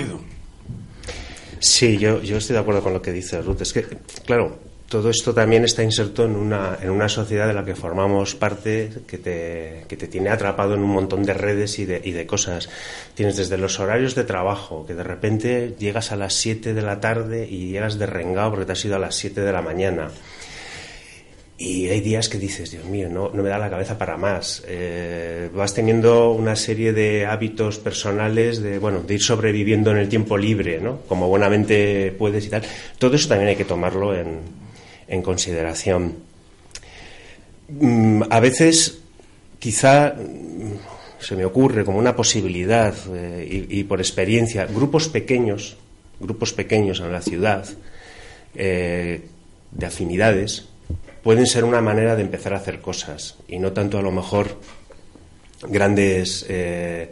Sí, 1.61 1.99
yo, 1.99 2.23
yo 2.23 2.37
estoy 2.37 2.55
de 2.55 2.61
acuerdo 2.61 2.83
con 2.83 2.93
lo 2.93 3.03
que 3.03 3.13
dice 3.13 3.43
Ruth. 3.43 3.63
Es 3.63 3.73
que, 3.73 3.85
claro, 4.25 4.59
todo 4.89 5.11
esto 5.11 5.35
también 5.35 5.65
está 5.65 5.83
inserto 5.83 6.25
en 6.25 6.35
una, 6.35 6.79
en 6.81 6.89
una 6.89 7.11
sociedad 7.11 7.47
de 7.47 7.53
la 7.53 7.65
que 7.65 7.75
formamos 7.75 8.35
parte 8.35 8.91
que 9.07 9.19
te, 9.19 9.85
que 9.87 9.97
te 9.99 10.09
tiene 10.09 10.31
atrapado 10.31 10.75
en 10.75 10.81
un 10.81 10.91
montón 10.91 11.25
de 11.25 11.35
redes 11.35 11.79
y 11.79 11.85
de, 11.85 12.01
y 12.03 12.13
de 12.13 12.27
cosas. 12.27 12.71
Tienes 13.15 13.37
desde 13.37 13.59
los 13.59 13.79
horarios 13.81 14.15
de 14.15 14.25
trabajo, 14.25 14.87
que 14.87 14.95
de 14.95 15.03
repente 15.03 15.75
llegas 15.79 16.11
a 16.11 16.17
las 16.17 16.33
7 16.35 16.73
de 16.73 16.83
la 16.83 17.01
tarde 17.01 17.47
y 17.47 17.69
llegas 17.69 17.99
de 17.99 18.07
rengado 18.07 18.51
porque 18.51 18.65
te 18.65 18.73
has 18.73 18.85
ido 18.85 18.97
a 18.97 18.99
las 18.99 19.15
7 19.15 19.43
de 19.43 19.53
la 19.53 19.61
mañana. 19.61 20.09
Y 21.59 21.89
hay 21.89 22.01
días 22.01 22.29
que 22.29 22.39
dices, 22.39 22.71
Dios 22.71 22.85
mío, 22.85 23.09
no, 23.11 23.31
no 23.35 23.43
me 23.43 23.49
da 23.49 23.59
la 23.59 23.69
cabeza 23.69 23.99
para 23.99 24.17
más. 24.17 24.63
Eh, 24.67 25.51
vas 25.53 25.75
teniendo 25.75 26.31
una 26.31 26.55
serie 26.57 26.93
de 26.93 27.27
hábitos 27.27 27.79
personales 27.79 28.63
de, 28.63 28.79
bueno, 28.79 29.01
de 29.01 29.15
ir 29.15 29.23
sobreviviendo 29.23 29.91
en 29.91 29.99
el 29.99 30.09
tiempo 30.09 30.39
libre, 30.39 30.81
¿no? 30.81 31.01
Como 31.09 31.29
buenamente 31.29 32.15
puedes 32.17 32.47
y 32.47 32.49
tal. 32.49 32.63
Todo 32.97 33.17
eso 33.17 33.29
también 33.29 33.49
hay 33.49 33.57
que 33.57 33.65
tomarlo 33.65 34.15
en, 34.15 34.39
en 35.09 35.23
consideración. 35.23 36.17
Mm, 37.69 38.23
a 38.31 38.41
veces, 38.41 38.99
quizá 39.59 40.15
mm, 40.15 41.21
se 41.21 41.37
me 41.37 41.45
ocurre 41.45 41.85
como 41.85 41.99
una 41.99 42.15
posibilidad 42.15 42.95
eh, 43.13 43.67
y, 43.69 43.85
por 43.85 44.01
experiencia, 44.01 44.67
grupos 44.67 45.09
pequeños, 45.09 45.77
grupos 46.21 46.53
pequeños 46.53 47.01
en 47.01 47.13
la 47.13 47.23
ciudad, 47.23 47.67
eh, 48.55 49.23
de 49.71 49.87
afinidades, 49.87 50.67
pueden 51.23 51.47
ser 51.47 51.65
una 51.65 51.81
manera 51.81 52.17
de 52.17 52.23
empezar 52.23 52.55
a 52.55 52.59
hacer 52.59 52.81
cosas 52.81 53.37
y 53.49 53.59
no 53.59 53.73
tanto 53.73 53.99
a 53.99 54.03
lo 54.03 54.13
mejor 54.13 54.57
grandes 55.69 56.47
eh, 56.49 57.11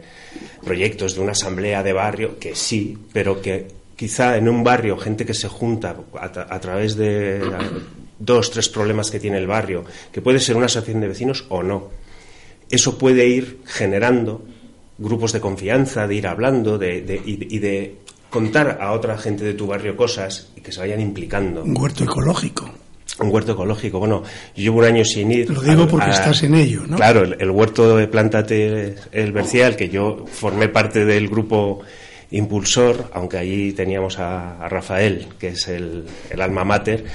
proyectos 0.63 1.15
de 1.15 1.21
una 1.21 1.33
asamblea 1.33 1.83
de 1.83 1.93
barrio, 1.93 2.39
que 2.39 2.55
sí, 2.55 2.97
pero 3.13 3.41
que 3.41 3.67
quizá 3.97 4.37
en 4.37 4.47
un 4.47 4.63
barrio 4.63 4.95
gente 4.97 5.25
que 5.25 5.33
se 5.33 5.49
junta 5.49 5.97
a, 6.13 6.59
través 6.59 6.95
de 6.95 7.41
dos, 8.19 8.51
tres 8.51 8.69
problemas 8.69 9.11
que 9.11 9.19
tiene 9.19 9.39
el 9.39 9.47
barrio, 9.47 9.83
que 10.11 10.21
puede 10.21 10.39
ser 10.39 10.55
una 10.55 10.67
asociación 10.67 11.01
de 11.01 11.09
vecinos 11.09 11.45
o 11.49 11.63
no. 11.63 11.89
Eso 12.69 12.97
puede 12.97 13.27
ir 13.27 13.61
generando 13.65 14.45
grupos 14.99 15.33
de 15.33 15.41
confianza, 15.41 16.07
de 16.07 16.15
ir 16.15 16.27
hablando 16.27 16.77
de, 16.77 17.21
y, 17.25 17.59
de 17.59 17.95
contar 18.29 18.77
a 18.81 18.91
otra 18.91 19.17
gente 19.17 19.43
de 19.43 19.53
tu 19.55 19.65
barrio 19.65 19.97
cosas 19.97 20.49
y 20.55 20.61
que 20.61 20.71
se 20.71 20.79
vayan 20.79 21.01
implicando. 21.01 21.63
Un 21.63 21.75
huerto 21.75 22.03
ecológico. 22.03 22.69
Un 23.19 23.31
huerto 23.31 23.53
ecológico. 23.53 23.97
Bueno, 23.97 24.21
yo 24.55 24.63
llevo 24.63 24.79
un 24.79 24.85
año 24.85 25.03
sin 25.03 25.31
ir. 25.31 25.49
Lo 25.49 25.61
digo 25.61 25.87
porque 25.87 26.11
estás 26.11 26.43
en 26.43 26.53
ello, 26.53 26.83
¿no? 26.85 26.97
Claro, 26.97 27.23
el, 27.23 27.49
huerto 27.49 27.97
de 27.97 28.07
Plántate 28.07 28.95
el 29.11 29.31
Bercial, 29.31 29.75
que 29.75 29.89
yo 29.89 30.25
formé 30.27 30.69
parte 30.69 31.03
del 31.03 31.27
grupo 31.29 31.81
impulsor, 32.31 33.09
aunque 33.13 33.37
allí 33.37 33.73
teníamos 33.73 34.19
a, 34.19 34.67
Rafael, 34.69 35.27
que 35.39 35.49
es 35.49 35.67
el, 35.67 36.05
alma 36.39 36.63
mater, 36.63 37.05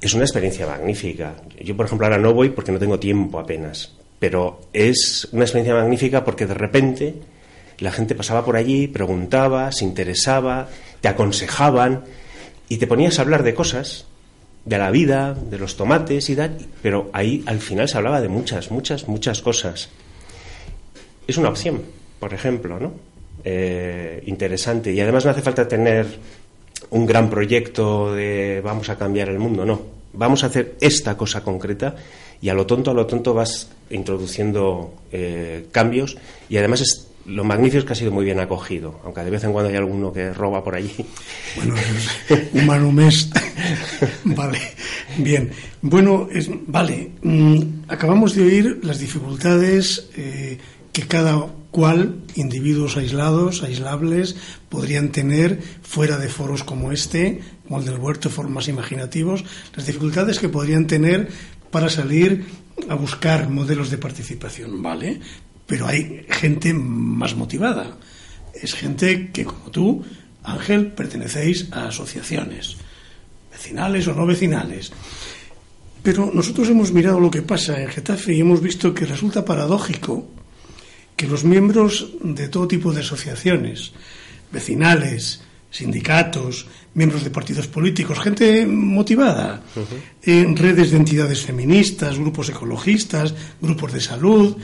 es 0.00 0.14
una 0.14 0.24
experiencia 0.24 0.66
magnífica. 0.66 1.34
Yo, 1.60 1.76
por 1.76 1.86
ejemplo, 1.86 2.06
ahora 2.06 2.18
no 2.18 2.32
voy 2.32 2.50
porque 2.50 2.72
no 2.72 2.78
tengo 2.78 2.98
tiempo 2.98 3.38
apenas, 3.38 3.94
pero 4.18 4.60
es 4.72 5.28
una 5.32 5.44
experiencia 5.44 5.74
magnífica 5.74 6.24
porque 6.24 6.46
de 6.46 6.54
repente 6.54 7.14
la 7.78 7.92
gente 7.92 8.14
pasaba 8.14 8.44
por 8.44 8.56
allí, 8.56 8.86
preguntaba, 8.88 9.72
se 9.72 9.84
interesaba, 9.84 10.68
te 11.00 11.08
aconsejaban 11.08 12.04
y 12.68 12.76
te 12.76 12.86
ponías 12.86 13.18
a 13.18 13.22
hablar 13.22 13.42
de 13.42 13.54
cosas, 13.54 14.06
de 14.64 14.78
la 14.78 14.90
vida, 14.90 15.34
de 15.34 15.58
los 15.58 15.76
tomates 15.76 16.28
y 16.28 16.36
tal, 16.36 16.58
pero 16.82 17.10
ahí 17.12 17.42
al 17.46 17.60
final 17.60 17.88
se 17.88 17.96
hablaba 17.96 18.20
de 18.20 18.28
muchas, 18.28 18.70
muchas, 18.70 19.08
muchas 19.08 19.40
cosas. 19.40 19.88
Es 21.26 21.36
una 21.38 21.48
opción, 21.48 21.82
por 22.18 22.34
ejemplo, 22.34 22.78
¿no? 22.78 23.07
Eh, 23.44 24.22
interesante. 24.26 24.92
Y 24.92 25.00
además 25.00 25.24
no 25.24 25.30
hace 25.30 25.42
falta 25.42 25.66
tener 25.66 26.06
un 26.90 27.06
gran 27.06 27.28
proyecto 27.28 28.14
de 28.14 28.60
vamos 28.62 28.88
a 28.88 28.96
cambiar 28.96 29.28
el 29.28 29.38
mundo, 29.38 29.64
no. 29.64 29.98
Vamos 30.12 30.42
a 30.42 30.46
hacer 30.46 30.76
esta 30.80 31.16
cosa 31.16 31.42
concreta 31.42 31.94
y 32.40 32.48
a 32.48 32.54
lo 32.54 32.66
tonto, 32.66 32.90
a 32.90 32.94
lo 32.94 33.06
tonto 33.06 33.34
vas 33.34 33.68
introduciendo 33.90 34.94
eh, 35.12 35.66
cambios 35.70 36.16
y 36.48 36.56
además 36.56 36.80
es 36.80 37.08
lo 37.28 37.44
magnífico 37.44 37.80
es 37.80 37.84
que 37.84 37.92
ha 37.92 37.96
sido 37.96 38.10
muy 38.10 38.24
bien 38.24 38.40
acogido, 38.40 39.00
aunque 39.04 39.22
de 39.22 39.30
vez 39.30 39.44
en 39.44 39.52
cuando 39.52 39.68
hay 39.68 39.76
alguno 39.76 40.10
que 40.12 40.32
roba 40.32 40.64
por 40.64 40.74
allí. 40.74 40.94
Bueno, 41.56 41.74
humano 42.54 42.90
mes. 42.90 43.28
vale, 44.24 44.58
bien. 45.18 45.50
Bueno, 45.82 46.26
es, 46.32 46.48
vale, 46.66 47.10
mm, 47.22 47.60
acabamos 47.88 48.34
de 48.34 48.44
oír 48.44 48.80
las 48.82 48.98
dificultades 48.98 50.08
eh, 50.16 50.56
que 50.90 51.02
cada 51.02 51.46
cual, 51.70 52.22
individuos 52.34 52.96
aislados, 52.96 53.62
aislables, 53.62 54.36
podrían 54.68 55.10
tener 55.10 55.60
fuera 55.82 56.18
de 56.18 56.28
foros 56.28 56.64
como 56.64 56.92
este, 56.92 57.40
como 57.66 57.80
el 57.80 57.86
del 57.86 57.98
huerto, 57.98 58.30
foros 58.30 58.50
más 58.50 58.68
imaginativos, 58.68 59.44
las 59.76 59.86
dificultades 59.86 60.38
que 60.38 60.48
podrían 60.48 60.86
tener 60.86 61.28
para 61.70 61.90
salir 61.90 62.46
a 62.88 62.94
buscar 62.94 63.48
modelos 63.50 63.90
de 63.90 63.98
participación, 63.98 64.82
¿vale? 64.82 65.20
Pero 65.66 65.86
hay 65.86 66.24
gente 66.30 66.72
más 66.72 67.36
motivada. 67.36 67.98
Es 68.54 68.74
gente 68.74 69.30
que, 69.30 69.44
como 69.44 69.70
tú, 69.70 70.04
Ángel, 70.42 70.92
pertenecéis 70.92 71.68
a 71.72 71.88
asociaciones, 71.88 72.76
vecinales 73.52 74.08
o 74.08 74.14
no 74.14 74.24
vecinales. 74.24 74.92
Pero 76.02 76.30
nosotros 76.32 76.68
hemos 76.70 76.92
mirado 76.92 77.20
lo 77.20 77.30
que 77.30 77.42
pasa 77.42 77.82
en 77.82 77.88
Getafe 77.88 78.32
y 78.34 78.40
hemos 78.40 78.62
visto 78.62 78.94
que 78.94 79.04
resulta 79.04 79.44
paradójico 79.44 80.37
que 81.18 81.26
los 81.26 81.44
miembros 81.44 82.14
de 82.22 82.48
todo 82.48 82.70
tipo 82.70 82.94
de 82.94 83.00
asociaciones, 83.00 83.92
vecinales, 84.50 85.42
sindicatos, 85.68 86.66
miembros 86.94 87.24
de 87.24 87.30
partidos 87.30 87.66
políticos, 87.66 88.20
gente 88.20 88.64
motivada, 88.64 89.62
en 90.22 90.56
redes 90.56 90.90
de 90.90 90.96
entidades 90.96 91.42
feministas, 91.42 92.18
grupos 92.18 92.48
ecologistas, 92.48 93.34
grupos 93.60 93.92
de 93.92 94.00
salud, 94.00 94.56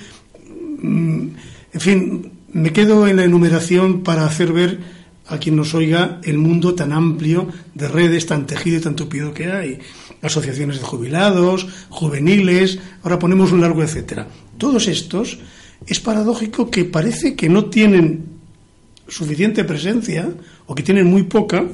Mm, 0.84 1.28
en 1.72 1.80
fin, 1.80 2.32
me 2.52 2.72
quedo 2.72 3.08
en 3.08 3.16
la 3.16 3.24
enumeración 3.24 4.02
para 4.02 4.26
hacer 4.26 4.52
ver 4.52 4.78
a 5.26 5.38
quien 5.38 5.56
nos 5.56 5.74
oiga 5.74 6.20
el 6.22 6.36
mundo 6.36 6.74
tan 6.74 6.92
amplio 6.92 7.48
de 7.74 7.88
redes, 7.88 8.26
tan 8.26 8.46
tejido 8.46 8.76
y 8.76 8.80
tan 8.80 8.94
tupido 8.94 9.32
que 9.32 9.50
hay. 9.50 9.78
Asociaciones 10.20 10.78
de 10.78 10.84
jubilados, 10.84 11.66
juveniles, 11.88 12.78
ahora 13.02 13.18
ponemos 13.18 13.50
un 13.52 13.62
largo 13.62 13.82
etcétera. 13.82 14.28
Todos 14.58 14.86
estos 14.88 15.38
es 15.86 16.00
paradójico 16.00 16.70
que 16.70 16.84
parece 16.84 17.34
que 17.34 17.48
no 17.48 17.66
tienen 17.66 18.24
suficiente 19.08 19.64
presencia 19.64 20.32
o 20.66 20.74
que 20.74 20.82
tienen 20.82 21.06
muy 21.06 21.24
poca 21.24 21.64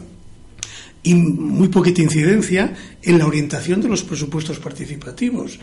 y 1.03 1.15
muy 1.15 1.69
poquita 1.69 2.03
incidencia 2.03 2.75
en 3.03 3.19
la 3.19 3.27
orientación 3.27 3.81
de 3.81 3.89
los 3.89 4.03
presupuestos 4.03 4.59
participativos. 4.59 5.59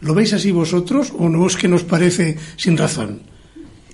¿Lo 0.00 0.14
veis 0.14 0.32
así 0.32 0.50
vosotros 0.50 1.12
o 1.16 1.28
no 1.28 1.46
es 1.46 1.56
que 1.56 1.68
nos 1.68 1.84
parece 1.84 2.36
sin 2.56 2.76
razón? 2.76 3.20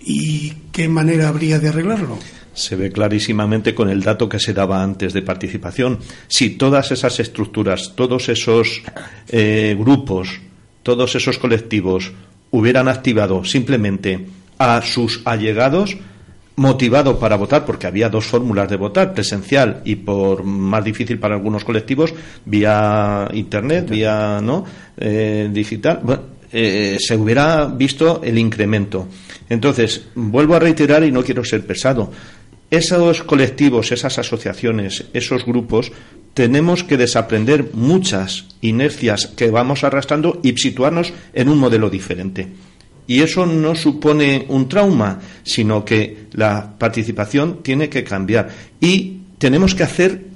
¿Y 0.01 0.53
qué 0.71 0.89
manera 0.89 1.29
habría 1.29 1.59
de 1.59 1.69
arreglarlo? 1.69 2.19
Se 2.55 2.77
ve 2.77 2.91
clarísimamente 2.91 3.75
con 3.75 3.91
el 3.91 4.03
dato 4.03 4.29
que 4.29 4.39
se 4.39 4.55
daba 4.55 4.83
antes 4.83 5.13
de 5.13 5.21
participación. 5.21 5.99
Si 6.29 6.51
todas 6.51 6.93
esas 6.93 7.21
estructuras, 7.21 7.93
todos 7.97 8.29
esos 8.31 8.83
eh, 9.29 9.77
grupos, 9.79 10.41
todos 10.83 11.17
esos 11.17 11.39
colectivos 11.39 12.13
hubieran 12.51 12.89
activado 12.89 13.45
simplemente 13.45 14.27
a 14.59 14.81
sus 14.83 15.23
allegados, 15.25 15.97
motivado 16.57 17.19
para 17.19 17.37
votar, 17.37 17.65
porque 17.67 17.87
había 17.87 18.09
dos 18.09 18.25
fórmulas 18.25 18.69
de 18.69 18.77
votar, 18.77 19.13
presencial 19.13 19.83
y 19.85 19.97
por 19.97 20.43
más 20.45 20.83
difícil 20.85 21.19
para 21.19 21.35
algunos 21.35 21.65
colectivos, 21.65 22.15
vía 22.45 23.29
internet, 23.35 23.89
vía 23.91 24.41
no 24.43 24.65
eh, 24.97 25.51
digital, 25.53 26.01
eh, 26.53 26.97
se 26.99 27.17
hubiera 27.17 27.67
visto 27.67 28.23
el 28.25 28.39
incremento. 28.39 29.09
Entonces, 29.49 30.09
vuelvo 30.15 30.55
a 30.55 30.59
reiterar 30.59 31.05
y 31.05 31.13
no 31.13 31.23
quiero 31.23 31.45
ser 31.45 31.67
pesado. 31.67 32.11
Esos 32.71 33.23
colectivos, 33.23 33.93
esas 33.93 34.19
asociaciones, 34.19 35.05
esos 35.13 35.45
grupos, 35.45 35.93
tenemos 36.37 36.85
que 36.85 36.99
desaprender 36.99 37.71
muchas 37.73 38.45
inercias 38.61 39.27
que 39.27 39.51
vamos 39.51 39.85
arrastrando 39.85 40.39
y 40.43 40.55
situarnos 40.59 41.15
en 41.33 41.49
un 41.49 41.57
modelo 41.57 41.89
diferente. 41.89 42.49
Y 43.07 43.23
eso 43.23 43.47
no 43.47 43.75
supone 43.75 44.45
un 44.49 44.69
trauma, 44.69 45.19
sino 45.45 45.83
que 45.83 46.27
la 46.33 46.77
participación 46.77 47.63
tiene 47.63 47.89
que 47.89 48.05
cambiar. 48.05 48.51
Y 48.83 49.21
tenemos 49.39 49.75
que 49.75 49.85
hacer 49.85 50.27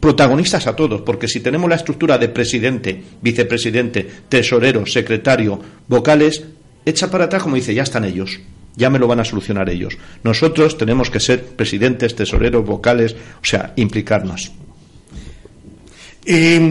protagonistas 0.00 0.66
a 0.66 0.74
todos, 0.74 1.02
porque 1.02 1.28
si 1.28 1.38
tenemos 1.38 1.70
la 1.70 1.76
estructura 1.76 2.18
de 2.18 2.28
presidente, 2.28 3.00
vicepresidente, 3.22 4.04
tesorero, 4.28 4.84
secretario, 4.84 5.60
vocales, 5.86 6.42
echa 6.84 7.08
para 7.08 7.26
atrás 7.26 7.44
como 7.44 7.54
dice, 7.54 7.72
ya 7.72 7.84
están 7.84 8.04
ellos, 8.04 8.40
ya 8.74 8.90
me 8.90 8.98
lo 8.98 9.06
van 9.06 9.20
a 9.20 9.24
solucionar 9.24 9.70
ellos. 9.70 9.96
Nosotros 10.24 10.76
tenemos 10.76 11.08
que 11.08 11.20
ser 11.20 11.44
presidentes, 11.44 12.16
tesoreros, 12.16 12.66
vocales, 12.66 13.14
o 13.14 13.44
sea, 13.44 13.74
implicarnos. 13.76 14.50
Eh, 16.32 16.62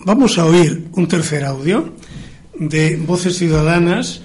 vamos 0.00 0.38
a 0.38 0.44
oír 0.44 0.90
un 0.98 1.06
tercer 1.06 1.44
audio 1.44 1.94
de 2.58 2.96
Voces 2.96 3.38
Ciudadanas 3.38 4.22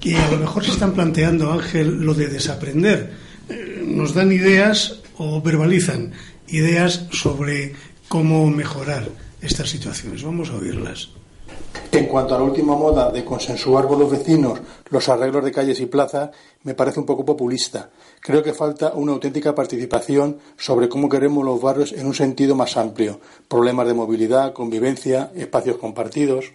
que 0.00 0.16
a 0.16 0.30
lo 0.30 0.38
mejor 0.38 0.64
se 0.64 0.70
están 0.70 0.92
planteando, 0.92 1.52
Ángel, 1.52 2.00
lo 2.00 2.14
de 2.14 2.28
desaprender. 2.28 3.12
Eh, 3.50 3.84
nos 3.84 4.14
dan 4.14 4.32
ideas 4.32 5.02
o 5.18 5.42
verbalizan 5.42 6.12
ideas 6.48 7.04
sobre 7.12 7.74
cómo 8.08 8.48
mejorar 8.48 9.10
estas 9.42 9.68
situaciones. 9.68 10.22
Vamos 10.22 10.48
a 10.48 10.56
oírlas. 10.56 11.10
En 11.92 12.06
cuanto 12.06 12.34
a 12.34 12.38
la 12.38 12.44
última 12.44 12.74
moda 12.74 13.12
de 13.12 13.22
consensuar 13.26 13.86
con 13.86 13.98
los 13.98 14.10
vecinos 14.10 14.58
los 14.88 15.06
arreglos 15.10 15.44
de 15.44 15.52
calles 15.52 15.80
y 15.80 15.84
plazas, 15.84 16.30
me 16.62 16.72
parece 16.72 16.98
un 16.98 17.04
poco 17.04 17.26
populista. 17.26 17.90
Creo 18.22 18.40
que 18.40 18.52
falta 18.54 18.92
una 18.94 19.10
auténtica 19.10 19.52
participación 19.52 20.38
sobre 20.56 20.88
cómo 20.88 21.08
queremos 21.08 21.44
los 21.44 21.60
barrios 21.60 21.92
en 21.92 22.06
un 22.06 22.14
sentido 22.14 22.54
más 22.54 22.76
amplio. 22.76 23.18
Problemas 23.48 23.88
de 23.88 23.94
movilidad, 23.94 24.52
convivencia, 24.52 25.32
espacios 25.34 25.76
compartidos. 25.78 26.52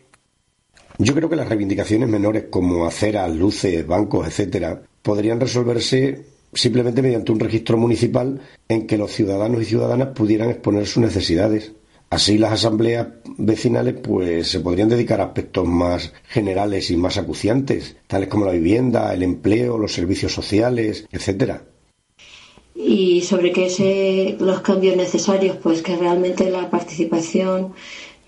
Yo 0.97 1.13
creo 1.13 1.29
que 1.29 1.35
las 1.35 1.49
reivindicaciones 1.49 2.07
menores 2.07 2.45
como 2.49 2.87
aceras, 2.87 3.35
luces, 3.35 3.85
bancos, 3.85 4.25
etcétera, 4.25 4.81
podrían 5.01 5.41
resolverse 5.41 6.23
simplemente 6.53 7.01
mediante 7.01 7.33
un 7.33 7.39
registro 7.41 7.77
municipal 7.77 8.39
en 8.69 8.87
que 8.87 8.97
los 8.97 9.11
ciudadanos 9.11 9.61
y 9.61 9.65
ciudadanas 9.65 10.15
pudieran 10.15 10.49
exponer 10.49 10.87
sus 10.87 11.03
necesidades. 11.03 11.73
Así 12.09 12.37
las 12.37 12.53
asambleas 12.53 13.07
vecinales 13.37 13.95
pues 14.01 14.47
se 14.47 14.61
podrían 14.61 14.87
dedicar 14.87 15.19
a 15.19 15.25
aspectos 15.25 15.67
más 15.67 16.13
generales 16.29 16.89
y 16.89 16.95
más 16.95 17.17
acuciantes, 17.17 17.97
tales 18.07 18.29
como 18.29 18.45
la 18.45 18.53
vivienda, 18.53 19.13
el 19.13 19.23
empleo, 19.23 19.77
los 19.77 19.91
servicios 19.91 20.31
sociales, 20.31 21.05
etcétera. 21.11 21.63
Y 22.73 23.21
sobre 23.21 23.51
qué 23.51 23.69
se 23.69 24.37
los 24.39 24.61
cambios 24.61 24.95
necesarios, 24.95 25.57
pues 25.61 25.81
que 25.81 25.97
realmente 25.97 26.49
la 26.49 26.69
participación 26.69 27.73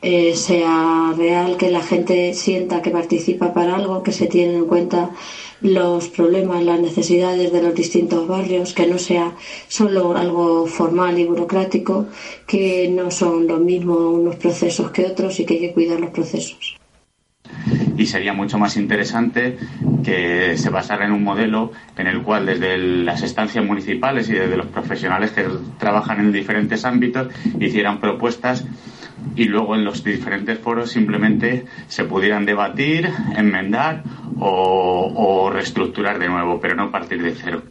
eh, 0.02 0.36
sea 0.36 1.14
real, 1.16 1.56
que 1.56 1.70
la 1.70 1.82
gente 1.82 2.34
sienta 2.34 2.82
que 2.82 2.90
participa 2.90 3.54
para 3.54 3.76
algo, 3.76 4.02
que 4.04 4.12
se 4.12 4.28
tienen 4.28 4.56
en 4.56 4.66
cuenta 4.66 5.12
los 5.62 6.10
problemas, 6.10 6.64
las 6.64 6.80
necesidades 6.80 7.52
de 7.52 7.62
los 7.62 7.76
distintos 7.76 8.28
barrios, 8.28 8.74
que 8.74 8.88
no 8.88 8.98
sea 8.98 9.34
solo 9.68 10.16
algo 10.16 10.66
formal 10.68 11.18
y 11.20 11.26
burocrático, 11.26 12.08
que 12.48 12.90
no 12.90 13.12
son 13.12 13.48
lo 13.48 13.58
mismo 13.58 13.96
unos 14.10 14.36
procesos 14.38 14.92
que 14.92 15.06
otros 15.06 15.40
y 15.40 15.46
que 15.46 15.56
hay 15.56 15.60
que 15.60 15.74
cuidar 15.74 16.00
los 16.00 16.12
procesos. 16.12 16.78
Y 17.98 18.06
sería 18.06 18.32
mucho 18.32 18.58
más 18.58 18.78
interesante 18.78 19.58
que 20.04 20.58
se 20.58 20.70
basara 20.70 21.06
en 21.06 21.12
un 21.12 21.24
modelo 21.24 21.72
en 21.98 22.08
el 22.08 22.22
cual 22.22 22.46
desde 22.46 22.78
las 22.78 23.24
estancias 23.24 23.66
municipales 23.66 24.30
y 24.30 24.34
desde 24.34 24.56
los 24.56 24.68
profesionales 24.68 25.32
que 25.32 25.46
trabajan 25.78 26.20
en 26.20 26.32
diferentes 26.32 26.86
ámbitos 26.86 27.28
hicieran 27.60 28.00
propuestas 28.00 28.66
y 29.36 29.46
luego 29.46 29.76
en 29.76 29.84
los 29.84 30.04
diferentes 30.04 30.60
foros 30.60 30.92
simplemente 30.92 31.66
se 31.88 32.04
pudieran 32.04 32.46
debatir, 32.46 33.10
enmendar 33.36 34.04
o, 34.40 35.50
reestructurar 35.52 36.20
de 36.20 36.30
nuevo, 36.30 36.60
pero 36.60 36.76
no 36.76 36.92
partir 36.92 37.22
de 37.22 37.34
cero. 37.36 37.64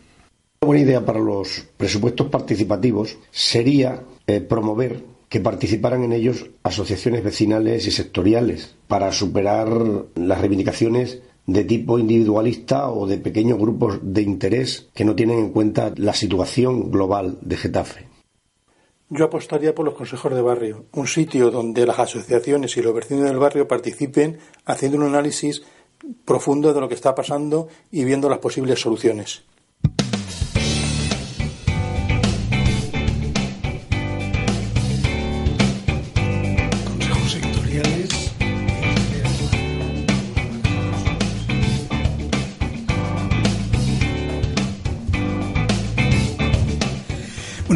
Una 0.61 0.67
buena 0.67 0.83
idea 0.83 1.05
para 1.05 1.21
los 1.21 1.67
presupuestos 1.77 2.29
participativos 2.29 3.17
sería 3.31 4.03
eh, 4.27 4.41
promover 4.41 5.05
que 5.29 5.41
participaran 5.41 6.03
en 6.05 6.13
ellos 6.13 6.47
asociaciones 6.63 7.23
vecinales 7.23 7.87
y 7.87 7.91
sectoriales 7.91 8.75
para 8.89 9.13
superar 9.13 9.69
las 10.15 10.41
reivindicaciones 10.41 11.21
de 11.47 11.65
tipo 11.65 11.99
individualista 11.99 12.91
o 12.91 13.07
de 13.07 13.19
pequeños 13.19 13.59
grupos 13.59 14.01
de 14.03 14.23
interés 14.23 14.89
que 14.95 15.05
no 15.05 15.15
tienen 15.15 15.39
en 15.39 15.51
cuenta 15.51 15.93
la 15.97 16.13
situación 16.13 16.91
global 16.91 17.39
de 17.41 17.57
Getafe. 17.57 18.08
Yo 19.11 19.25
apostaría 19.25 19.75
por 19.75 19.87
los 19.87 19.95
consejos 19.95 20.35
de 20.35 20.43
barrio, 20.43 20.85
un 20.93 21.07
sitio 21.07 21.51
donde 21.51 21.87
las 21.87 21.99
asociaciones 21.99 22.77
y 22.77 22.83
los 22.83 22.95
vecinos 22.95 23.25
del 23.25 23.39
barrio 23.39 23.67
participen 23.67 24.39
haciendo 24.67 24.99
un 24.99 25.05
análisis 25.05 25.63
profundo 26.27 26.75
de 26.75 26.81
lo 26.81 26.89
que 26.89 26.95
está 26.95 27.15
pasando 27.15 27.69
y 27.91 28.05
viendo 28.05 28.29
las 28.29 28.39
posibles 28.39 28.81
soluciones. 28.81 29.45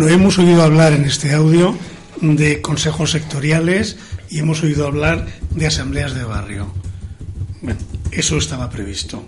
Bueno, 0.02 0.16
hemos 0.16 0.36
oído 0.36 0.64
hablar 0.64 0.94
en 0.94 1.04
este 1.04 1.32
audio 1.32 1.78
de 2.20 2.60
consejos 2.60 3.12
sectoriales 3.12 3.98
y 4.30 4.40
hemos 4.40 4.60
oído 4.64 4.84
hablar 4.84 5.28
de 5.50 5.68
asambleas 5.68 6.12
de 6.16 6.24
barrio. 6.24 6.74
Bueno, 7.60 7.78
eso 8.10 8.36
estaba 8.36 8.68
previsto 8.68 9.24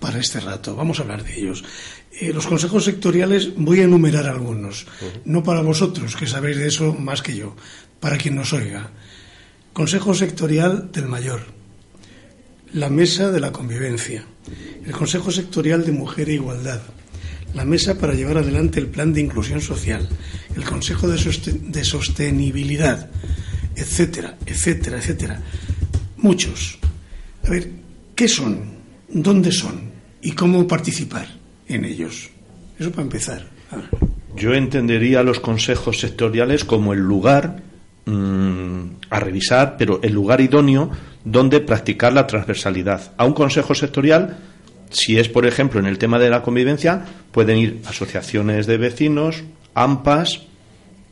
para 0.00 0.18
este 0.18 0.40
rato. 0.40 0.74
Vamos 0.74 0.98
a 0.98 1.02
hablar 1.02 1.22
de 1.22 1.38
ellos. 1.38 1.64
Eh, 2.18 2.32
los 2.32 2.46
consejos 2.46 2.86
sectoriales 2.86 3.54
voy 3.56 3.80
a 3.80 3.84
enumerar 3.84 4.26
algunos, 4.26 4.86
no 5.26 5.42
para 5.42 5.60
vosotros, 5.60 6.16
que 6.16 6.26
sabéis 6.26 6.56
de 6.56 6.68
eso 6.68 6.94
más 6.94 7.20
que 7.20 7.36
yo, 7.36 7.54
para 8.00 8.16
quien 8.16 8.36
nos 8.36 8.54
oiga. 8.54 8.92
Consejo 9.74 10.14
sectorial 10.14 10.90
del 10.92 11.08
mayor, 11.08 11.42
la 12.72 12.88
mesa 12.88 13.30
de 13.30 13.40
la 13.40 13.52
convivencia, 13.52 14.24
el 14.82 14.92
Consejo 14.92 15.30
sectorial 15.30 15.84
de 15.84 15.92
mujer 15.92 16.30
e 16.30 16.40
igualdad, 16.40 16.80
la 17.56 17.64
mesa 17.64 17.98
para 17.98 18.12
llevar 18.12 18.36
adelante 18.36 18.78
el 18.78 18.88
plan 18.88 19.14
de 19.14 19.22
inclusión 19.22 19.62
social, 19.62 20.06
el 20.54 20.62
Consejo 20.62 21.08
de, 21.08 21.16
Sosten 21.16 21.72
de 21.72 21.84
Sostenibilidad, 21.84 23.08
etcétera, 23.74 24.36
etcétera, 24.44 24.98
etcétera. 24.98 25.40
Muchos. 26.18 26.78
A 27.44 27.50
ver, 27.50 27.70
¿qué 28.14 28.28
son? 28.28 28.76
¿Dónde 29.08 29.50
son? 29.52 29.90
¿Y 30.20 30.32
cómo 30.32 30.68
participar 30.68 31.26
en 31.66 31.86
ellos? 31.86 32.28
Eso 32.78 32.90
para 32.90 33.02
empezar. 33.02 33.48
Yo 34.36 34.52
entendería 34.52 35.22
los 35.22 35.40
consejos 35.40 35.98
sectoriales 35.98 36.64
como 36.64 36.92
el 36.92 37.00
lugar 37.00 37.62
mmm, 38.04 38.82
a 39.08 39.18
revisar, 39.18 39.76
pero 39.78 40.00
el 40.02 40.12
lugar 40.12 40.42
idóneo 40.42 40.90
donde 41.24 41.60
practicar 41.60 42.12
la 42.12 42.26
transversalidad. 42.26 43.12
A 43.16 43.24
un 43.24 43.32
consejo 43.32 43.74
sectorial 43.74 44.36
si 44.90 45.18
es, 45.18 45.28
por 45.28 45.46
ejemplo, 45.46 45.80
en 45.80 45.86
el 45.86 45.98
tema 45.98 46.18
de 46.18 46.30
la 46.30 46.42
convivencia, 46.42 47.04
pueden 47.32 47.58
ir 47.58 47.80
asociaciones 47.86 48.66
de 48.66 48.76
vecinos, 48.78 49.42
AMPAs, 49.74 50.42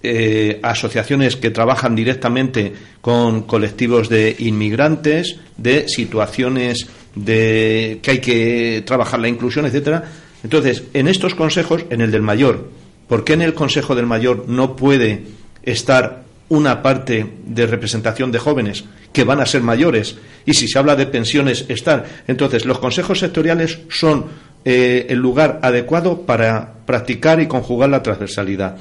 eh, 0.03 0.61
asociaciones 0.63 1.37
que 1.37 1.51
trabajan 1.51 1.95
directamente 1.95 2.75
con 3.01 3.43
colectivos 3.43 4.09
de 4.09 4.37
inmigrantes, 4.39 5.37
de 5.57 5.89
situaciones 5.89 6.87
de 7.15 8.01
que 8.03 8.11
hay 8.11 8.19
que 8.19 8.83
trabajar 8.85 9.21
la 9.21 9.29
inclusión, 9.29 9.65
etcétera. 9.65 10.05
Entonces, 10.43 10.85
en 10.93 11.09
estos 11.09 11.35
consejos, 11.35 11.85
en 11.89 12.03
el 12.03 12.11
del 12.11 12.21
mayor, 12.21 12.69
¿por 13.09 13.25
qué 13.25 13.33
en 13.33 13.43
el 13.43 13.55
consejo 13.55 13.95
del 13.95 14.07
mayor 14.07 14.45
no 14.47 14.77
puede 14.77 15.23
estar 15.63 16.25
una 16.55 16.83
parte 16.83 17.35
de 17.45 17.67
representación 17.67 18.33
de 18.33 18.39
jóvenes 18.39 18.85
que 19.13 19.25
van 19.25 19.41
a 19.41 19.47
ser 19.47 19.63
mayores 19.63 20.17
y 20.47 20.55
si 20.55 20.69
se 20.69 20.79
habla 20.79 20.97
de 20.97 21.07
pensiones 21.07 21.67
estar. 21.69 22.05
Entonces, 22.27 22.65
los 22.65 22.79
consejos 22.79 23.19
sectoriales 23.19 23.81
son 23.91 24.27
eh, 24.65 25.07
el 25.11 25.19
lugar 25.19 25.61
adecuado 25.63 26.23
para 26.23 26.75
practicar 26.87 27.41
y 27.41 27.47
conjugar 27.47 27.91
la 27.91 28.03
transversalidad, 28.03 28.77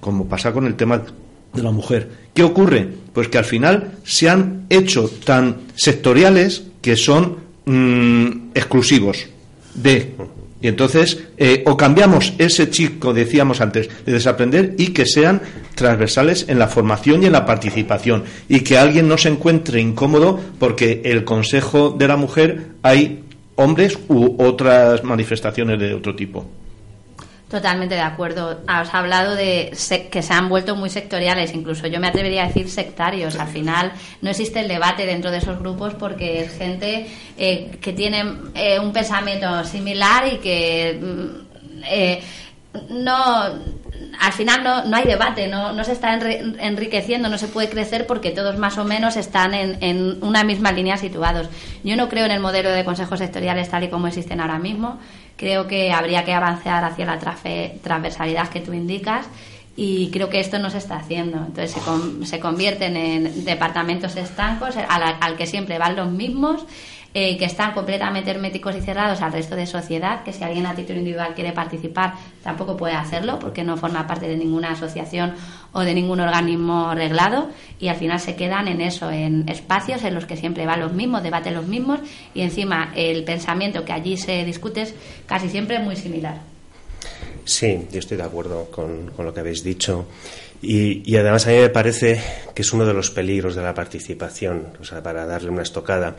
como 0.00 0.28
pasa 0.28 0.52
con 0.52 0.66
el 0.66 0.74
tema 0.74 1.02
de 1.52 1.62
la 1.62 1.70
mujer. 1.70 2.08
¿Qué 2.34 2.42
ocurre? 2.42 2.88
Pues 3.12 3.28
que 3.28 3.38
al 3.38 3.44
final 3.44 3.92
se 4.04 4.28
han 4.28 4.66
hecho 4.68 5.10
tan 5.24 5.58
sectoriales 5.74 6.64
que 6.82 6.96
son 6.96 7.38
mmm, 7.64 8.50
exclusivos 8.54 9.26
de 9.74 10.14
y 10.60 10.66
entonces, 10.66 11.24
eh, 11.36 11.62
o 11.66 11.76
cambiamos 11.76 12.34
ese 12.38 12.68
chico, 12.68 13.14
decíamos 13.14 13.60
antes, 13.60 13.88
de 14.04 14.12
desaprender 14.12 14.74
y 14.76 14.88
que 14.88 15.06
sean 15.06 15.40
transversales 15.76 16.46
en 16.48 16.58
la 16.58 16.66
formación 16.66 17.22
y 17.22 17.26
en 17.26 17.32
la 17.32 17.46
participación. 17.46 18.24
Y 18.48 18.60
que 18.60 18.76
alguien 18.76 19.06
no 19.06 19.18
se 19.18 19.28
encuentre 19.28 19.80
incómodo 19.80 20.40
porque 20.58 21.02
el 21.04 21.24
Consejo 21.24 21.90
de 21.90 22.08
la 22.08 22.16
Mujer 22.16 22.72
hay 22.82 23.22
hombres 23.54 23.98
u 24.08 24.34
otras 24.42 25.04
manifestaciones 25.04 25.78
de 25.78 25.94
otro 25.94 26.16
tipo. 26.16 26.44
Totalmente 27.48 27.94
de 27.94 28.02
acuerdo. 28.02 28.60
Has 28.66 28.92
hablado 28.92 29.34
de 29.34 29.72
que 30.10 30.22
se 30.22 30.32
han 30.34 30.50
vuelto 30.50 30.76
muy 30.76 30.90
sectoriales, 30.90 31.54
incluso 31.54 31.86
yo 31.86 31.98
me 31.98 32.08
atrevería 32.08 32.44
a 32.44 32.48
decir 32.48 32.68
sectarios. 32.68 33.36
Al 33.36 33.48
final 33.48 33.92
no 34.20 34.28
existe 34.28 34.60
el 34.60 34.68
debate 34.68 35.06
dentro 35.06 35.30
de 35.30 35.38
esos 35.38 35.58
grupos 35.58 35.94
porque 35.94 36.42
es 36.42 36.58
gente 36.58 37.06
eh, 37.38 37.78
que 37.80 37.94
tiene 37.94 38.22
eh, 38.54 38.78
un 38.78 38.92
pensamiento 38.92 39.64
similar 39.64 40.26
y 40.30 40.36
que 40.38 41.00
mm, 41.00 41.82
eh, 41.86 42.22
no 42.90 43.78
al 44.20 44.32
final 44.32 44.62
no, 44.62 44.84
no 44.84 44.96
hay 44.96 45.04
debate, 45.04 45.48
no, 45.48 45.72
no 45.72 45.84
se 45.84 45.92
está 45.92 46.14
enriqueciendo, 46.14 47.28
no 47.28 47.38
se 47.38 47.48
puede 47.48 47.70
crecer 47.70 48.06
porque 48.06 48.30
todos 48.30 48.58
más 48.58 48.76
o 48.76 48.84
menos 48.84 49.16
están 49.16 49.54
en, 49.54 49.82
en, 49.82 50.22
una 50.22 50.44
misma 50.44 50.72
línea 50.72 50.96
situados. 50.96 51.48
Yo 51.84 51.96
no 51.96 52.08
creo 52.08 52.26
en 52.26 52.32
el 52.32 52.40
modelo 52.40 52.70
de 52.70 52.84
consejos 52.84 53.20
sectoriales 53.20 53.70
tal 53.70 53.84
y 53.84 53.88
como 53.88 54.06
existen 54.06 54.40
ahora 54.40 54.58
mismo. 54.58 54.98
Creo 55.38 55.66
que 55.66 55.92
habría 55.92 56.24
que 56.24 56.34
avanzar 56.34 56.84
hacia 56.84 57.06
la 57.06 57.18
transversalidad 57.18 58.48
que 58.48 58.60
tú 58.60 58.74
indicas 58.74 59.26
y 59.76 60.10
creo 60.10 60.28
que 60.28 60.40
esto 60.40 60.58
no 60.58 60.68
se 60.68 60.78
está 60.78 60.96
haciendo. 60.96 61.38
Entonces 61.38 61.70
se, 61.70 61.80
con, 61.80 62.26
se 62.26 62.40
convierten 62.40 62.96
en 62.96 63.44
departamentos 63.44 64.16
estancos 64.16 64.76
al, 64.76 65.16
al 65.20 65.36
que 65.36 65.46
siempre 65.46 65.78
van 65.78 65.94
los 65.94 66.10
mismos 66.10 66.66
eh, 67.20 67.36
que 67.36 67.46
están 67.46 67.72
completamente 67.72 68.30
herméticos 68.30 68.76
y 68.76 68.80
cerrados 68.80 69.22
al 69.22 69.32
resto 69.32 69.56
de 69.56 69.66
sociedad, 69.66 70.22
que 70.22 70.32
si 70.32 70.44
alguien 70.44 70.66
a 70.66 70.76
título 70.76 71.00
individual 71.00 71.34
quiere 71.34 71.50
participar 71.50 72.14
tampoco 72.44 72.76
puede 72.76 72.94
hacerlo 72.94 73.40
porque 73.40 73.64
no 73.64 73.76
forma 73.76 74.06
parte 74.06 74.28
de 74.28 74.36
ninguna 74.36 74.70
asociación 74.70 75.34
o 75.72 75.80
de 75.80 75.94
ningún 75.94 76.20
organismo 76.20 76.94
reglado 76.94 77.48
y 77.80 77.88
al 77.88 77.96
final 77.96 78.20
se 78.20 78.36
quedan 78.36 78.68
en 78.68 78.80
eso, 78.80 79.10
en 79.10 79.48
espacios 79.48 80.04
en 80.04 80.14
los 80.14 80.26
que 80.26 80.36
siempre 80.36 80.64
van 80.64 80.78
los 80.78 80.92
mismos, 80.92 81.24
debaten 81.24 81.54
los 81.54 81.66
mismos 81.66 81.98
y 82.34 82.42
encima 82.42 82.92
el 82.94 83.24
pensamiento 83.24 83.84
que 83.84 83.92
allí 83.92 84.16
se 84.16 84.44
discute 84.44 84.82
es 84.82 84.94
casi 85.26 85.48
siempre 85.48 85.80
muy 85.80 85.96
similar. 85.96 86.38
Sí, 87.44 87.84
yo 87.90 87.98
estoy 87.98 88.16
de 88.16 88.22
acuerdo 88.22 88.70
con, 88.70 89.10
con 89.10 89.26
lo 89.26 89.34
que 89.34 89.40
habéis 89.40 89.64
dicho. 89.64 90.06
Y, 90.60 91.08
y, 91.08 91.16
además 91.16 91.46
a 91.46 91.50
mí 91.50 91.56
me 91.58 91.68
parece 91.68 92.20
que 92.52 92.62
es 92.62 92.72
uno 92.72 92.84
de 92.84 92.92
los 92.92 93.12
peligros 93.12 93.54
de 93.54 93.62
la 93.62 93.74
participación, 93.74 94.66
o 94.80 94.84
sea, 94.84 95.00
para 95.02 95.24
darle 95.24 95.50
una 95.50 95.62
estocada, 95.62 96.16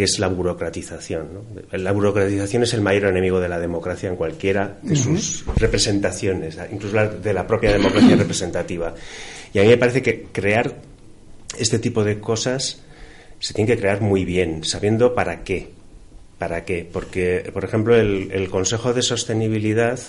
que 0.00 0.04
es 0.04 0.18
la 0.18 0.28
burocratización. 0.28 1.28
¿no? 1.34 1.76
La 1.76 1.92
burocratización 1.92 2.62
es 2.62 2.72
el 2.72 2.80
mayor 2.80 3.04
enemigo 3.10 3.38
de 3.38 3.50
la 3.50 3.60
democracia 3.60 4.08
en 4.08 4.16
cualquiera 4.16 4.78
de 4.80 4.96
sus 4.96 5.42
uh 5.42 5.50
-huh. 5.50 5.56
representaciones, 5.56 6.56
incluso 6.72 6.96
la, 6.96 7.06
de 7.06 7.34
la 7.34 7.46
propia 7.46 7.70
democracia 7.70 8.16
representativa. 8.24 8.94
Y 9.52 9.58
a 9.58 9.62
mí 9.62 9.68
me 9.68 9.76
parece 9.76 10.00
que 10.00 10.28
crear 10.32 10.74
este 11.58 11.78
tipo 11.78 12.02
de 12.02 12.18
cosas 12.18 12.80
se 13.40 13.52
tiene 13.52 13.74
que 13.74 13.78
crear 13.78 14.00
muy 14.00 14.24
bien, 14.24 14.64
sabiendo 14.64 15.14
para 15.14 15.44
qué. 15.44 15.68
¿Para 16.38 16.64
qué? 16.64 16.88
Porque, 16.90 17.50
por 17.52 17.64
ejemplo, 17.64 17.94
el, 17.94 18.30
el 18.32 18.48
Consejo 18.48 18.94
de 18.94 19.02
Sostenibilidad 19.02 20.00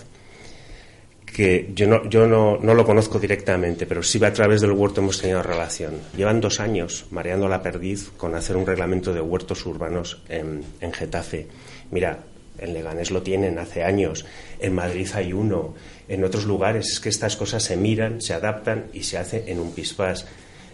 que 1.33 1.71
yo, 1.73 1.87
no, 1.87 2.07
yo 2.09 2.27
no, 2.27 2.57
no, 2.57 2.73
lo 2.73 2.85
conozco 2.85 3.19
directamente, 3.19 3.85
pero 3.85 4.03
sí 4.03 4.23
a 4.23 4.33
través 4.33 4.61
del 4.61 4.71
huerto 4.71 5.01
hemos 5.01 5.21
tenido 5.21 5.41
relación. 5.41 5.93
Llevan 6.15 6.41
dos 6.41 6.59
años 6.59 7.05
mareando 7.11 7.47
la 7.47 7.61
perdiz 7.61 8.11
con 8.17 8.35
hacer 8.35 8.57
un 8.57 8.65
reglamento 8.65 9.13
de 9.13 9.21
huertos 9.21 9.65
urbanos 9.65 10.21
en, 10.27 10.63
en 10.81 10.91
Getafe. 10.91 11.47
Mira, 11.91 12.19
en 12.57 12.73
Leganés 12.73 13.11
lo 13.11 13.21
tienen 13.21 13.59
hace 13.59 13.83
años, 13.83 14.25
en 14.59 14.75
Madrid 14.75 15.07
hay 15.13 15.33
uno, 15.33 15.73
en 16.07 16.23
otros 16.23 16.45
lugares 16.45 16.91
es 16.91 16.99
que 16.99 17.09
estas 17.09 17.35
cosas 17.35 17.63
se 17.63 17.77
miran, 17.77 18.21
se 18.21 18.33
adaptan 18.33 18.87
y 18.93 19.03
se 19.03 19.17
hace 19.17 19.45
en 19.47 19.59
un 19.59 19.71
pispás. 19.71 20.27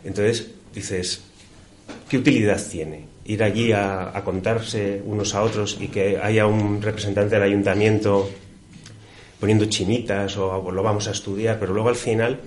Entonces 0.04 0.50
dices, 0.74 1.22
¿qué 2.10 2.18
utilidad 2.18 2.62
tiene? 2.70 3.06
Ir 3.26 3.44
allí 3.44 3.72
a, 3.72 4.18
a 4.18 4.24
contarse 4.24 5.02
unos 5.06 5.36
a 5.36 5.44
otros 5.44 5.78
y 5.80 5.90
que 5.90 6.18
haya 6.18 6.48
un 6.48 6.82
representante 6.82 7.36
del 7.36 7.44
ayuntamiento 7.44 8.30
poniendo 9.40 9.66
chinitas 9.66 10.38
o, 10.38 10.72
lo 10.72 10.84
vamos 10.84 11.08
a 11.08 11.12
estudiar, 11.12 11.60
pero 11.60 11.74
luego 11.74 11.90
al 11.90 11.96
final 11.96 12.40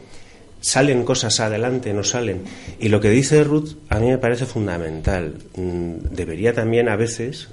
salen 0.61 1.05
cosas 1.05 1.41
adelante, 1.41 1.93
no 1.93 2.05
salen. 2.05 2.45
Y 2.79 2.89
lo 2.89 3.01
que 3.01 3.11
dice 3.11 3.43
Ruth 3.45 3.77
a 3.89 3.99
mí 3.99 4.09
me 4.09 4.19
parece 4.19 4.47
fundamental. 4.47 5.35
Debería 5.55 6.53
también 6.53 6.89
a 6.89 6.97
veces 6.97 7.49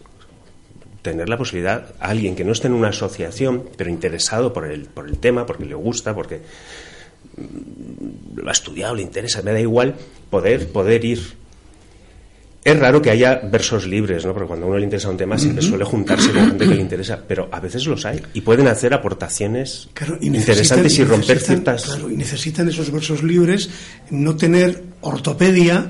tener 1.02 1.30
la 1.30 1.38
posibilidad, 1.38 1.94
alguien 2.00 2.36
que 2.36 2.44
no 2.44 2.52
esté 2.52 2.68
en 2.68 2.74
una 2.74 2.90
asociación, 2.90 3.64
pero 3.78 3.90
interesado 3.90 4.52
por 4.52 4.66
el, 4.66 4.86
por 4.86 5.08
el 5.08 5.18
tema, 5.20 5.46
porque 5.46 5.66
le 5.66 5.76
gusta, 5.76 6.14
porque 6.14 6.42
lo 8.36 8.50
ha 8.50 8.52
estudiado, 8.52 8.96
le 8.96 9.04
interesa, 9.04 9.42
me 9.42 9.54
da 9.54 9.60
igual, 9.60 9.96
poder, 10.30 10.68
poder 10.70 11.06
ir 11.06 11.38
Es 12.68 12.78
raro 12.78 13.02
que 13.02 13.10
haya 13.10 13.36
versos 13.36 13.88
libres, 13.88 14.26
¿no? 14.26 14.34
Porque 14.34 14.50
cuando 14.50 14.66
a 14.66 14.70
uno 14.70 14.78
le 14.78 14.84
interesa 14.84 15.10
un 15.10 15.16
tema 15.16 15.38
siempre 15.38 15.62
suele 15.62 15.86
juntarse 15.86 16.34
con 16.34 16.48
gente 16.48 16.68
que 16.68 16.76
le 16.76 16.82
interesa, 16.82 17.18
pero 17.26 17.48
a 17.50 17.62
veces 17.62 17.86
los 17.86 18.06
hay 18.06 18.22
y 18.34 18.42
pueden 18.42 18.68
hacer 18.68 18.94
aportaciones 18.94 19.88
interesantes 20.20 21.00
y, 21.00 21.06
romper 21.06 21.40
ciertas. 21.40 21.86
Claro, 21.86 22.12
y 22.12 22.18
necesitan 22.18 22.68
esos 22.68 22.92
versos 22.92 23.24
libres 23.24 23.70
no 24.10 24.36
tener 24.36 24.84
ortopedia 25.00 25.90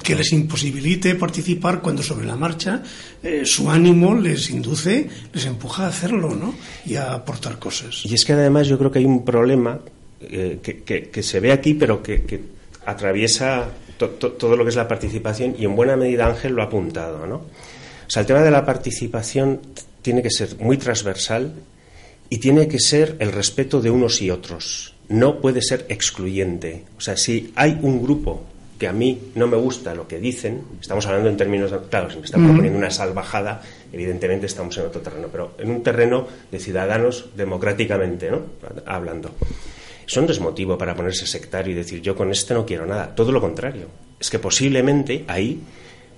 que 0.00 0.14
les 0.14 0.32
imposibilite 0.32 1.16
participar 1.16 1.82
cuando 1.82 2.04
sobre 2.04 2.24
la 2.24 2.36
marcha 2.36 2.84
eh, 3.20 3.42
su 3.44 3.68
ánimo 3.68 4.14
les 4.14 4.48
induce, 4.50 5.08
les 5.32 5.46
empuja 5.46 5.86
a 5.86 5.88
hacerlo, 5.88 6.36
¿no? 6.36 6.54
Y 6.86 6.94
a 6.94 7.14
aportar 7.14 7.58
cosas. 7.58 8.06
Y 8.06 8.14
es 8.14 8.24
que 8.24 8.34
además 8.34 8.68
yo 8.68 8.78
creo 8.78 8.92
que 8.92 9.00
hay 9.00 9.06
un 9.06 9.24
problema 9.24 9.80
eh, 10.20 10.60
que, 10.62 11.22
se 11.24 11.40
ve 11.40 11.50
aquí, 11.50 11.74
pero 11.74 12.00
que, 12.00 12.40
atraviesa 12.86 13.70
todo 14.10 14.56
lo 14.56 14.64
que 14.64 14.70
es 14.70 14.76
la 14.76 14.88
participación 14.88 15.54
y 15.58 15.64
en 15.64 15.76
buena 15.76 15.96
medida 15.96 16.26
Ángel 16.26 16.52
lo 16.52 16.62
ha 16.62 16.66
apuntado, 16.66 17.26
¿no? 17.26 17.36
O 17.36 18.10
sea, 18.10 18.20
el 18.20 18.26
tema 18.26 18.42
de 18.42 18.50
la 18.50 18.64
participación 18.64 19.60
tiene 20.02 20.22
que 20.22 20.30
ser 20.30 20.56
muy 20.58 20.76
transversal 20.76 21.52
y 22.28 22.38
tiene 22.38 22.68
que 22.68 22.78
ser 22.78 23.16
el 23.18 23.32
respeto 23.32 23.80
de 23.80 23.90
unos 23.90 24.20
y 24.22 24.30
otros. 24.30 24.94
No 25.08 25.40
puede 25.40 25.62
ser 25.62 25.86
excluyente. 25.88 26.84
O 26.96 27.00
sea, 27.00 27.16
si 27.16 27.52
hay 27.56 27.78
un 27.82 28.02
grupo 28.02 28.44
que 28.78 28.88
a 28.88 28.92
mí 28.92 29.30
no 29.36 29.46
me 29.46 29.56
gusta 29.56 29.94
lo 29.94 30.08
que 30.08 30.18
dicen, 30.18 30.62
estamos 30.80 31.06
hablando 31.06 31.28
en 31.28 31.36
términos, 31.36 31.72
claro, 31.88 32.10
si 32.10 32.16
me 32.16 32.24
están 32.24 32.44
proponiendo 32.44 32.78
una 32.78 32.90
salvajada, 32.90 33.62
evidentemente 33.92 34.46
estamos 34.46 34.76
en 34.76 34.86
otro 34.86 35.00
terreno, 35.00 35.28
pero 35.30 35.54
en 35.58 35.70
un 35.70 35.82
terreno 35.82 36.26
de 36.50 36.58
ciudadanos 36.58 37.26
democráticamente, 37.36 38.30
¿no? 38.30 38.40
Hablando. 38.86 39.30
Eso 40.06 40.20
no 40.20 40.30
es 40.30 40.40
para 40.78 40.94
ponerse 40.94 41.26
sectario 41.26 41.72
y 41.72 41.76
decir 41.76 42.00
yo 42.00 42.16
con 42.16 42.30
este 42.30 42.54
no 42.54 42.66
quiero 42.66 42.86
nada. 42.86 43.14
Todo 43.14 43.32
lo 43.32 43.40
contrario. 43.40 43.88
Es 44.18 44.30
que 44.30 44.38
posiblemente 44.38 45.24
ahí 45.28 45.60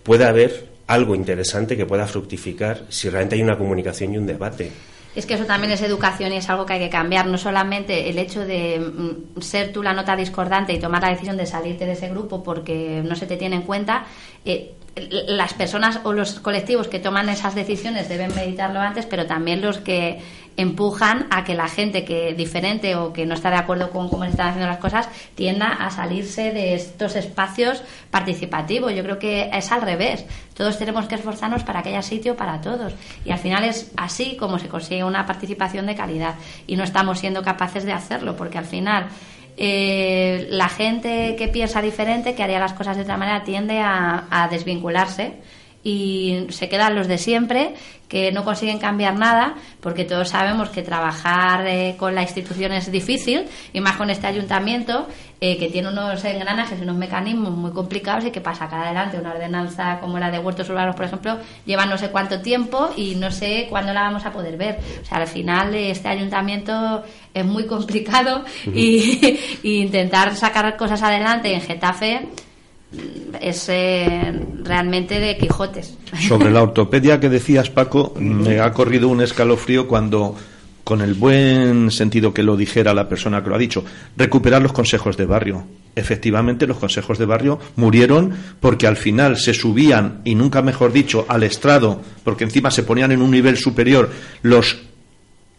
pueda 0.02 0.28
haber 0.28 0.68
algo 0.86 1.14
interesante 1.14 1.76
que 1.76 1.86
pueda 1.86 2.06
fructificar 2.06 2.84
si 2.88 3.08
realmente 3.08 3.36
hay 3.36 3.42
una 3.42 3.56
comunicación 3.56 4.14
y 4.14 4.18
un 4.18 4.26
debate. 4.26 4.70
Es 5.14 5.26
que 5.26 5.34
eso 5.34 5.44
también 5.44 5.72
es 5.72 5.80
educación 5.80 6.32
y 6.32 6.36
es 6.36 6.50
algo 6.50 6.66
que 6.66 6.72
hay 6.72 6.80
que 6.80 6.90
cambiar. 6.90 7.26
No 7.26 7.38
solamente 7.38 8.10
el 8.10 8.18
hecho 8.18 8.44
de 8.44 8.80
mm, 8.80 9.40
ser 9.40 9.72
tú 9.72 9.82
la 9.82 9.92
nota 9.92 10.16
discordante 10.16 10.72
y 10.72 10.80
tomar 10.80 11.02
la 11.02 11.10
decisión 11.10 11.36
de 11.36 11.46
salirte 11.46 11.86
de 11.86 11.92
ese 11.92 12.08
grupo 12.08 12.42
porque 12.42 13.02
no 13.04 13.14
se 13.14 13.26
te 13.26 13.36
tiene 13.36 13.56
en 13.56 13.62
cuenta. 13.62 14.06
Eh, 14.44 14.72
las 14.96 15.54
personas 15.54 16.00
o 16.04 16.12
los 16.12 16.38
colectivos 16.40 16.88
que 16.88 17.00
toman 17.00 17.28
esas 17.28 17.54
decisiones 17.54 18.08
deben 18.08 18.34
meditarlo 18.34 18.80
antes, 18.80 19.06
pero 19.06 19.26
también 19.26 19.60
los 19.60 19.78
que 19.78 20.20
empujan 20.56 21.26
a 21.30 21.44
que 21.44 21.54
la 21.54 21.68
gente 21.68 22.04
que 22.04 22.34
diferente 22.34 22.96
o 22.96 23.12
que 23.12 23.26
no 23.26 23.34
está 23.34 23.50
de 23.50 23.56
acuerdo 23.56 23.90
con 23.90 24.08
cómo 24.08 24.24
se 24.24 24.30
están 24.30 24.48
haciendo 24.48 24.68
las 24.68 24.78
cosas 24.78 25.08
tienda 25.34 25.68
a 25.68 25.90
salirse 25.90 26.52
de 26.52 26.74
estos 26.74 27.16
espacios 27.16 27.82
participativos. 28.10 28.94
Yo 28.94 29.02
creo 29.02 29.18
que 29.18 29.50
es 29.52 29.72
al 29.72 29.82
revés. 29.82 30.24
Todos 30.54 30.78
tenemos 30.78 31.06
que 31.06 31.16
esforzarnos 31.16 31.64
para 31.64 31.82
que 31.82 31.90
haya 31.90 32.02
sitio 32.02 32.36
para 32.36 32.60
todos. 32.60 32.94
Y 33.24 33.32
al 33.32 33.38
final 33.38 33.64
es 33.64 33.92
así 33.96 34.36
como 34.36 34.58
se 34.58 34.68
consigue 34.68 35.04
una 35.04 35.26
participación 35.26 35.86
de 35.86 35.94
calidad. 35.94 36.34
Y 36.66 36.76
no 36.76 36.84
estamos 36.84 37.18
siendo 37.18 37.42
capaces 37.42 37.84
de 37.84 37.92
hacerlo, 37.92 38.36
porque 38.36 38.58
al 38.58 38.66
final 38.66 39.08
eh, 39.56 40.48
la 40.50 40.68
gente 40.68 41.36
que 41.36 41.48
piensa 41.48 41.80
diferente, 41.80 42.34
que 42.34 42.42
haría 42.42 42.58
las 42.58 42.72
cosas 42.72 42.96
de 42.96 43.02
otra 43.02 43.16
manera, 43.16 43.44
tiende 43.44 43.80
a, 43.80 44.48
desvincularse 44.50 45.34
y 45.84 46.46
se 46.48 46.68
quedan 46.68 46.96
los 46.96 47.06
de 47.06 47.18
siempre 47.18 47.74
que 48.08 48.32
no 48.32 48.44
consiguen 48.44 48.78
cambiar 48.78 49.16
nada 49.16 49.54
porque 49.80 50.04
todos 50.04 50.30
sabemos 50.30 50.70
que 50.70 50.82
trabajar 50.82 51.66
eh, 51.66 51.96
con 51.98 52.14
la 52.14 52.22
institución 52.22 52.72
es 52.72 52.90
difícil 52.90 53.46
y 53.72 53.80
más 53.80 53.96
con 53.96 54.08
este 54.08 54.26
ayuntamiento 54.26 55.06
eh, 55.40 55.58
que 55.58 55.68
tiene 55.68 55.88
unos 55.88 56.24
engranajes 56.24 56.78
y 56.78 56.82
unos 56.82 56.96
mecanismos 56.96 57.50
muy 57.50 57.70
complicados 57.72 58.24
y 58.24 58.30
que 58.30 58.40
para 58.40 58.56
sacar 58.56 58.84
adelante 58.84 59.18
una 59.18 59.32
ordenanza 59.32 60.00
como 60.00 60.18
la 60.18 60.30
de 60.30 60.38
huertos 60.38 60.68
urbanos 60.70 60.96
por 60.96 61.04
ejemplo 61.04 61.38
lleva 61.66 61.86
no 61.86 61.98
sé 61.98 62.08
cuánto 62.08 62.40
tiempo 62.40 62.90
y 62.96 63.14
no 63.16 63.30
sé 63.30 63.66
cuándo 63.68 63.92
la 63.92 64.02
vamos 64.02 64.24
a 64.24 64.32
poder 64.32 64.56
ver. 64.56 64.78
O 65.02 65.04
sea 65.04 65.18
al 65.18 65.26
final 65.26 65.74
este 65.74 66.08
ayuntamiento 66.08 67.02
es 67.34 67.44
muy 67.44 67.66
complicado 67.66 68.44
y, 68.74 69.38
intentar 69.62 70.34
sacar 70.36 70.76
cosas 70.76 71.02
adelante 71.02 71.52
en 71.52 71.60
Getafe 71.60 72.28
es 73.40 73.68
eh, 73.68 74.32
realmente 74.62 75.20
de 75.20 75.36
Quijotes. 75.36 75.96
Sobre 76.28 76.50
la 76.50 76.62
ortopedia 76.64 77.20
que 77.20 77.28
decías, 77.28 77.70
Paco, 77.70 78.14
me 78.18 78.60
ha 78.60 78.72
corrido 78.72 79.08
un 79.08 79.20
escalofrío 79.20 79.86
cuando, 79.86 80.36
con 80.82 81.00
el 81.00 81.14
buen 81.14 81.90
sentido 81.90 82.32
que 82.32 82.42
lo 82.42 82.56
dijera 82.56 82.94
la 82.94 83.08
persona 83.08 83.42
que 83.42 83.50
lo 83.50 83.56
ha 83.56 83.58
dicho, 83.58 83.84
recuperar 84.16 84.62
los 84.62 84.72
consejos 84.72 85.16
de 85.16 85.26
barrio. 85.26 85.64
Efectivamente, 85.96 86.66
los 86.66 86.78
consejos 86.78 87.18
de 87.18 87.26
barrio 87.26 87.58
murieron 87.76 88.34
porque 88.60 88.86
al 88.86 88.96
final 88.96 89.36
se 89.36 89.54
subían, 89.54 90.22
y 90.24 90.34
nunca 90.34 90.60
mejor 90.62 90.92
dicho, 90.92 91.24
al 91.28 91.44
estrado, 91.44 92.00
porque 92.24 92.44
encima 92.44 92.70
se 92.70 92.82
ponían 92.82 93.12
en 93.12 93.22
un 93.22 93.30
nivel 93.30 93.56
superior 93.56 94.10
los 94.42 94.78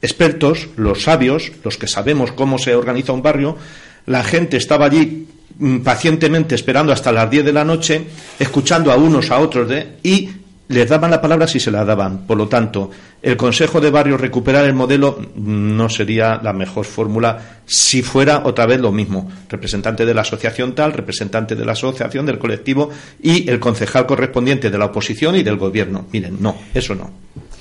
expertos, 0.01 0.67
los 0.75 1.03
sabios, 1.03 1.51
los 1.63 1.77
que 1.77 1.87
sabemos 1.87 2.31
cómo 2.31 2.59
se 2.59 2.75
organiza 2.75 3.13
un 3.13 3.21
barrio, 3.21 3.57
la 4.05 4.23
gente 4.23 4.57
estaba 4.57 4.85
allí 4.85 5.27
pacientemente 5.83 6.55
esperando 6.55 6.91
hasta 6.91 7.11
las 7.11 7.29
10 7.29 7.45
de 7.45 7.53
la 7.53 7.63
noche, 7.63 8.05
escuchando 8.39 8.91
a 8.91 8.95
unos 8.95 9.31
a 9.31 9.39
otros 9.39 9.69
de, 9.69 9.97
y 10.03 10.29
les 10.67 10.89
daban 10.89 11.11
la 11.11 11.21
palabra 11.21 11.47
si 11.47 11.59
se 11.59 11.71
la 11.71 11.85
daban. 11.85 12.25
Por 12.25 12.37
lo 12.37 12.47
tanto, 12.47 12.89
el 13.21 13.37
Consejo 13.37 13.79
de 13.79 13.91
Barrio 13.91 14.17
recuperar 14.17 14.65
el 14.65 14.73
modelo 14.73 15.17
mm, 15.19 15.75
no 15.75 15.89
sería 15.89 16.39
la 16.41 16.53
mejor 16.53 16.85
fórmula 16.85 17.61
si 17.65 18.01
fuera 18.01 18.41
otra 18.45 18.65
vez 18.65 18.79
lo 18.79 18.91
mismo. 18.91 19.31
Representante 19.49 20.05
de 20.05 20.13
la 20.13 20.21
asociación 20.21 20.73
tal, 20.73 20.93
representante 20.93 21.55
de 21.55 21.65
la 21.65 21.73
asociación, 21.73 22.25
del 22.25 22.39
colectivo 22.39 22.89
y 23.21 23.49
el 23.49 23.59
concejal 23.59 24.05
correspondiente 24.05 24.69
de 24.69 24.77
la 24.77 24.85
oposición 24.85 25.35
y 25.35 25.43
del 25.43 25.57
gobierno. 25.57 26.05
Miren, 26.11 26.37
no, 26.39 26.55
eso 26.73 26.95
no. 26.95 27.11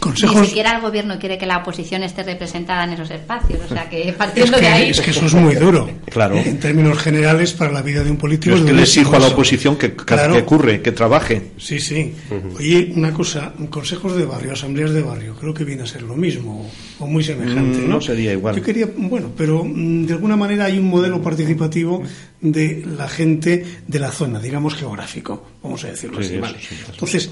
Consejos... 0.05 0.39
Ni 0.39 0.47
siquiera 0.49 0.77
el 0.77 0.83
gobierno 0.83 1.19
quiere 1.19 1.39
que 1.39 1.47
la 1.47 1.57
oposición 1.57 2.03
esté 2.03 2.23
representada 2.25 2.85
en 2.85 2.93
esos 2.93 3.11
espacios. 3.11 3.59
O 3.65 3.69
sea 3.73 3.89
que 3.89 4.13
partiendo 4.19 4.57
es 4.57 4.61
que, 4.61 4.69
de 4.69 4.73
ahí. 4.73 4.91
Es 4.91 5.01
que 5.01 5.13
eso 5.13 5.25
es 5.25 5.33
muy 5.33 5.55
duro. 5.55 5.89
claro. 6.11 6.37
En 6.37 6.61
términos 6.61 6.99
generales, 6.99 7.55
para 7.55 7.73
la 7.73 7.81
vida 7.81 8.05
de 8.05 8.11
un 8.11 8.19
político. 8.19 8.55
es 8.55 8.63
que 8.63 8.73
le 8.75 8.83
exijo 8.83 9.17
a 9.17 9.19
la 9.19 9.29
oposición 9.29 9.77
que, 9.77 9.95
que 9.95 10.15
ocurre, 10.15 10.83
que 10.83 10.93
trabaje. 10.93 11.53
Sí, 11.57 11.81
sí. 11.81 12.15
Oye, 12.59 12.93
una 12.95 13.15
cosa: 13.15 13.55
consejos 13.71 14.15
de 14.15 14.27
barrio, 14.27 14.53
asambleas 14.53 14.93
de 14.93 15.01
barrio, 15.01 15.35
creo 15.41 15.55
que 15.55 15.65
viene 15.65 15.85
a 15.85 15.87
ser 15.87 16.03
lo 16.03 16.17
mismo 16.17 16.71
o 16.99 17.07
muy 17.07 17.25
semejante. 17.25 17.79
Mm, 17.79 17.89
¿no? 17.89 18.01
sería 18.03 18.33
igual. 18.33 18.57
Yo 18.57 18.63
quería, 18.63 18.87
bueno, 18.95 19.31
pero 19.35 19.65
mm, 19.65 20.05
de 20.05 20.13
alguna 20.13 20.37
manera 20.37 20.67
hay 20.67 20.79
un 20.79 20.89
modelo 20.89 21.23
participativo 21.23 22.03
de 22.45 22.84
la 22.84 23.09
gente 23.09 23.64
de 23.86 23.99
la 23.99 24.12
zona, 24.12 24.38
digamos 24.38 24.74
geográfico, 24.74 25.49
vamos 25.62 25.82
a 25.84 25.88
decirlo 25.88 26.20
así. 26.20 26.36
Vale. 26.36 26.59
Entonces, 26.90 27.30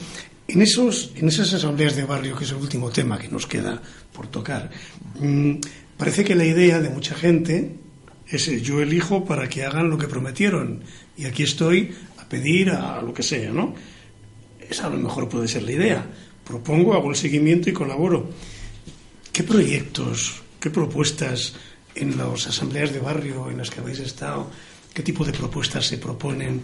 en, 0.48 0.62
esos, 0.62 1.12
en 1.14 1.28
esas 1.28 1.52
asambleas 1.52 1.94
de 1.94 2.04
barrio, 2.04 2.34
que 2.34 2.44
es 2.44 2.50
el 2.50 2.56
último 2.56 2.88
tema 2.88 3.18
que 3.18 3.28
nos 3.28 3.46
queda 3.46 3.80
por 4.12 4.28
tocar, 4.28 4.70
mm, 5.20 5.56
parece 5.98 6.24
que 6.24 6.34
la 6.34 6.46
idea 6.46 6.80
de 6.80 6.88
mucha 6.88 7.14
gente 7.14 7.76
es 8.26 8.46
yo 8.62 8.80
elijo 8.80 9.26
para 9.26 9.50
que 9.50 9.64
hagan 9.64 9.90
lo 9.90 9.98
que 9.98 10.08
prometieron 10.08 10.82
y 11.18 11.26
aquí 11.26 11.42
estoy 11.42 11.94
a 12.16 12.26
pedir 12.26 12.70
a 12.70 13.02
lo 13.02 13.12
que 13.12 13.22
sea, 13.22 13.50
¿no? 13.50 13.74
Esa 14.66 14.86
a 14.86 14.90
lo 14.90 14.96
mejor 14.96 15.28
puede 15.28 15.46
ser 15.46 15.64
la 15.64 15.72
idea. 15.72 16.06
Propongo, 16.42 16.94
hago 16.94 17.10
el 17.10 17.16
seguimiento 17.16 17.68
y 17.68 17.74
colaboro. 17.74 18.30
¿Qué 19.30 19.42
proyectos, 19.42 20.42
qué 20.58 20.70
propuestas 20.70 21.54
en 21.94 22.16
las 22.16 22.46
asambleas 22.46 22.94
de 22.94 23.00
barrio 23.00 23.50
en 23.50 23.58
las 23.58 23.68
que 23.68 23.80
habéis 23.80 23.98
estado, 23.98 24.50
qué 24.92 25.02
tipo 25.02 25.24
de 25.24 25.32
propuestas 25.32 25.86
se 25.86 25.98
proponen 25.98 26.60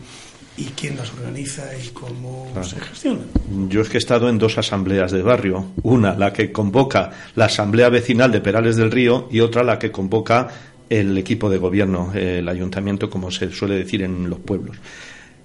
y 0.57 0.65
quién 0.65 0.97
las 0.97 1.13
organiza 1.13 1.65
y 1.77 1.89
cómo 1.89 2.53
se 2.63 2.81
gestionan. 2.81 3.27
Yo 3.69 3.81
es 3.81 3.89
que 3.89 3.97
he 3.97 3.99
estado 3.99 4.29
en 4.29 4.39
dos 4.39 4.59
asambleas 4.59 5.13
de 5.13 5.23
barrio. 5.23 5.67
Una, 5.83 6.15
la 6.15 6.33
que 6.33 6.51
convoca 6.51 7.11
la 7.37 7.47
Asamblea 7.47 7.89
Vecinal 7.89 8.33
de 8.33 8.41
Perales 8.41 8.77
del 8.77 8.91
Río 8.91 9.29
y 9.31 9.41
otra, 9.41 9.63
la 9.63 9.79
que 9.79 9.93
convoca 9.93 10.49
el 10.91 11.17
equipo 11.17 11.49
de 11.49 11.59
gobierno, 11.59 12.13
el 12.15 12.49
ayuntamiento, 12.49 13.09
como 13.09 13.31
se 13.31 13.51
suele 13.53 13.77
decir 13.77 14.03
en 14.03 14.29
los 14.29 14.41
pueblos. 14.41 14.77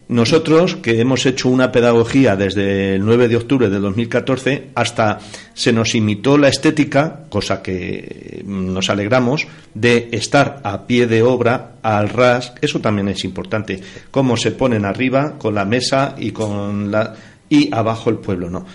Nosotros, 0.09 0.75
que 0.75 0.99
hemos 0.99 1.25
hecho 1.25 1.49
una 1.49 1.71
pedagogía 1.71 2.35
desde 2.35 2.95
el 2.95 3.05
9 3.05 3.29
de 3.29 3.37
octubre 3.37 3.69
de 3.69 3.79
2014 3.79 4.69
hasta 4.75 5.19
se 5.53 5.71
nos 5.71 5.95
imitó 5.95 6.37
la 6.37 6.49
estética, 6.49 7.23
cosa 7.29 7.61
que 7.63 8.43
nos 8.45 8.89
alegramos, 8.89 9.47
de 9.73 10.09
estar 10.11 10.59
a 10.63 10.85
pie 10.87 11.07
de 11.07 11.23
obra, 11.23 11.75
al 11.81 12.09
ras, 12.09 12.53
eso 12.61 12.81
también 12.81 13.07
es 13.07 13.23
importante, 13.23 13.79
cómo 14.11 14.35
se 14.35 14.51
ponen 14.51 14.83
arriba 14.83 15.37
con 15.37 15.55
la 15.55 15.65
mesa 15.65 16.15
y 16.17 16.31
con 16.31 16.91
la 16.91 17.15
y 17.49 17.73
abajo 17.73 18.09
el 18.09 18.17
pueblo, 18.17 18.49
¿no? 18.49 18.65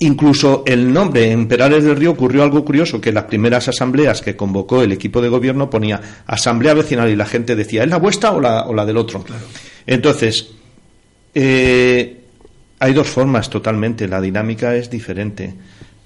Incluso 0.00 0.64
el 0.66 0.92
nombre 0.92 1.30
en 1.30 1.46
Perales 1.46 1.84
del 1.84 1.96
Río 1.96 2.10
ocurrió 2.10 2.42
algo 2.42 2.64
curioso, 2.64 3.00
que 3.00 3.12
las 3.12 3.24
primeras 3.24 3.68
asambleas 3.68 4.22
que 4.22 4.34
convocó 4.36 4.82
el 4.82 4.92
equipo 4.92 5.22
de 5.22 5.28
gobierno 5.28 5.70
ponía 5.70 6.00
asamblea 6.26 6.74
vecinal 6.74 7.08
y 7.10 7.16
la 7.16 7.26
gente 7.26 7.54
decía, 7.54 7.84
¿es 7.84 7.90
la 7.90 7.98
vuestra 7.98 8.32
o 8.32 8.40
la, 8.40 8.64
o 8.66 8.74
la 8.74 8.84
del 8.84 8.96
otro? 8.96 9.24
Entonces, 9.86 10.50
eh, 11.34 12.20
hay 12.78 12.92
dos 12.92 13.08
formas 13.08 13.50
totalmente, 13.50 14.08
la 14.08 14.20
dinámica 14.20 14.76
es 14.76 14.90
diferente. 14.90 15.54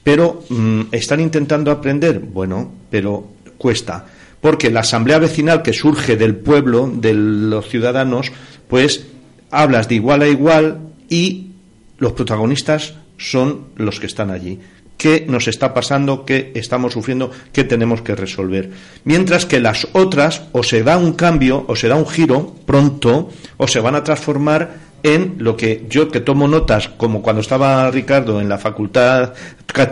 Pero, 0.02 0.44
mm, 0.48 0.82
¿están 0.92 1.20
intentando 1.20 1.70
aprender? 1.70 2.20
Bueno, 2.20 2.72
pero 2.90 3.28
cuesta. 3.58 4.06
Porque 4.40 4.70
la 4.70 4.80
asamblea 4.80 5.18
vecinal 5.18 5.62
que 5.62 5.72
surge 5.72 6.16
del 6.16 6.36
pueblo, 6.36 6.90
de 6.94 7.12
los 7.12 7.68
ciudadanos, 7.68 8.32
pues 8.68 9.06
hablas 9.50 9.88
de 9.88 9.96
igual 9.96 10.22
a 10.22 10.28
igual 10.28 10.78
y 11.08 11.48
los 11.98 12.12
protagonistas 12.12 12.94
son 13.16 13.66
los 13.76 13.98
que 13.98 14.06
están 14.06 14.30
allí. 14.30 14.60
¿Qué 14.96 15.26
nos 15.28 15.46
está 15.46 15.74
pasando? 15.74 16.24
¿Qué 16.24 16.50
estamos 16.54 16.92
sufriendo? 16.92 17.30
¿Qué 17.52 17.62
tenemos 17.62 18.02
que 18.02 18.16
resolver? 18.16 18.70
Mientras 19.04 19.46
que 19.46 19.60
las 19.60 19.86
otras 19.92 20.42
o 20.52 20.62
se 20.62 20.82
da 20.82 20.96
un 20.98 21.12
cambio 21.12 21.64
o 21.68 21.76
se 21.76 21.86
da 21.86 21.94
un 21.94 22.06
giro 22.06 22.56
pronto 22.66 23.30
o 23.56 23.68
se 23.68 23.78
van 23.78 23.94
a 23.94 24.02
transformar 24.02 24.87
en 25.02 25.36
lo 25.38 25.56
que 25.56 25.86
yo 25.88 26.08
que 26.08 26.20
tomo 26.20 26.48
notas, 26.48 26.88
como 26.88 27.22
cuando 27.22 27.40
estaba 27.40 27.90
Ricardo 27.90 28.40
en 28.40 28.48
la 28.48 28.58
facultad 28.58 29.32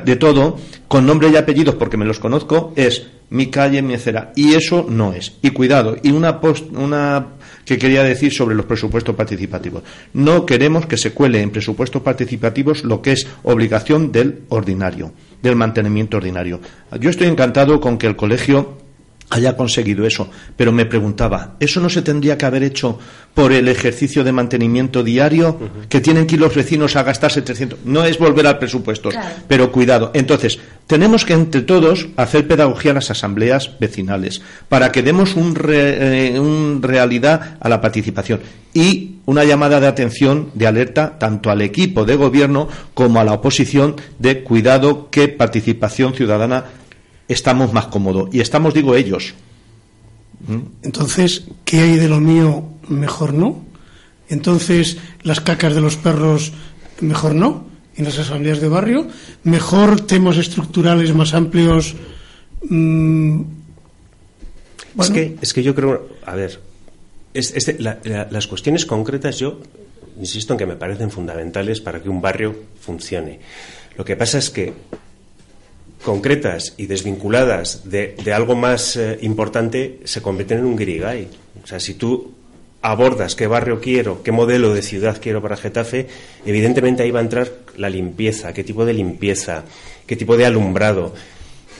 de 0.04 0.16
todo, 0.16 0.58
con 0.88 1.06
nombre 1.06 1.28
y 1.28 1.36
apellidos 1.36 1.74
porque 1.74 1.96
me 1.96 2.04
los 2.04 2.18
conozco, 2.18 2.72
es 2.76 3.06
mi 3.30 3.46
calle, 3.48 3.82
mi 3.82 3.94
acera. 3.94 4.32
Y 4.36 4.54
eso 4.54 4.86
no 4.88 5.12
es. 5.12 5.34
Y 5.42 5.50
cuidado, 5.50 5.96
y 6.02 6.10
una, 6.10 6.40
una 6.72 7.26
que 7.64 7.78
quería 7.78 8.02
decir 8.02 8.32
sobre 8.32 8.54
los 8.54 8.66
presupuestos 8.66 9.14
participativos. 9.14 9.82
No 10.12 10.46
queremos 10.46 10.86
que 10.86 10.96
se 10.96 11.12
cuele 11.12 11.42
en 11.42 11.50
presupuestos 11.50 12.02
participativos 12.02 12.84
lo 12.84 13.02
que 13.02 13.12
es 13.12 13.26
obligación 13.42 14.12
del 14.12 14.42
ordinario, 14.48 15.12
del 15.42 15.56
mantenimiento 15.56 16.16
ordinario. 16.16 16.60
Yo 17.00 17.10
estoy 17.10 17.26
encantado 17.26 17.80
con 17.80 17.98
que 17.98 18.06
el 18.06 18.16
colegio 18.16 18.78
haya 19.30 19.56
conseguido 19.56 20.06
eso. 20.06 20.28
Pero 20.56 20.72
me 20.72 20.86
preguntaba, 20.86 21.56
¿eso 21.60 21.80
no 21.80 21.88
se 21.88 22.02
tendría 22.02 22.38
que 22.38 22.46
haber 22.46 22.62
hecho 22.62 22.98
por 23.34 23.52
el 23.52 23.68
ejercicio 23.68 24.24
de 24.24 24.32
mantenimiento 24.32 25.02
diario 25.02 25.58
que 25.88 26.00
tienen 26.00 26.26
que 26.26 26.36
ir 26.36 26.40
los 26.40 26.54
vecinos 26.54 26.96
a 26.96 27.02
gastarse 27.02 27.42
300? 27.42 27.80
No 27.84 28.04
es 28.04 28.18
volver 28.18 28.46
al 28.46 28.58
presupuesto, 28.58 29.10
pero 29.48 29.72
cuidado. 29.72 30.10
Entonces, 30.14 30.58
tenemos 30.86 31.24
que 31.24 31.34
entre 31.34 31.62
todos 31.62 32.08
hacer 32.16 32.46
pedagogía 32.46 32.92
a 32.92 32.94
las 32.94 33.10
asambleas 33.10 33.78
vecinales 33.78 34.42
para 34.68 34.92
que 34.92 35.02
demos 35.02 35.34
un, 35.34 35.56
eh, 35.68 36.36
un 36.38 36.80
realidad 36.82 37.56
a 37.60 37.68
la 37.68 37.80
participación 37.80 38.40
y 38.72 39.16
una 39.26 39.44
llamada 39.44 39.80
de 39.80 39.88
atención, 39.88 40.50
de 40.54 40.66
alerta, 40.66 41.18
tanto 41.18 41.50
al 41.50 41.62
equipo 41.62 42.04
de 42.04 42.14
gobierno 42.14 42.68
como 42.94 43.20
a 43.20 43.24
la 43.24 43.32
oposición 43.32 43.96
de 44.18 44.42
cuidado 44.42 45.10
que 45.10 45.28
participación 45.28 46.14
ciudadana 46.14 46.64
estamos 47.28 47.72
más 47.72 47.86
cómodos. 47.86 48.28
Y 48.32 48.40
estamos, 48.40 48.74
digo, 48.74 48.94
ellos. 48.94 49.34
¿Mm? 50.46 50.60
Entonces, 50.82 51.44
¿qué 51.64 51.80
hay 51.80 51.96
de 51.96 52.08
lo 52.08 52.20
mío? 52.20 52.64
Mejor 52.88 53.34
no. 53.34 53.64
Entonces, 54.28 54.98
las 55.22 55.40
cacas 55.40 55.74
de 55.74 55.80
los 55.80 55.96
perros, 55.96 56.52
mejor 57.00 57.34
no. 57.34 57.66
En 57.96 58.04
las 58.04 58.18
asambleas 58.18 58.60
de 58.60 58.68
barrio, 58.68 59.08
mejor 59.42 60.02
temas 60.02 60.36
estructurales 60.36 61.14
más 61.14 61.32
amplios. 61.32 61.94
Mm, 62.68 63.40
es, 65.00 65.10
que, 65.10 65.36
es 65.40 65.54
que 65.54 65.62
yo 65.62 65.74
creo, 65.74 66.06
a 66.26 66.34
ver, 66.34 66.60
las 68.30 68.46
cuestiones 68.46 68.84
concretas 68.84 69.38
yo 69.38 69.60
insisto 70.18 70.54
en 70.54 70.58
que 70.58 70.66
me 70.66 70.76
parecen 70.76 71.10
fundamentales 71.10 71.80
para 71.80 72.02
que 72.02 72.08
un 72.08 72.20
barrio 72.20 72.54
funcione. 72.80 73.40
Lo 73.96 74.04
que 74.04 74.16
pasa 74.16 74.38
es 74.38 74.50
que 74.50 74.72
concretas 76.02 76.74
y 76.76 76.86
desvinculadas 76.86 77.88
de, 77.90 78.16
algo 78.34 78.54
más 78.54 78.96
eh, 78.96 79.18
importante 79.22 80.00
se 80.04 80.22
convierten 80.22 80.58
en 80.58 80.66
un 80.66 80.76
grigay. 80.76 81.28
O 81.62 81.66
sea, 81.66 81.80
si 81.80 81.94
tú 81.94 82.32
abordas 82.82 83.34
qué 83.34 83.46
barrio 83.46 83.80
quiero, 83.80 84.22
qué 84.22 84.30
modelo 84.30 84.72
de 84.72 84.82
ciudad 84.82 85.18
quiero 85.20 85.42
para 85.42 85.56
Getafe, 85.56 86.06
evidentemente 86.44 87.02
ahí 87.02 87.10
va 87.10 87.20
a 87.20 87.22
entrar 87.22 87.50
la 87.76 87.90
limpieza, 87.90 88.52
qué 88.52 88.62
tipo 88.62 88.84
de 88.84 88.92
limpieza, 88.92 89.64
qué 90.06 90.14
tipo 90.14 90.36
de 90.36 90.46
alumbrado, 90.46 91.12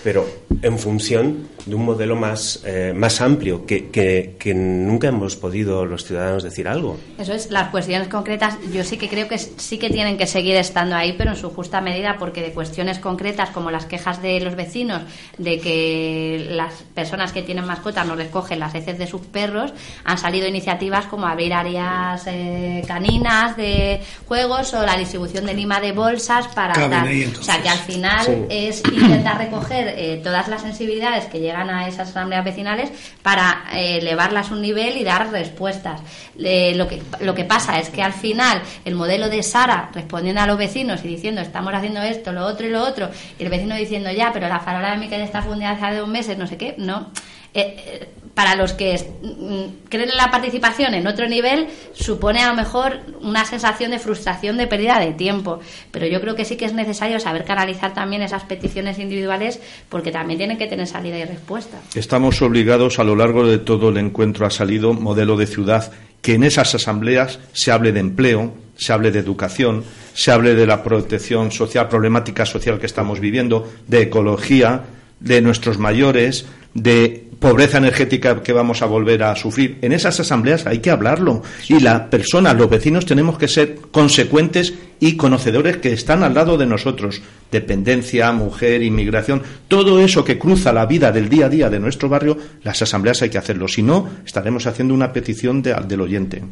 pero 0.07 0.25
en 0.63 0.79
función 0.79 1.49
de 1.67 1.75
un 1.75 1.85
modelo 1.85 2.15
más, 2.15 2.63
eh, 2.65 2.93
más 2.95 3.21
amplio, 3.21 3.67
que, 3.67 3.89
que, 3.91 4.55
nunca 4.55 5.09
hemos 5.09 5.35
podido 5.35 5.85
los 5.85 6.05
ciudadanos 6.05 6.45
decir 6.45 6.69
algo. 6.69 6.97
Eso 7.19 7.33
es, 7.33 7.51
las 7.51 7.71
cuestiones 7.71 8.07
concretas, 8.07 8.57
yo 8.73 8.85
sí 8.85 8.99
que 8.99 9.09
creo 9.09 9.27
que 9.27 9.37
sí 9.37 9.79
que 9.79 9.91
tienen 9.91 10.17
que 10.17 10.29
seguir 10.29 10.55
estando 10.55 10.95
ahí, 10.95 11.17
pero 11.19 11.31
en 11.31 11.37
su 11.37 11.51
justa 11.51 11.81
medida, 11.81 12.19
porque 12.21 12.41
de 12.41 12.53
cuestiones 12.53 13.01
concretas 13.01 13.51
como 13.51 13.73
las 13.73 13.87
quejas 13.87 14.23
de 14.23 14.39
los 14.39 14.55
vecinos, 14.55 15.03
de 15.39 15.59
que 15.59 16.47
las 16.51 16.85
personas 16.95 17.33
que 17.33 17.43
tienen 17.43 17.67
mascotas 17.67 18.07
no 18.07 18.15
recogen 18.15 18.61
las 18.61 18.77
heces 18.77 18.99
de 18.99 19.09
sus 19.09 19.23
perros, 19.23 19.73
han 20.05 20.19
salido 20.19 20.47
iniciativas 20.47 21.07
como 21.07 21.27
abrir 21.27 21.53
áreas 21.53 22.23
eh, 22.29 22.85
caninas 22.87 23.57
de 23.57 24.01
juegos 24.29 24.73
o 24.73 24.87
la 24.87 24.97
distribución 24.97 25.47
de 25.47 25.55
lima 25.55 25.81
de 25.81 25.91
bolsas 25.91 26.47
para 26.47 26.87
dar. 26.87 27.09
o 27.41 27.43
sea, 27.43 27.61
que 27.61 27.69
al 27.69 27.79
final 27.79 28.47
es 28.49 28.85
intentar 28.93 29.39
recoger 29.39 29.96
eh, 29.97 30.21
todas 30.23 30.49
las 30.49 30.63
sensibilidades 30.63 31.25
que 31.27 31.41
llegan 31.41 31.71
a 31.71 31.89
esas 31.89 32.11
asambleas 32.11 32.45
vecinales 32.45 32.91
para 33.23 33.65
eh, 33.73 33.99
elevarlas 33.99 34.51
un 34.51 34.63
nivel 34.63 34.97
y 34.97 35.05
dar 35.05 35.31
respuestas. 35.31 36.01
lo, 36.37 36.89
que, 36.89 37.03
lo 37.21 37.35
que 37.35 37.45
pasa 37.45 37.79
es 37.79 37.91
que 37.91 38.03
al 38.03 38.13
final 38.13 38.63
el 38.85 38.95
modelo 38.95 39.29
de 39.29 39.43
Sara 39.43 39.91
respondiendo 39.93 40.41
a 40.41 40.47
los 40.47 40.59
vecinos 40.59 41.05
y 41.05 41.09
diciendo 41.09 41.41
estamos 41.41 41.73
haciendo 41.75 42.03
esto, 42.03 42.33
lo 42.33 42.45
otro 42.45 42.67
y 42.67 42.71
lo 42.71 42.83
otro, 42.83 43.11
y 43.39 43.43
el 43.43 43.49
vecino 43.49 43.75
diciendo 43.75 44.11
ya, 44.11 44.33
pero 44.33 44.49
la 44.49 44.61
farola 44.61 44.93
de 44.93 44.99
mi 44.99 45.09
calle 45.09 45.25
está 45.25 45.43
fundida 45.43 45.71
hace 45.71 45.97
dos 45.97 46.09
meses, 46.09 46.39
no 46.39 46.47
sé 46.47 46.57
qué, 46.57 46.75
no. 46.79 47.11
Eh, 47.55 48.09
para 48.37 48.55
los 48.55 48.75
que 48.75 48.95
mm, 49.23 49.89
creen 49.89 50.11
en 50.11 50.17
la 50.19 50.31
participación 50.31 50.93
en 50.93 51.07
otro 51.07 51.27
nivel, 51.27 51.69
supone 51.95 52.43
a 52.43 52.51
lo 52.51 52.55
mejor 52.55 53.01
una 53.23 53.47
sensación 53.47 53.93
de 53.93 53.99
frustración, 53.99 54.59
de 54.59 54.67
pérdida 54.67 55.01
de 55.01 55.15
tiempo. 55.15 55.59
Pero 55.91 56.07
yo 56.07 56.21
creo 56.21 56.37
que 56.37 56.45
sí 56.45 56.59
que 56.59 56.67
es 56.67 56.75
necesario 56.75 57.19
saber 57.19 57.45
canalizar 57.45 57.95
también 57.95 58.21
esas 58.21 58.45
peticiones 58.45 58.99
individuales 58.99 59.59
porque 59.89 60.13
también 60.13 60.37
tienen 60.37 60.59
que 60.59 60.67
tener 60.67 60.87
salida 60.87 61.17
y 61.19 61.25
respuesta. 61.25 61.79
Estamos 61.95 62.43
obligados 62.43 62.99
a 62.99 63.05
lo 63.05 63.17
largo 63.17 63.47
de 63.47 63.57
todo 63.57 63.89
el 63.89 63.97
encuentro 63.97 64.45
ha 64.45 64.51
salido 64.51 64.93
modelo 64.93 65.39
de 65.39 65.47
ciudad 65.47 65.91
que 66.21 66.35
en 66.35 66.45
esas 66.45 66.75
asambleas 66.75 67.41
se 67.55 67.73
hable 67.73 67.93
de 67.93 68.01
empleo, 68.01 68.53
se 68.77 68.93
hable 68.93 69.13
de 69.13 69.21
educación, 69.21 69.83
se 70.13 70.31
hable 70.31 70.55
de 70.55 70.67
la 70.67 70.83
protección 70.83 71.53
social, 71.53 71.89
problemática 71.89 72.45
social 72.45 72.79
que 72.79 72.87
estamos 72.87 73.19
viviendo, 73.19 73.73
de 73.87 74.03
ecología, 74.03 74.83
de 75.21 75.41
nuestros 75.41 75.79
mayores, 75.79 76.47
de 76.75 77.27
pobreza 77.39 77.79
energética 77.79 78.43
que 78.43 78.53
vamos 78.53 78.83
a 78.83 78.87
volver 78.87 79.23
a 79.23 79.37
sufrir. 79.37 79.79
En 79.83 79.93
esas 79.93 80.19
asambleas 80.21 80.67
hay 80.67 80.79
que 80.79 80.91
hablarlo. 80.91 81.43
Y 81.69 81.81
la 81.81 82.09
persona, 82.11 82.55
los 82.55 82.71
vecinos, 82.71 83.07
tenemos 83.07 83.39
que 83.39 83.49
ser 83.49 83.77
consecuentes 83.91 84.75
y 85.01 85.17
conocedores 85.17 85.77
que 85.79 85.93
están 85.93 86.23
al 86.23 86.35
lado 86.35 86.57
de 86.57 86.67
nosotros. 86.67 87.21
Dependencia, 87.51 88.33
mujer, 88.33 88.83
inmigración, 88.83 89.43
todo 89.69 90.01
eso 90.01 90.25
que 90.25 90.39
cruza 90.39 90.73
la 90.73 90.87
vida 90.87 91.13
del 91.13 91.29
día 91.29 91.47
a 91.47 91.51
día 91.51 91.71
de 91.71 91.81
nuestro 91.81 92.09
barrio, 92.09 92.39
las 92.63 92.81
asambleas 92.81 93.23
hay 93.23 93.31
que 93.31 93.39
hacerlo. 93.39 93.69
Si 93.69 93.83
no, 93.83 94.09
estaremos 94.25 94.67
haciendo 94.67 94.95
una 94.95 95.13
petición 95.13 95.63
del 95.63 96.01
oyente. 96.01 96.43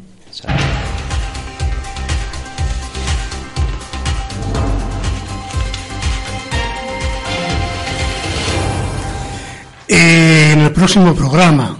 Próximo 10.85 11.15
programa, 11.15 11.79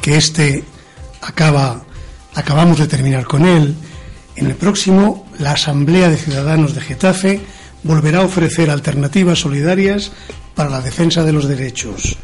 que 0.00 0.16
este 0.16 0.64
acaba, 1.20 1.84
acabamos 2.34 2.76
de 2.76 2.88
terminar 2.88 3.24
con 3.24 3.46
él, 3.46 3.72
en 4.34 4.46
el 4.46 4.56
próximo 4.56 5.28
la 5.38 5.52
Asamblea 5.52 6.10
de 6.10 6.16
Ciudadanos 6.16 6.74
de 6.74 6.80
Getafe 6.80 7.40
volverá 7.84 8.18
a 8.18 8.24
ofrecer 8.24 8.68
alternativas 8.68 9.38
solidarias 9.38 10.10
para 10.56 10.70
la 10.70 10.80
defensa 10.80 11.22
de 11.22 11.32
los 11.32 11.46
derechos. 11.46 12.16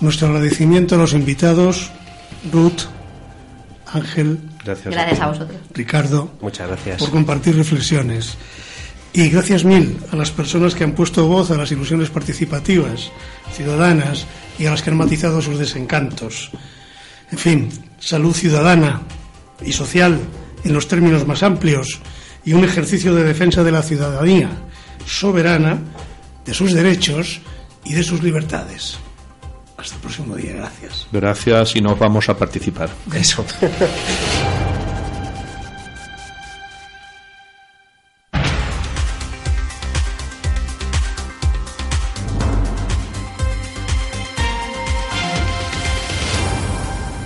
Nuestro 0.00 0.26
agradecimiento 0.26 0.96
a 0.96 0.98
los 0.98 1.12
invitados, 1.12 1.92
Ruth, 2.52 2.90
Ángel, 3.86 4.40
gracias, 4.64 5.20
a, 5.20 5.28
vosotros. 5.28 5.56
Ricardo, 5.72 6.32
muchas 6.40 6.66
gracias 6.66 6.98
por 6.98 7.10
compartir 7.12 7.54
reflexiones. 7.54 8.36
Y 9.12 9.28
gracias 9.30 9.64
mil 9.64 9.98
a 10.12 10.16
las 10.16 10.30
personas 10.30 10.74
que 10.74 10.84
han 10.84 10.92
puesto 10.92 11.26
voz 11.26 11.50
a 11.50 11.56
las 11.56 11.72
ilusiones 11.72 12.10
participativas, 12.10 13.10
ciudadanas 13.52 14.26
y 14.58 14.66
a 14.66 14.70
las 14.70 14.82
que 14.82 14.90
han 14.90 14.96
matizado 14.96 15.40
sus 15.40 15.58
desencantos. 15.58 16.50
En 17.30 17.38
fin, 17.38 17.68
salud 17.98 18.34
ciudadana 18.34 19.02
y 19.64 19.72
social 19.72 20.18
en 20.64 20.72
los 20.72 20.88
términos 20.88 21.26
más 21.26 21.42
amplios 21.42 22.00
y 22.44 22.52
un 22.52 22.64
ejercicio 22.64 23.14
de 23.14 23.24
defensa 23.24 23.62
de 23.62 23.72
la 23.72 23.82
ciudadanía 23.82 24.50
soberana, 25.06 25.78
de 26.44 26.54
sus 26.54 26.72
derechos 26.72 27.40
y 27.84 27.94
de 27.94 28.02
sus 28.02 28.22
libertades. 28.22 28.98
Hasta 29.76 29.94
el 29.94 30.00
próximo 30.00 30.36
día, 30.36 30.54
gracias. 30.54 31.06
Gracias 31.12 31.76
y 31.76 31.80
nos 31.80 31.98
vamos 31.98 32.28
a 32.28 32.36
participar. 32.36 32.90
Eso. 33.14 33.44